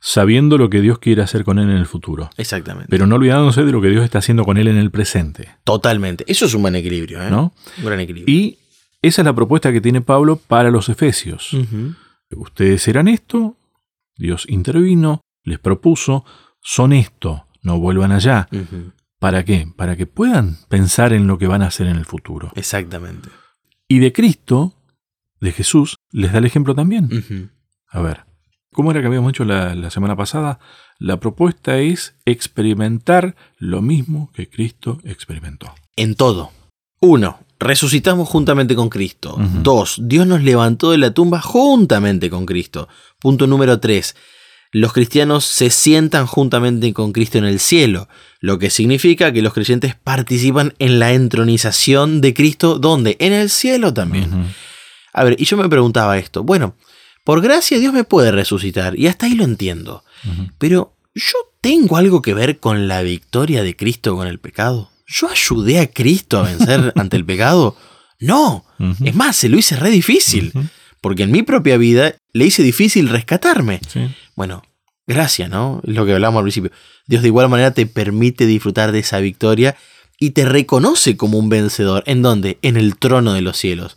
sabiendo 0.00 0.58
lo 0.58 0.68
que 0.70 0.80
Dios 0.80 0.98
quiere 0.98 1.22
hacer 1.22 1.44
con 1.44 1.58
él 1.58 1.70
en 1.70 1.76
el 1.76 1.86
futuro. 1.86 2.30
Exactamente. 2.36 2.88
Pero 2.90 3.06
no 3.06 3.16
olvidándose 3.16 3.64
de 3.64 3.72
lo 3.72 3.80
que 3.80 3.88
Dios 3.88 4.04
está 4.04 4.18
haciendo 4.18 4.44
con 4.44 4.56
él 4.56 4.68
en 4.68 4.76
el 4.76 4.90
presente. 4.90 5.48
Totalmente. 5.64 6.24
Eso 6.26 6.46
es 6.46 6.54
un 6.54 6.62
buen 6.62 6.76
equilibrio, 6.76 7.22
¿eh? 7.22 7.30
¿No? 7.30 7.52
Un 7.78 7.84
gran 7.84 8.00
equilibrio. 8.00 8.34
Y 8.34 8.58
esa 9.02 9.22
es 9.22 9.26
la 9.26 9.34
propuesta 9.34 9.72
que 9.72 9.80
tiene 9.80 10.00
Pablo 10.00 10.36
para 10.36 10.70
los 10.70 10.88
efesios. 10.88 11.56
Ustedes 12.30 12.88
eran 12.88 13.08
esto, 13.08 13.56
Dios 14.16 14.46
intervino, 14.48 15.20
les 15.42 15.58
propuso, 15.58 16.24
son 16.60 16.92
esto, 16.92 17.46
no 17.62 17.78
vuelvan 17.78 18.12
allá. 18.12 18.48
¿Para 19.24 19.42
qué? 19.42 19.66
Para 19.74 19.96
que 19.96 20.04
puedan 20.04 20.58
pensar 20.68 21.14
en 21.14 21.26
lo 21.26 21.38
que 21.38 21.46
van 21.46 21.62
a 21.62 21.68
hacer 21.68 21.86
en 21.86 21.96
el 21.96 22.04
futuro. 22.04 22.52
Exactamente. 22.56 23.30
Y 23.88 24.00
de 24.00 24.12
Cristo, 24.12 24.74
de 25.40 25.50
Jesús, 25.50 25.96
les 26.10 26.30
da 26.30 26.40
el 26.40 26.44
ejemplo 26.44 26.74
también. 26.74 27.50
A 27.88 28.02
ver, 28.02 28.26
¿cómo 28.70 28.90
era 28.90 29.00
que 29.00 29.06
habíamos 29.06 29.30
hecho 29.30 29.46
la, 29.46 29.74
la 29.74 29.88
semana 29.88 30.14
pasada? 30.14 30.58
La 30.98 31.20
propuesta 31.20 31.78
es 31.78 32.16
experimentar 32.26 33.34
lo 33.56 33.80
mismo 33.80 34.30
que 34.34 34.50
Cristo 34.50 35.00
experimentó. 35.04 35.74
En 35.96 36.16
todo. 36.16 36.50
Uno, 37.00 37.38
resucitamos 37.58 38.28
juntamente 38.28 38.76
con 38.76 38.90
Cristo. 38.90 39.38
Dos, 39.62 40.00
Dios 40.02 40.26
nos 40.26 40.42
levantó 40.42 40.90
de 40.90 40.98
la 40.98 41.12
tumba 41.14 41.40
juntamente 41.40 42.28
con 42.28 42.44
Cristo. 42.44 42.88
Punto 43.20 43.46
número 43.46 43.80
tres, 43.80 44.16
los 44.74 44.92
cristianos 44.92 45.44
se 45.44 45.70
sientan 45.70 46.26
juntamente 46.26 46.92
con 46.92 47.12
Cristo 47.12 47.38
en 47.38 47.44
el 47.44 47.60
cielo, 47.60 48.08
lo 48.40 48.58
que 48.58 48.70
significa 48.70 49.32
que 49.32 49.40
los 49.40 49.52
creyentes 49.54 49.94
participan 49.94 50.74
en 50.80 50.98
la 50.98 51.12
entronización 51.12 52.20
de 52.20 52.34
Cristo, 52.34 52.80
¿dónde? 52.80 53.16
En 53.20 53.32
el 53.32 53.50
cielo 53.50 53.94
también. 53.94 54.52
A 55.12 55.22
ver, 55.22 55.36
y 55.38 55.44
yo 55.44 55.56
me 55.56 55.68
preguntaba 55.68 56.18
esto, 56.18 56.42
bueno, 56.42 56.74
por 57.22 57.40
gracia 57.40 57.78
Dios 57.78 57.92
me 57.94 58.02
puede 58.02 58.32
resucitar, 58.32 58.98
y 58.98 59.06
hasta 59.06 59.26
ahí 59.26 59.36
lo 59.36 59.44
entiendo, 59.44 60.02
pero 60.58 60.96
¿yo 61.14 61.38
tengo 61.60 61.96
algo 61.96 62.20
que 62.20 62.34
ver 62.34 62.58
con 62.58 62.88
la 62.88 63.02
victoria 63.02 63.62
de 63.62 63.76
Cristo 63.76 64.16
con 64.16 64.26
el 64.26 64.40
pecado? 64.40 64.90
¿Yo 65.06 65.28
ayudé 65.30 65.78
a 65.78 65.86
Cristo 65.86 66.40
a 66.40 66.42
vencer 66.42 66.92
ante 66.96 67.16
el 67.16 67.24
pecado? 67.24 67.76
No, 68.18 68.64
es 69.04 69.14
más, 69.14 69.36
se 69.36 69.48
lo 69.48 69.56
hice 69.56 69.76
re 69.76 69.90
difícil. 69.90 70.52
Porque 71.04 71.24
en 71.24 71.30
mi 71.30 71.42
propia 71.42 71.76
vida 71.76 72.14
le 72.32 72.46
hice 72.46 72.62
difícil 72.62 73.10
rescatarme. 73.10 73.78
Sí. 73.86 74.08
Bueno, 74.36 74.62
gracias, 75.06 75.50
¿no? 75.50 75.82
Es 75.86 75.94
lo 75.94 76.06
que 76.06 76.14
hablábamos 76.14 76.38
al 76.38 76.44
principio. 76.44 76.70
Dios 77.06 77.20
de 77.20 77.28
igual 77.28 77.50
manera 77.50 77.72
te 77.72 77.84
permite 77.84 78.46
disfrutar 78.46 78.90
de 78.90 79.00
esa 79.00 79.18
victoria 79.18 79.76
y 80.18 80.30
te 80.30 80.46
reconoce 80.46 81.18
como 81.18 81.36
un 81.38 81.50
vencedor. 81.50 82.04
¿En 82.06 82.22
dónde? 82.22 82.56
En 82.62 82.78
el 82.78 82.96
trono 82.96 83.34
de 83.34 83.42
los 83.42 83.58
cielos. 83.58 83.96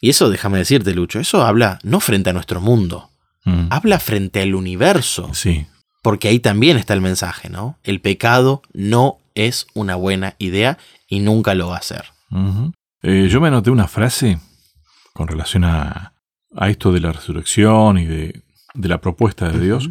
Y 0.00 0.10
eso, 0.10 0.30
déjame 0.30 0.58
decirte, 0.58 0.94
Lucho, 0.94 1.18
eso 1.18 1.44
habla 1.44 1.80
no 1.82 1.98
frente 1.98 2.30
a 2.30 2.32
nuestro 2.32 2.60
mundo, 2.60 3.10
Mm. 3.44 3.66
habla 3.70 3.98
frente 3.98 4.40
al 4.40 4.54
universo. 4.54 5.34
Sí. 5.34 5.66
Porque 6.00 6.28
ahí 6.28 6.38
también 6.38 6.76
está 6.76 6.94
el 6.94 7.00
mensaje, 7.00 7.50
¿no? 7.50 7.76
El 7.82 8.00
pecado 8.00 8.62
no 8.72 9.18
es 9.34 9.66
una 9.74 9.96
buena 9.96 10.36
idea 10.38 10.78
y 11.08 11.18
nunca 11.18 11.56
lo 11.56 11.70
va 11.70 11.78
a 11.78 11.82
ser. 11.82 12.04
Eh, 13.02 13.26
yo 13.28 13.40
me 13.40 13.48
anoté 13.48 13.70
una 13.70 13.88
frase 13.88 14.38
con 15.12 15.26
relación 15.26 15.64
a, 15.64 16.12
a 16.56 16.68
esto 16.70 16.92
de 16.92 17.00
la 17.00 17.12
resurrección 17.12 17.98
y 17.98 18.04
de, 18.06 18.42
de 18.74 18.88
la 18.88 19.00
propuesta 19.00 19.48
de 19.50 19.60
Dios. 19.60 19.90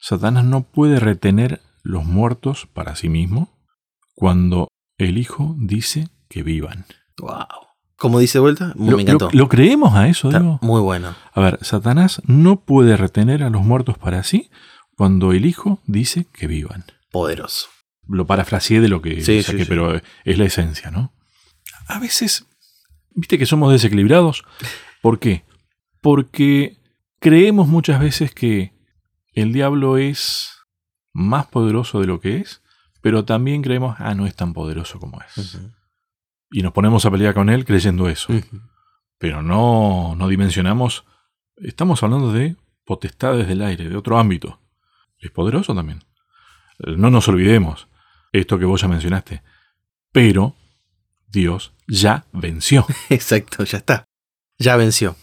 Satanás 0.00 0.44
no 0.44 0.62
puede 0.62 1.00
retener 1.00 1.60
los 1.82 2.04
muertos 2.04 2.66
para 2.72 2.96
sí 2.96 3.08
mismo 3.08 3.50
cuando 4.14 4.68
el 4.98 5.18
Hijo 5.18 5.54
dice 5.58 6.08
que 6.28 6.42
vivan. 6.42 6.86
Wow. 7.18 7.46
¿Cómo 7.96 8.20
dice 8.20 8.38
de 8.38 8.42
vuelta? 8.42 8.72
¿Lo, 8.76 8.96
Me 8.96 9.02
encantó. 9.02 9.26
lo- 9.32 9.38
lo 9.38 9.48
creemos 9.48 9.94
a 9.94 10.08
eso, 10.08 10.28
Está 10.28 10.38
digo? 10.40 10.58
muy 10.62 10.80
bueno. 10.80 11.14
A 11.34 11.40
ver, 11.40 11.58
Satanás 11.62 12.22
no 12.26 12.60
puede 12.60 12.96
retener 12.96 13.42
a 13.42 13.50
los 13.50 13.62
muertos 13.62 13.98
para 13.98 14.22
sí 14.22 14.50
cuando 14.96 15.32
el 15.32 15.44
Hijo 15.46 15.80
dice 15.86 16.26
que 16.32 16.46
vivan. 16.46 16.84
Poderoso. 17.10 17.68
Lo 18.06 18.26
parafraseé 18.26 18.80
de 18.80 18.88
lo 18.88 19.02
que 19.02 19.20
Sí, 19.22 19.42
saqué, 19.42 19.58
sí, 19.58 19.64
sí. 19.64 19.68
pero 19.68 19.94
es 20.24 20.38
la 20.38 20.44
esencia, 20.44 20.90
¿no? 20.90 21.12
A 21.88 21.98
veces, 21.98 22.46
viste 23.14 23.36
que 23.38 23.46
somos 23.46 23.72
desequilibrados. 23.72 24.44
¿Por 25.02 25.18
qué? 25.18 25.44
Porque 26.00 26.78
creemos 27.18 27.68
muchas 27.68 28.00
veces 28.00 28.32
que 28.34 28.72
el 29.32 29.52
diablo 29.52 29.98
es 29.98 30.58
más 31.12 31.46
poderoso 31.46 32.00
de 32.00 32.06
lo 32.06 32.20
que 32.20 32.38
es, 32.38 32.62
pero 33.00 33.24
también 33.24 33.62
creemos, 33.62 33.96
ah, 33.98 34.14
no 34.14 34.26
es 34.26 34.34
tan 34.34 34.52
poderoso 34.52 34.98
como 34.98 35.20
es. 35.22 35.58
Y 36.50 36.62
nos 36.62 36.72
ponemos 36.72 37.04
a 37.04 37.10
pelear 37.10 37.34
con 37.34 37.50
él 37.50 37.64
creyendo 37.64 38.08
eso. 38.08 38.32
Pero 39.18 39.42
no, 39.42 40.14
no 40.16 40.28
dimensionamos, 40.28 41.04
estamos 41.56 42.02
hablando 42.02 42.32
de 42.32 42.56
potestades 42.84 43.48
del 43.48 43.62
aire, 43.62 43.88
de 43.88 43.96
otro 43.96 44.18
ámbito. 44.18 44.60
Es 45.18 45.30
poderoso 45.30 45.74
también. 45.74 46.04
No 46.78 47.10
nos 47.10 47.28
olvidemos 47.28 47.88
esto 48.32 48.58
que 48.58 48.64
vos 48.64 48.80
ya 48.80 48.88
mencionaste. 48.88 49.42
Pero 50.12 50.54
Dios 51.26 51.72
ya 51.86 52.24
venció. 52.32 52.86
Exacto, 53.10 53.64
ya 53.64 53.78
está. 53.78 54.04
Ya 54.58 54.76
venció. 54.76 55.16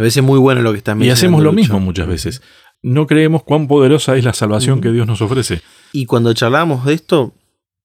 A 0.00 0.02
veces 0.02 0.16
es 0.16 0.24
muy 0.24 0.38
bueno 0.38 0.62
lo 0.62 0.72
que 0.72 0.78
estás 0.78 0.98
Y 0.98 1.10
hacemos 1.10 1.42
lo 1.42 1.52
mismo 1.52 1.78
muchas 1.78 2.06
veces. 2.06 2.40
No 2.80 3.06
creemos 3.06 3.42
cuán 3.42 3.68
poderosa 3.68 4.16
es 4.16 4.24
la 4.24 4.32
salvación 4.32 4.80
que 4.80 4.90
Dios 4.92 5.06
nos 5.06 5.20
ofrece. 5.20 5.60
Y 5.92 6.06
cuando 6.06 6.32
charlamos 6.32 6.86
de 6.86 6.94
esto, 6.94 7.34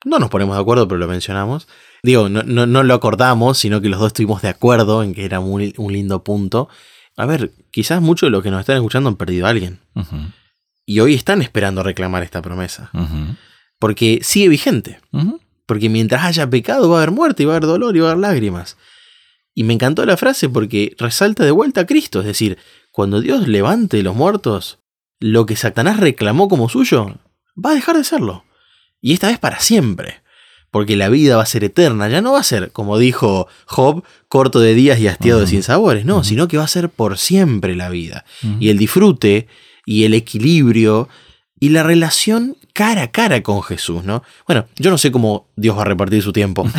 no 0.05 0.17
nos 0.17 0.29
ponemos 0.29 0.55
de 0.55 0.61
acuerdo, 0.61 0.87
pero 0.87 0.97
lo 0.97 1.09
mencionamos. 1.09 1.67
Digo, 2.03 2.29
no, 2.29 2.43
no, 2.43 2.83
lo 2.83 2.93
acordamos, 2.93 3.57
sino 3.57 3.81
que 3.81 3.89
los 3.89 3.99
dos 3.99 4.07
estuvimos 4.07 4.41
de 4.41 4.47
acuerdo 4.47 5.03
en 5.03 5.13
que 5.13 5.25
era 5.25 5.41
un 5.41 5.91
lindo 5.91 6.23
punto. 6.23 6.69
A 7.17 7.25
ver, 7.25 7.51
quizás 7.69 8.01
muchos 8.01 8.27
de 8.27 8.31
los 8.31 8.41
que 8.41 8.49
nos 8.49 8.61
están 8.61 8.77
escuchando 8.77 9.09
han 9.09 9.17
perdido 9.17 9.45
a 9.45 9.49
alguien. 9.49 9.79
Y 10.85 11.01
hoy 11.01 11.15
están 11.15 11.41
esperando 11.41 11.83
reclamar 11.83 12.23
esta 12.23 12.41
promesa. 12.41 12.91
Porque 13.77 14.21
sigue 14.23 14.47
vigente. 14.47 15.01
Porque 15.65 15.89
mientras 15.89 16.23
haya 16.23 16.49
pecado 16.49 16.89
va 16.89 16.99
a 16.99 17.01
haber 17.01 17.11
muerte, 17.11 17.43
y 17.43 17.45
va 17.45 17.55
a 17.55 17.57
haber 17.57 17.67
dolor 17.67 17.97
y 17.97 17.99
va 17.99 18.07
a 18.07 18.11
haber 18.11 18.21
lágrimas. 18.21 18.77
Y 19.55 19.63
me 19.63 19.73
encantó 19.73 20.05
la 20.05 20.17
frase 20.17 20.49
porque 20.49 20.95
resalta 20.99 21.45
de 21.45 21.51
vuelta 21.51 21.81
a 21.81 21.85
Cristo. 21.85 22.19
Es 22.19 22.25
decir, 22.25 22.57
cuando 22.91 23.21
Dios 23.21 23.47
levante 23.47 24.03
los 24.03 24.15
muertos, 24.15 24.79
lo 25.19 25.45
que 25.45 25.55
Satanás 25.55 25.99
reclamó 25.99 26.49
como 26.49 26.69
suyo 26.69 27.17
va 27.57 27.71
a 27.71 27.75
dejar 27.75 27.95
de 27.95 28.03
serlo. 28.03 28.43
Y 29.01 29.13
esta 29.13 29.27
vez 29.27 29.39
para 29.39 29.61
siempre. 29.61 30.21
Porque 30.71 30.97
la 30.97 31.07
vida 31.07 31.37
va 31.37 31.43
a 31.43 31.45
ser 31.45 31.63
eterna, 31.63 32.09
ya 32.09 32.19
no 32.21 32.33
va 32.33 32.41
a 32.41 32.43
ser, 32.43 32.71
como 32.73 32.97
dijo 32.97 33.47
Job, 33.65 34.03
corto 34.27 34.59
de 34.59 34.73
días 34.73 34.99
y 34.99 35.07
hastiado 35.07 35.39
de 35.39 35.47
sinsabores, 35.47 36.03
no, 36.03 36.25
sino 36.25 36.49
que 36.49 36.57
va 36.57 36.65
a 36.65 36.67
ser 36.67 36.89
por 36.89 37.17
siempre 37.17 37.75
la 37.75 37.87
vida. 37.87 38.25
Y 38.59 38.67
el 38.67 38.77
disfrute 38.77 39.47
y 39.85 40.03
el 40.03 40.13
equilibrio 40.13 41.07
y 41.59 41.69
la 41.69 41.83
relación 41.83 42.57
cara 42.73 43.03
a 43.03 43.11
cara 43.11 43.41
con 43.41 43.63
Jesús, 43.63 44.03
¿no? 44.03 44.23
Bueno, 44.45 44.67
yo 44.77 44.91
no 44.91 44.97
sé 44.97 45.11
cómo 45.11 45.47
Dios 45.55 45.77
va 45.77 45.83
a 45.83 45.85
repartir 45.85 46.21
su 46.21 46.33
tiempo. 46.33 46.69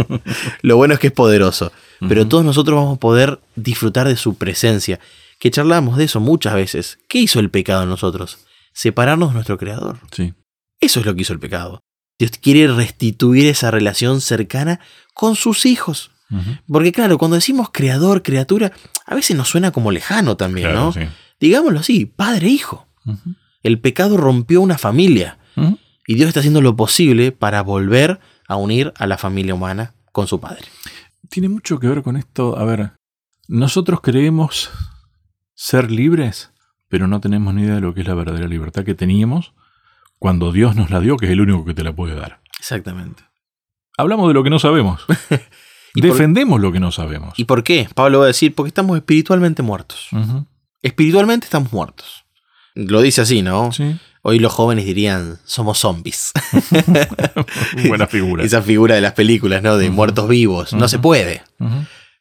Lo 0.62 0.76
bueno 0.76 0.94
es 0.94 1.00
que 1.00 1.08
es 1.08 1.12
poderoso, 1.12 1.72
pero 2.08 2.26
todos 2.26 2.44
nosotros 2.44 2.76
vamos 2.76 2.96
a 2.96 3.00
poder 3.00 3.40
disfrutar 3.54 4.08
de 4.08 4.16
su 4.16 4.34
presencia, 4.34 4.98
que 5.38 5.50
charlamos 5.50 5.96
de 5.96 6.04
eso 6.04 6.20
muchas 6.20 6.54
veces. 6.54 6.98
¿Qué 7.08 7.18
hizo 7.18 7.38
el 7.38 7.50
pecado 7.50 7.84
en 7.84 7.88
nosotros? 7.88 8.38
Separarnos 8.72 9.30
de 9.30 9.34
nuestro 9.34 9.58
Creador. 9.58 9.98
Sí. 10.10 10.34
Eso 10.80 11.00
es 11.00 11.06
lo 11.06 11.14
que 11.14 11.22
hizo 11.22 11.32
el 11.32 11.40
pecado. 11.40 11.80
Dios 12.18 12.32
quiere 12.40 12.66
restituir 12.68 13.46
esa 13.46 13.70
relación 13.70 14.20
cercana 14.20 14.80
con 15.14 15.36
sus 15.36 15.66
hijos. 15.66 16.10
Porque 16.66 16.90
claro, 16.90 17.18
cuando 17.18 17.36
decimos 17.36 17.68
creador, 17.72 18.22
criatura, 18.22 18.72
a 19.04 19.14
veces 19.14 19.36
nos 19.36 19.48
suena 19.48 19.70
como 19.70 19.92
lejano 19.92 20.36
también, 20.36 20.72
¿no? 20.72 20.92
Digámoslo 21.38 21.80
así, 21.80 22.06
padre, 22.06 22.48
hijo. 22.48 22.88
El 23.66 23.80
pecado 23.80 24.16
rompió 24.16 24.60
una 24.60 24.78
familia 24.78 25.38
y 26.06 26.14
Dios 26.14 26.28
está 26.28 26.38
haciendo 26.38 26.62
lo 26.62 26.76
posible 26.76 27.32
para 27.32 27.62
volver 27.62 28.20
a 28.46 28.54
unir 28.54 28.92
a 28.96 29.08
la 29.08 29.18
familia 29.18 29.56
humana 29.56 29.92
con 30.12 30.28
su 30.28 30.38
Padre. 30.38 30.62
Tiene 31.28 31.48
mucho 31.48 31.80
que 31.80 31.88
ver 31.88 32.04
con 32.04 32.16
esto. 32.16 32.56
A 32.56 32.64
ver, 32.64 32.92
nosotros 33.48 34.00
creemos 34.02 34.70
ser 35.54 35.90
libres, 35.90 36.52
pero 36.86 37.08
no 37.08 37.20
tenemos 37.20 37.54
ni 37.54 37.62
idea 37.62 37.74
de 37.74 37.80
lo 37.80 37.92
que 37.92 38.02
es 38.02 38.06
la 38.06 38.14
verdadera 38.14 38.46
libertad 38.46 38.84
que 38.84 38.94
teníamos 38.94 39.52
cuando 40.20 40.52
Dios 40.52 40.76
nos 40.76 40.90
la 40.90 41.00
dio, 41.00 41.16
que 41.16 41.26
es 41.26 41.32
el 41.32 41.40
único 41.40 41.64
que 41.64 41.74
te 41.74 41.82
la 41.82 41.92
puede 41.92 42.14
dar. 42.14 42.40
Exactamente. 42.60 43.24
Hablamos 43.98 44.28
de 44.28 44.34
lo 44.34 44.44
que 44.44 44.50
no 44.50 44.60
sabemos. 44.60 45.04
¿Y 45.96 46.02
Defendemos 46.02 46.60
lo 46.60 46.70
que 46.70 46.78
no 46.78 46.92
sabemos. 46.92 47.36
¿Y 47.36 47.46
por 47.46 47.64
qué? 47.64 47.88
Pablo 47.92 48.20
va 48.20 48.26
a 48.26 48.28
decir, 48.28 48.54
porque 48.54 48.68
estamos 48.68 48.96
espiritualmente 48.96 49.62
muertos. 49.62 50.10
Espiritualmente 50.82 51.46
estamos 51.46 51.72
muertos. 51.72 52.25
Lo 52.76 53.00
dice 53.00 53.22
así, 53.22 53.42
¿no? 53.42 53.72
Sí. 53.72 53.96
Hoy 54.28 54.38
los 54.38 54.52
jóvenes 54.52 54.84
dirían, 54.84 55.38
somos 55.44 55.78
zombies. 55.78 56.32
Buena 57.88 58.06
figura. 58.06 58.44
Esa 58.44 58.60
figura 58.60 58.96
de 58.96 59.00
las 59.00 59.12
películas, 59.12 59.62
¿no? 59.62 59.76
De 59.78 59.88
muertos 59.88 60.28
vivos. 60.28 60.72
No 60.72 60.88
se 60.88 60.98
puede. 60.98 61.42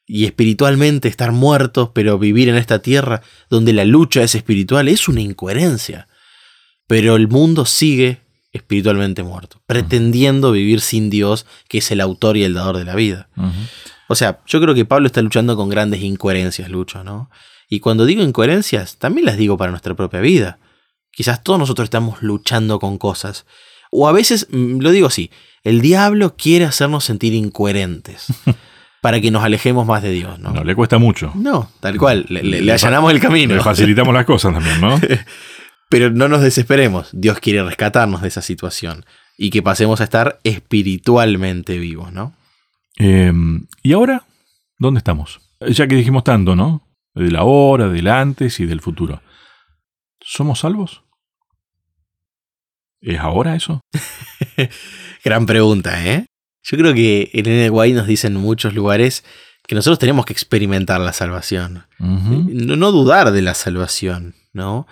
Y 0.06 0.26
espiritualmente 0.26 1.08
estar 1.08 1.32
muertos, 1.32 1.89
pero 1.93 2.20
vivir 2.20 2.47
en 2.47 2.58
esta 2.58 2.80
tierra 2.80 3.22
donde 3.49 3.74
la 3.74 3.86
lucha 3.86 4.22
es 4.22 4.36
espiritual, 4.36 4.88
es 4.88 5.08
una 5.08 5.22
incoherencia. 5.22 6.08
Pero 6.86 7.16
el 7.16 7.28
mundo 7.28 7.66
sigue 7.66 8.22
espiritualmente 8.53 9.24
muerto, 9.24 9.62
pretendiendo 9.66 10.51
vivir 10.51 10.82
sin 10.82 11.10
Dios, 11.10 11.47
que 11.68 11.80
es 11.80 11.89
el 11.89 12.01
autor 12.01 12.38
y 12.38 12.43
el 12.43 12.53
dador 12.53 12.78
de 12.78 12.86
la 12.86 12.93
vida. 12.95 13.30
O 14.08 14.16
sea, 14.16 14.41
yo 14.45 14.62
creo 14.62 14.76
que 14.76 14.86
Pablo 14.86 15.08
está 15.08 15.24
luchando 15.24 15.56
con 15.56 15.70
grandes 15.70 16.01
incoherencias, 16.01 16.70
Lucho, 16.70 17.03
¿no? 17.03 17.32
Y 17.70 17.80
cuando 17.80 18.05
digo 18.05 18.24
incoherencias, 18.24 18.97
también 18.97 19.26
las 19.26 19.38
digo 19.38 19.57
para 19.57 19.72
nuestra 19.72 19.95
propia 19.95 20.20
vida. 20.20 20.59
Quizás 21.11 21.43
todos 21.43 21.59
nosotros 21.59 21.86
estamos 21.86 22.22
luchando 22.22 22.80
con 22.80 22.97
cosas. 22.97 23.45
O 23.91 24.07
a 24.07 24.11
veces, 24.11 24.47
mm, 24.51 24.80
lo 24.80 24.91
digo 24.91 25.07
así, 25.07 25.32
el 25.63 25.82
diablo 25.82 26.36
quiere 26.38 26.66
hacernos 26.66 27.03
sentir 27.03 27.34
incoherentes. 27.34 28.28
para 29.05 29.22
que 29.22 29.30
nos 29.30 29.43
alejemos 29.43 29.86
más 29.86 30.01
de 30.01 30.09
Dios, 30.09 30.39
¿no? 30.39 30.49
No, 30.49 30.63
le 30.63 30.74
cuesta 30.74 30.97
mucho. 30.97 31.32
No, 31.36 31.70
tal 31.80 31.95
cual, 31.95 32.26
le, 32.28 32.72
allanamos 32.72 33.13
el 33.13 33.20
camino. 33.20 33.53
Le 33.53 33.61
facilitamos 33.61 34.11
las 34.11 34.26
cosas 34.26 34.51
también, 34.51 34.82
¿no? 34.82 34.99
Pero 35.89 36.09
no 36.09 36.28
nos 36.28 36.41
desesperemos, 36.41 37.09
Dios 37.13 37.39
quiere 37.39 37.61
rescatarnos 37.61 38.24
de 38.24 38.30
esa 38.30 38.41
situación 38.41 39.05
y 39.38 39.51
que 39.51 39.61
pasemos 39.61 40.01
a 40.01 40.05
estar 40.05 40.39
espiritualmente 40.43 41.78
vivos, 41.78 42.11
¿no? 42.11 42.34
Em, 42.97 43.68
¿Y 43.84 43.93
ahora? 43.93 44.24
¿Dónde 44.80 44.97
estamos? 44.97 45.39
Ya 45.59 45.86
que 45.86 45.95
dijimos 45.95 46.24
tanto, 46.24 46.55
¿no? 46.55 46.82
De 47.16 47.32
la 47.32 47.43
hora, 47.43 47.88
del 47.88 48.07
antes 48.07 48.59
y 48.59 48.66
del 48.66 48.82
futuro. 48.82 49.22
¿Somos 50.20 50.59
salvos? 50.59 51.03
¿Es 53.01 53.20
ahora 53.20 53.55
eso? 53.55 53.82
Gran 55.24 55.45
pregunta, 55.45 56.05
¿eh? 56.05 56.26
Yo 56.63 56.78
creo 56.78 56.93
que 56.93 57.30
en 57.34 57.47
el 57.47 57.72
Guay 57.72 57.93
nos 57.93 58.07
dicen 58.07 58.36
en 58.36 58.41
muchos 58.41 58.74
lugares 58.74 59.24
que 59.68 59.76
nosotros 59.76 59.99
tenemos 59.99 60.26
que 60.26 60.34
experimentar 60.34 60.99
la 60.99 61.13
salvación. 61.13 61.86
no, 61.99 62.76
no, 62.76 62.91
dudar 62.91 63.32
de 63.32 63.41
la 63.41 63.53
salvación, 63.53 64.36
¿no? 64.53 64.88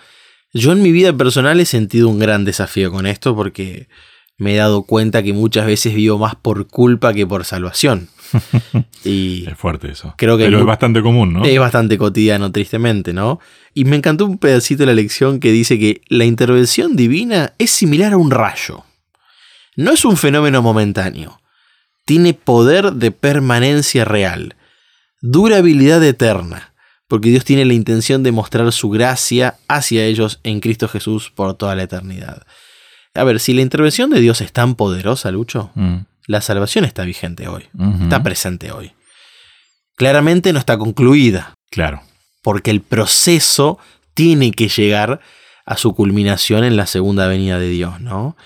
Yo 0.52 0.72
en 0.72 0.82
mi 0.82 0.92
vida 0.92 1.12
personal 1.12 1.58
he 1.58 1.66
sentido 1.66 2.08
un 2.08 2.20
gran 2.20 2.44
desafío 2.44 2.92
con 2.92 3.06
esto 3.06 3.34
porque 3.34 3.88
me 4.36 4.54
he 4.54 4.56
dado 4.56 4.82
cuenta 4.82 5.22
que 5.22 5.32
muchas 5.32 5.66
veces 5.66 5.94
vivo 5.94 6.18
más 6.18 6.34
por 6.34 6.66
culpa 6.66 7.12
que 7.14 7.26
por 7.26 7.44
salvación. 7.44 8.08
y 9.04 9.46
es 9.48 9.56
fuerte 9.56 9.90
eso. 9.90 10.14
Creo 10.16 10.36
que 10.36 10.44
Pero 10.44 10.58
es 10.58 10.64
bastante 10.64 11.02
común, 11.02 11.32
¿no? 11.32 11.44
Es 11.44 11.58
bastante 11.58 11.98
cotidiano, 11.98 12.50
tristemente, 12.50 13.12
¿no? 13.12 13.38
Y 13.74 13.84
me 13.84 13.96
encantó 13.96 14.26
un 14.26 14.38
pedacito 14.38 14.82
de 14.82 14.86
la 14.86 14.94
lección 14.94 15.40
que 15.40 15.52
dice 15.52 15.78
que 15.78 16.00
la 16.08 16.24
intervención 16.24 16.96
divina 16.96 17.52
es 17.58 17.70
similar 17.70 18.12
a 18.12 18.16
un 18.16 18.30
rayo. 18.30 18.84
No 19.76 19.92
es 19.92 20.04
un 20.04 20.16
fenómeno 20.16 20.62
momentáneo. 20.62 21.40
Tiene 22.04 22.34
poder 22.34 22.92
de 22.92 23.10
permanencia 23.10 24.04
real, 24.04 24.56
durabilidad 25.22 26.02
eterna, 26.04 26.74
porque 27.08 27.30
Dios 27.30 27.44
tiene 27.44 27.64
la 27.64 27.72
intención 27.72 28.22
de 28.22 28.32
mostrar 28.32 28.70
su 28.72 28.90
gracia 28.90 29.56
hacia 29.68 30.04
ellos 30.04 30.40
en 30.42 30.60
Cristo 30.60 30.86
Jesús 30.86 31.32
por 31.34 31.54
toda 31.54 31.74
la 31.74 31.84
eternidad. 31.84 32.42
A 33.14 33.24
ver, 33.24 33.40
si 33.40 33.52
la 33.54 33.62
intervención 33.62 34.10
de 34.10 34.20
Dios 34.20 34.40
es 34.40 34.52
tan 34.52 34.74
poderosa, 34.74 35.30
Lucho, 35.30 35.70
mm 35.74 35.98
la 36.26 36.40
salvación 36.40 36.84
está 36.84 37.04
vigente 37.04 37.48
hoy, 37.48 37.68
está 38.02 38.22
presente 38.22 38.72
hoy. 38.72 38.92
Claramente 39.96 40.52
no 40.52 40.58
está 40.58 40.78
concluida. 40.78 41.54
Claro. 41.70 42.02
Porque 42.42 42.70
el 42.70 42.80
proceso 42.80 43.78
tiene 44.14 44.52
que 44.52 44.68
llegar 44.68 45.20
a 45.66 45.76
su 45.76 45.94
culminación 45.94 46.64
en 46.64 46.76
la 46.76 46.86
segunda 46.86 47.26
venida 47.26 47.58
de 47.58 47.68
Dios, 47.68 48.00
¿no? 48.00 48.36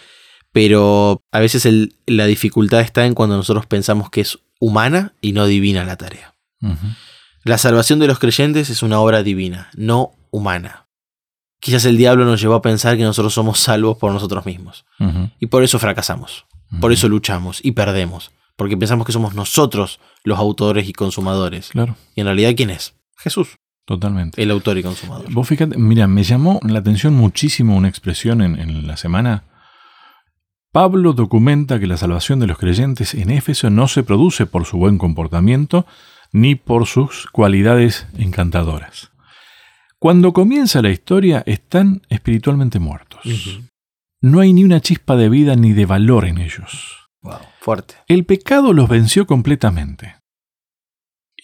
Pero 0.52 1.22
a 1.30 1.40
veces 1.40 1.68
la 2.06 2.26
dificultad 2.26 2.80
está 2.80 3.06
en 3.06 3.14
cuando 3.14 3.36
nosotros 3.36 3.66
pensamos 3.66 4.10
que 4.10 4.22
es 4.22 4.38
humana 4.60 5.12
y 5.20 5.32
no 5.32 5.46
divina 5.46 5.84
la 5.84 5.96
tarea. 5.96 6.34
La 7.44 7.58
salvación 7.58 7.98
de 7.98 8.08
los 8.08 8.18
creyentes 8.18 8.70
es 8.70 8.82
una 8.82 9.00
obra 9.00 9.22
divina, 9.22 9.70
no 9.74 10.12
humana. 10.30 10.87
Quizás 11.60 11.84
el 11.84 11.96
diablo 11.96 12.24
nos 12.24 12.40
llevó 12.40 12.54
a 12.54 12.62
pensar 12.62 12.96
que 12.96 13.02
nosotros 13.02 13.34
somos 13.34 13.58
salvos 13.58 13.98
por 13.98 14.12
nosotros 14.12 14.46
mismos. 14.46 14.84
Y 15.40 15.46
por 15.46 15.64
eso 15.64 15.78
fracasamos. 15.78 16.46
Por 16.80 16.92
eso 16.92 17.08
luchamos 17.08 17.60
y 17.62 17.72
perdemos. 17.72 18.30
Porque 18.56 18.76
pensamos 18.76 19.06
que 19.06 19.12
somos 19.12 19.34
nosotros 19.34 20.00
los 20.24 20.38
autores 20.38 20.88
y 20.88 20.92
consumadores. 20.92 21.68
Claro. 21.70 21.96
Y 22.14 22.20
en 22.20 22.26
realidad, 22.26 22.52
¿quién 22.56 22.70
es? 22.70 22.94
Jesús. 23.16 23.56
Totalmente. 23.84 24.42
El 24.42 24.50
autor 24.50 24.76
y 24.78 24.82
consumador. 24.82 25.32
Vos 25.32 25.48
fíjate, 25.48 25.78
mira, 25.78 26.06
me 26.06 26.22
llamó 26.22 26.60
la 26.62 26.80
atención 26.80 27.14
muchísimo 27.14 27.76
una 27.76 27.88
expresión 27.88 28.42
en, 28.42 28.58
en 28.58 28.86
la 28.86 28.96
semana. 28.96 29.44
Pablo 30.72 31.14
documenta 31.14 31.80
que 31.80 31.86
la 31.86 31.96
salvación 31.96 32.38
de 32.40 32.46
los 32.46 32.58
creyentes 32.58 33.14
en 33.14 33.30
Éfeso 33.30 33.70
no 33.70 33.88
se 33.88 34.02
produce 34.02 34.44
por 34.44 34.66
su 34.66 34.76
buen 34.76 34.98
comportamiento 34.98 35.86
ni 36.32 36.54
por 36.54 36.86
sus 36.86 37.26
cualidades 37.32 38.06
encantadoras. 38.18 39.10
Cuando 39.98 40.32
comienza 40.32 40.80
la 40.82 40.90
historia 40.90 41.42
están 41.46 42.02
espiritualmente 42.08 42.78
muertos. 42.78 43.20
No 44.20 44.40
hay 44.40 44.52
ni 44.52 44.64
una 44.64 44.80
chispa 44.80 45.16
de 45.16 45.28
vida 45.28 45.56
ni 45.56 45.72
de 45.72 45.86
valor 45.86 46.24
en 46.24 46.38
ellos. 46.38 47.08
Wow, 47.22 47.38
fuerte. 47.60 47.94
El 48.06 48.24
pecado 48.24 48.72
los 48.72 48.88
venció 48.88 49.26
completamente. 49.26 50.16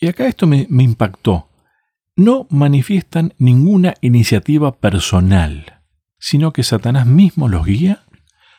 Y 0.01 0.07
acá 0.07 0.27
esto 0.27 0.47
me, 0.47 0.67
me 0.71 0.83
impactó. 0.83 1.49
No 2.17 2.47
manifiestan 2.51 3.35
ninguna 3.39 3.95
iniciativa 4.01 4.73
personal, 4.77 5.83
sino 6.19 6.53
que 6.53 6.63
Satanás 6.63 7.07
mismo 7.07 7.49
los 7.49 7.67
guía, 7.67 8.05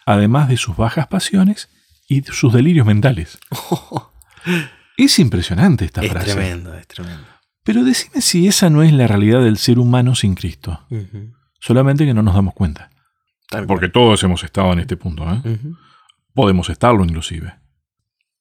además 0.06 0.50
de 0.50 0.58
sus 0.58 0.76
bajas 0.76 1.08
pasiones 1.08 1.70
y 2.08 2.22
sus 2.24 2.52
delirios 2.54 2.86
mentales. 2.86 3.38
Es 4.98 5.20
impresionante 5.20 5.84
esta 5.84 6.02
Es 6.04 6.10
frase. 6.12 6.34
tremendo, 6.34 6.74
es 6.74 6.88
tremendo. 6.88 7.28
Pero 7.66 7.84
decime 7.84 8.22
si 8.22 8.48
esa 8.48 8.70
no 8.70 8.84
es 8.84 8.94
la 8.94 9.08
realidad 9.08 9.44
del 9.44 9.58
ser 9.58 9.80
humano 9.80 10.14
sin 10.14 10.36
Cristo. 10.36 10.86
Solamente 11.60 12.06
que 12.06 12.14
no 12.14 12.22
nos 12.22 12.36
damos 12.36 12.54
cuenta. 12.54 12.92
Tal 13.50 13.66
Porque 13.66 13.90
todos 13.90 14.24
hemos 14.24 14.44
estado 14.44 14.72
en 14.72 14.80
este 14.80 14.98
punto. 14.98 15.26
¿eh? 15.34 15.60
Podemos 16.34 16.70
estarlo 16.70 17.04
inclusive. 17.04 17.56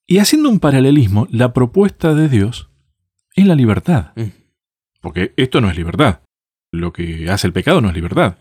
Y 0.05 0.19
haciendo 0.19 0.49
un 0.49 0.59
paralelismo, 0.59 1.27
la 1.31 1.53
propuesta 1.53 2.13
de 2.13 2.29
Dios 2.29 2.69
es 3.35 3.47
la 3.47 3.55
libertad. 3.55 4.13
Porque 5.01 5.33
esto 5.37 5.59
no 5.59 5.71
es 5.71 5.75
libertad. 5.75 6.19
Lo 6.71 6.93
que 6.93 7.27
hace 7.31 7.47
el 7.47 7.53
pecado 7.53 7.81
no 7.81 7.89
es 7.89 7.95
libertad. 7.95 8.37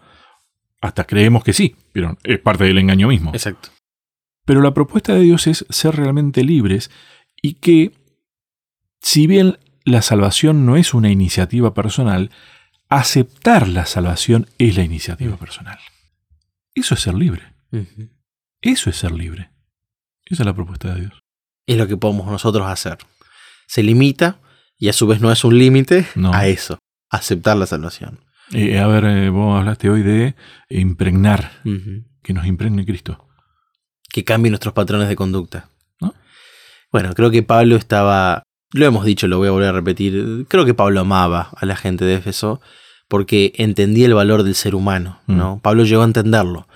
Hasta 0.82 1.05
creemos 1.05 1.45
que 1.45 1.55
sí, 1.55 1.76
pero 1.93 2.18
es 2.24 2.39
parte 2.41 2.64
del 2.64 2.76
engaño 2.76 3.09
mismo. 3.09 3.30
Exacto. 3.32 3.70
Pero 4.45 4.61
la 4.61 4.74
propuesta 4.74 5.14
de 5.14 5.20
Dios 5.20 5.47
es 5.47 5.64
ser 5.70 5.97
realmente 5.97 6.45
libres 6.45 6.91
y 7.41 7.55
que, 7.55 7.93
si 9.01 9.26
bien 9.26 9.57
la 9.85 10.03
salvación 10.03 10.66
no 10.66 10.76
es 10.76 10.95
una 10.95 11.11
iniciativa 11.11 11.74
personal, 11.74 12.30
aceptar 12.89 13.68
la 13.68 13.87
salvación 13.87 14.49
es 14.59 14.76
la 14.76 14.82
iniciativa 14.85 15.37
personal. 15.37 15.78
Eso 16.74 16.95
es 16.95 17.01
ser 17.01 17.14
libre. 17.14 17.43
Eso 18.61 18.91
es 18.91 18.97
ser 18.97 19.12
libre. 19.12 19.51
Esa 20.24 20.43
es 20.43 20.47
la 20.47 20.55
propuesta 20.55 20.95
de 20.95 21.03
Dios. 21.03 21.12
Es 21.66 21.76
lo 21.76 21.87
que 21.87 21.97
podemos 21.97 22.26
nosotros 22.26 22.66
hacer. 22.66 22.99
Se 23.66 23.82
limita 23.82 24.39
y 24.78 24.89
a 24.89 24.93
su 24.93 25.07
vez 25.07 25.20
no 25.20 25.30
es 25.32 25.45
un 25.45 25.59
límite 25.59 26.07
No. 26.14 26.32
a 26.32 26.47
eso, 26.47 26.78
aceptar 27.11 27.57
la 27.57 27.66
salvación. 27.66 28.20
Eh, 28.53 28.78
a 28.78 28.87
ver, 28.87 29.05
eh, 29.05 29.28
vos 29.30 29.59
hablaste 29.59 29.89
hoy 29.89 30.03
de 30.03 30.35
impregnar, 30.68 31.51
que 32.22 32.32
nos 32.35 32.47
impregne 32.47 32.85
Cristo. 32.85 33.26
Que 34.11 34.24
cambie 34.24 34.51
nuestros 34.51 34.74
patrones 34.74 35.09
de 35.09 35.16
conducta. 35.16 35.68
¿No? 36.01 36.14
Bueno, 36.93 37.14
creo 37.14 37.30
que 37.30 37.43
Pablo 37.43 37.76
estaba, 37.76 38.43
lo 38.75 38.87
hemos 38.87 39.05
dicho, 39.05 39.29
lo 39.29 39.39
voy 39.39 39.49
a 39.49 39.53
volver 39.53 39.68
a 39.68 39.72
repetir, 39.72 40.47
creo 40.49 40.64
que 40.64 40.75
Pablo 40.75 41.01
amaba 41.01 41.51
a 41.57 41.64
la 41.64 41.77
gente 41.77 42.05
de 42.05 42.16
Éfeso 42.16 42.61
porque 43.07 43.53
entendía 43.57 44.07
el 44.07 44.14
valor 44.14 44.43
del 44.43 44.57
ser 44.57 44.75
humano, 44.75 45.20
¿no? 45.29 45.61
Pablo 45.62 45.85
llegó 45.85 46.03
a 46.03 46.07
entenderlo. 46.07 46.66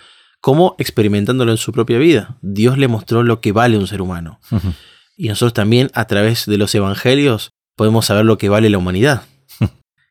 ¿Cómo? 0.41 0.77
Experimentándolo 0.79 1.51
en 1.51 1.59
su 1.59 1.73
propia 1.73 1.99
vida. 1.99 2.37
Dios 2.41 2.79
le 2.79 2.87
mostró 2.87 3.25
lo 3.25 3.41
que 3.41 3.51
vale 3.51 3.77
un 3.77 3.89
ser 3.89 4.01
humano. 4.01 4.39
Y 5.17 5.29
nosotros 5.29 5.55
también, 5.55 5.91
a 5.95 6.05
través 6.05 6.47
de 6.47 6.57
los 6.57 6.73
evangelios, 6.77 7.51
podemos 7.75 8.07
saber 8.07 8.25
lo 8.25 8.39
que 8.39 8.49
vale 8.49 8.71
la 8.71 8.79
humanidad. 8.79 9.25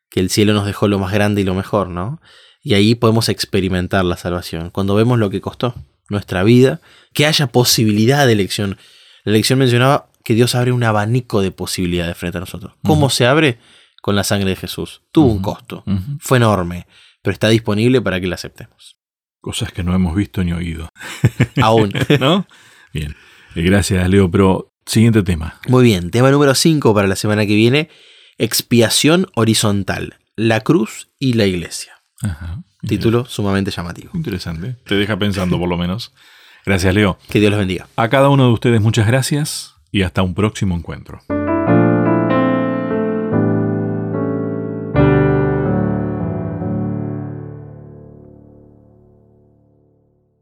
que 0.09 0.19
el 0.19 0.29
cielo 0.29 0.53
nos 0.53 0.65
dejó 0.65 0.89
lo 0.89 0.99
más 0.99 1.13
grande 1.13 1.41
y 1.41 1.45
lo 1.45 1.53
mejor, 1.53 1.87
¿no? 1.87 2.19
Y 2.61 2.73
ahí 2.73 2.95
podemos 2.95 3.29
experimentar 3.29 4.03
la 4.03 4.17
salvación. 4.17 4.71
Cuando 4.71 4.95
vemos 4.95 5.19
lo 5.19 5.29
que 5.29 5.39
costó 5.39 5.73
nuestra 6.09 6.43
vida, 6.43 6.81
que 7.13 7.25
haya 7.25 7.47
posibilidad 7.47 8.27
de 8.27 8.33
elección. 8.33 8.77
La 9.23 9.31
elección 9.31 9.59
mencionaba 9.59 10.09
que 10.27 10.35
Dios 10.35 10.55
abre 10.55 10.73
un 10.73 10.83
abanico 10.83 11.41
de 11.41 11.51
posibilidades 11.51 12.17
frente 12.17 12.37
a 12.37 12.41
nosotros. 12.41 12.73
¿Cómo 12.83 13.09
se 13.09 13.25
abre? 13.25 13.59
Con 14.01 14.17
la 14.17 14.25
sangre 14.25 14.49
de 14.49 14.55
Jesús. 14.57 15.03
Tuvo 15.13 15.31
un 15.31 15.41
costo. 15.41 15.85
Fue 16.19 16.35
enorme, 16.37 16.85
pero 17.21 17.31
está 17.31 17.47
disponible 17.47 18.01
para 18.01 18.19
que 18.19 18.27
la 18.27 18.35
aceptemos. 18.35 18.97
Cosas 19.39 19.71
que 19.71 19.85
no 19.85 19.95
hemos 19.95 20.13
visto 20.17 20.43
ni 20.43 20.51
oído. 20.51 20.89
Aún. 21.61 21.93
¿No? 22.19 22.45
Bien. 22.93 23.15
Eh, 23.55 23.61
Gracias, 23.61 24.09
Leo. 24.09 24.29
Pero 24.29 24.73
siguiente 24.85 25.23
tema. 25.23 25.61
Muy 25.69 25.85
bien, 25.85 26.11
tema 26.11 26.29
número 26.29 26.55
5 26.55 26.93
para 26.93 27.07
la 27.07 27.15
semana 27.15 27.45
que 27.45 27.55
viene, 27.55 27.89
expiación 28.37 29.27
horizontal, 29.33 30.17
la 30.35 30.59
cruz 30.59 31.07
y 31.19 31.35
la 31.35 31.45
iglesia. 31.45 32.01
Ajá. 32.21 32.63
Título 32.85 33.23
sumamente 33.23 33.71
llamativo. 33.71 34.11
Interesante. 34.13 34.75
Te 34.83 34.95
deja 34.95 35.17
pensando 35.17 35.57
por 35.59 35.69
lo 35.69 35.77
menos. 35.77 36.11
Gracias, 36.65 36.93
Leo. 36.93 37.17
Que 37.29 37.39
Dios 37.39 37.49
los 37.49 37.59
bendiga. 37.59 37.87
A 37.95 38.09
cada 38.09 38.27
uno 38.27 38.47
de 38.47 38.51
ustedes 38.51 38.81
muchas 38.81 39.07
gracias 39.07 39.76
y 39.91 40.03
hasta 40.03 40.21
un 40.21 40.33
próximo 40.33 40.75
encuentro. 40.75 41.19